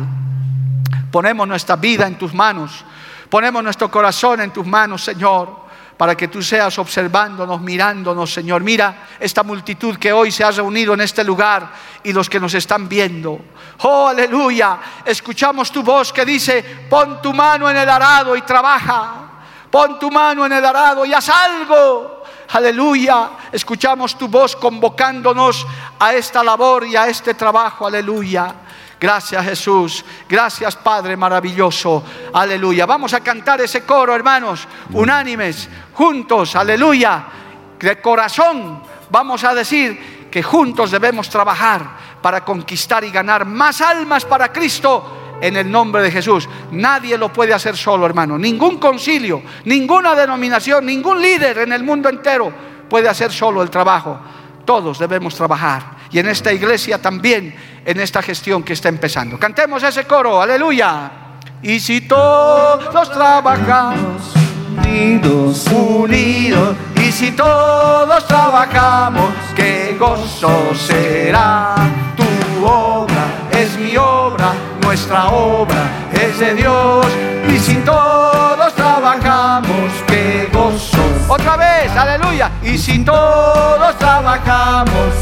Ponemos 1.10 1.48
nuestra 1.48 1.76
vida 1.76 2.06
en 2.06 2.16
tus 2.16 2.32
manos, 2.32 2.84
ponemos 3.28 3.64
nuestro 3.64 3.90
corazón 3.90 4.40
en 4.40 4.52
tus 4.52 4.66
manos, 4.66 5.02
Señor 5.02 5.65
para 5.96 6.14
que 6.14 6.28
tú 6.28 6.42
seas 6.42 6.78
observándonos, 6.78 7.60
mirándonos, 7.60 8.32
Señor. 8.32 8.62
Mira 8.62 9.06
esta 9.18 9.42
multitud 9.42 9.96
que 9.96 10.12
hoy 10.12 10.30
se 10.30 10.44
ha 10.44 10.50
reunido 10.50 10.94
en 10.94 11.00
este 11.00 11.24
lugar 11.24 11.72
y 12.02 12.12
los 12.12 12.28
que 12.28 12.38
nos 12.38 12.52
están 12.54 12.88
viendo. 12.88 13.40
Oh, 13.82 14.08
aleluya. 14.08 14.78
Escuchamos 15.04 15.72
tu 15.72 15.82
voz 15.82 16.12
que 16.12 16.24
dice, 16.24 16.86
pon 16.90 17.22
tu 17.22 17.32
mano 17.32 17.70
en 17.70 17.76
el 17.76 17.88
arado 17.88 18.36
y 18.36 18.42
trabaja. 18.42 19.22
Pon 19.70 19.98
tu 19.98 20.10
mano 20.10 20.44
en 20.44 20.52
el 20.52 20.64
arado 20.64 21.04
y 21.06 21.14
haz 21.14 21.28
algo. 21.30 22.24
Aleluya. 22.50 23.30
Escuchamos 23.50 24.16
tu 24.18 24.28
voz 24.28 24.54
convocándonos 24.54 25.66
a 25.98 26.14
esta 26.14 26.44
labor 26.44 26.86
y 26.86 26.94
a 26.94 27.08
este 27.08 27.34
trabajo. 27.34 27.86
Aleluya. 27.86 28.54
Gracias 29.00 29.44
Jesús. 29.44 30.04
Gracias 30.28 30.76
Padre 30.76 31.16
maravilloso. 31.16 32.02
Aleluya. 32.32 32.86
Vamos 32.86 33.12
a 33.12 33.20
cantar 33.20 33.60
ese 33.60 33.82
coro, 33.82 34.14
hermanos, 34.14 34.66
unánimes, 34.92 35.68
juntos. 35.92 36.56
Aleluya. 36.56 37.26
De 37.78 38.00
corazón 38.00 38.82
vamos 39.10 39.44
a 39.44 39.54
decir 39.54 40.28
que 40.30 40.42
juntos 40.42 40.90
debemos 40.90 41.28
trabajar 41.28 41.86
para 42.20 42.44
conquistar 42.44 43.04
y 43.04 43.10
ganar 43.10 43.44
más 43.44 43.80
almas 43.80 44.24
para 44.24 44.52
Cristo 44.52 45.36
en 45.40 45.56
el 45.56 45.70
nombre 45.70 46.02
de 46.02 46.10
Jesús. 46.10 46.48
Nadie 46.72 47.16
lo 47.18 47.32
puede 47.32 47.54
hacer 47.54 47.76
solo, 47.76 48.06
hermano. 48.06 48.38
Ningún 48.38 48.78
concilio, 48.78 49.42
ninguna 49.64 50.14
denominación, 50.14 50.86
ningún 50.86 51.20
líder 51.20 51.58
en 51.58 51.72
el 51.72 51.84
mundo 51.84 52.08
entero 52.08 52.52
puede 52.88 53.08
hacer 53.08 53.32
solo 53.32 53.62
el 53.62 53.70
trabajo. 53.70 54.18
Todos 54.64 54.98
debemos 54.98 55.34
trabajar 55.34 55.96
y 56.10 56.18
en 56.18 56.28
esta 56.28 56.52
iglesia 56.52 57.00
también, 57.00 57.54
en 57.86 58.00
esta 58.00 58.20
gestión 58.20 58.62
que 58.64 58.72
está 58.72 58.88
empezando. 58.88 59.38
Cantemos 59.38 59.82
ese 59.82 60.04
coro, 60.04 60.42
aleluya. 60.42 61.10
Y 61.62 61.80
si 61.80 62.02
todos 62.02 63.10
trabajamos 63.12 64.34
unidos, 64.76 65.66
unidos, 65.68 66.76
y 66.96 67.12
si 67.12 67.30
todos 67.32 68.26
trabajamos, 68.26 69.32
qué 69.54 69.96
gozo 69.98 70.74
será 70.74 71.74
tu 72.16 72.66
obra, 72.66 73.48
es 73.52 73.78
mi 73.78 73.96
obra, 73.96 74.52
nuestra 74.80 75.28
obra 75.28 76.08
es 76.12 76.38
de 76.38 76.54
Dios, 76.54 77.06
y 77.48 77.58
si 77.58 77.74
todos 77.76 78.74
trabajamos, 78.74 79.92
qué 80.06 80.48
gozo. 80.52 80.98
Otra 81.28 81.56
vez, 81.56 81.90
aleluya, 81.92 82.50
y 82.62 82.76
si 82.76 82.98
todos 83.00 83.96
trabajamos, 83.98 85.14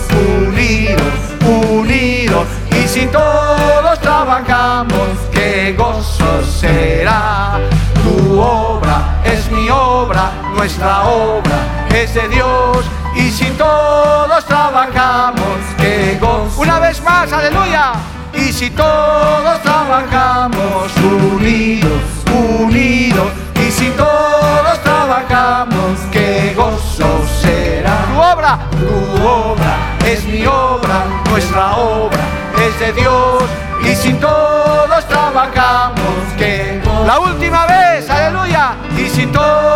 nuestra 10.65 11.05
obra 11.05 11.87
es 11.95 12.15
de 12.15 12.27
Dios. 12.27 12.79
Y 13.15 13.31
si 13.31 13.45
todos 13.51 14.43
trabajamos, 14.47 15.59
qué 15.77 16.17
gozo. 16.19 16.59
Una 16.59 16.79
vez 16.79 17.03
más, 17.03 17.31
aleluya. 17.31 17.93
Y 18.33 18.51
si 18.51 18.71
todos 18.71 19.61
trabajamos 19.63 20.91
unidos, 20.97 22.01
unidos, 22.33 23.31
y 23.57 23.71
si 23.71 23.91
todos 23.91 24.83
trabajamos, 24.83 26.01
qué 26.11 26.55
gozo 26.57 27.11
será. 27.43 27.99
Tu 28.07 28.19
obra, 28.19 28.59
tu 28.71 29.29
obra 29.29 29.77
es 30.07 30.25
mi 30.25 30.47
obra, 30.47 31.05
nuestra 31.29 31.77
obra 31.77 32.25
es 32.67 32.81
de 32.81 32.93
Dios. 32.95 33.45
Y 33.85 33.95
si 33.95 34.15
todos 34.15 35.07
trabajamos, 35.09 36.15
que 36.39 36.81
la 37.05 37.19
última 37.19 37.67
vez, 37.67 38.09
aleluya. 38.09 38.77
Y 38.97 39.11
si 39.11 39.27
todos 39.27 39.74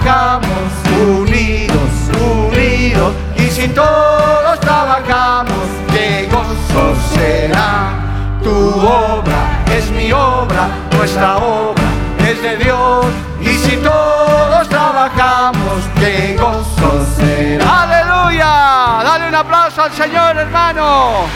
trabajamos 0.00 0.72
unidos, 1.00 1.90
unidos. 2.50 3.14
Y 3.36 3.50
si 3.50 3.68
todos 3.68 4.60
trabajamos, 4.60 5.66
que 5.92 6.28
gozo 6.30 6.94
será. 7.12 7.92
Tu 8.42 8.50
obra 8.50 9.64
es 9.76 9.90
mi 9.90 10.12
obra, 10.12 10.68
nuestra 10.92 11.38
obra 11.38 11.88
es 12.26 12.42
de 12.42 12.56
Dios. 12.56 13.06
Y 13.40 13.54
si 13.58 13.76
todos 13.76 14.68
trabajamos, 14.68 15.82
que 15.98 16.36
gozo 16.38 17.04
será. 17.16 17.82
Aleluya. 17.82 19.02
Dale 19.02 19.28
un 19.28 19.34
aplauso 19.34 19.82
al 19.82 19.92
Señor, 19.92 20.36
hermano. 20.36 21.26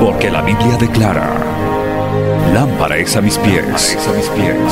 Porque 0.00 0.30
la 0.30 0.42
Biblia 0.42 0.76
declara, 0.76 1.30
lámpara 2.54 2.96
es 2.98 3.16
a 3.16 3.20
mis 3.20 3.36
pies, 3.38 3.98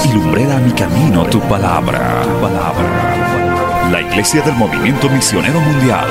y 0.04 0.12
lumbrera 0.12 0.56
a 0.56 0.60
mi 0.60 0.70
camino 0.70 1.24
tu 1.24 1.40
palabra, 1.40 2.22
tu 2.22 2.40
palabra. 2.40 3.90
La 3.90 4.00
Iglesia 4.00 4.40
del 4.42 4.54
Movimiento 4.54 5.08
Misionero 5.10 5.58
Mundial 5.58 6.06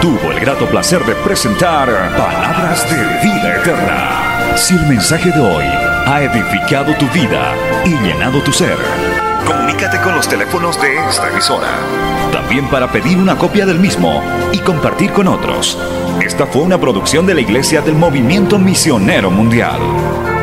tuvo 0.00 0.30
el 0.30 0.38
grato 0.38 0.66
placer 0.66 1.04
de 1.04 1.16
presentar 1.16 1.88
Palabras 2.16 2.88
de 2.88 3.28
Vida 3.28 3.56
Eterna. 3.56 4.56
Si 4.56 4.74
el 4.74 4.86
mensaje 4.86 5.32
de 5.32 5.40
hoy 5.40 5.64
ha 6.06 6.22
edificado 6.22 6.94
tu 6.94 7.08
vida 7.08 7.54
y 7.84 7.90
llenado 8.06 8.40
tu 8.42 8.52
ser, 8.52 8.78
comunícate 9.44 10.00
con 10.02 10.14
los 10.14 10.28
teléfonos 10.28 10.80
de 10.80 10.96
esta 11.08 11.28
emisora. 11.28 11.70
También 12.32 12.70
para 12.70 12.86
pedir 12.86 13.18
una 13.18 13.36
copia 13.36 13.66
del 13.66 13.80
mismo 13.80 14.22
y 14.52 14.58
compartir 14.58 15.10
con 15.10 15.26
otros. 15.26 15.76
Esta 16.22 16.46
fue 16.46 16.62
una 16.62 16.78
producción 16.78 17.26
de 17.26 17.34
la 17.34 17.40
Iglesia 17.40 17.80
del 17.80 17.96
Movimiento 17.96 18.60
Misionero 18.60 19.32
Mundial. 19.32 19.80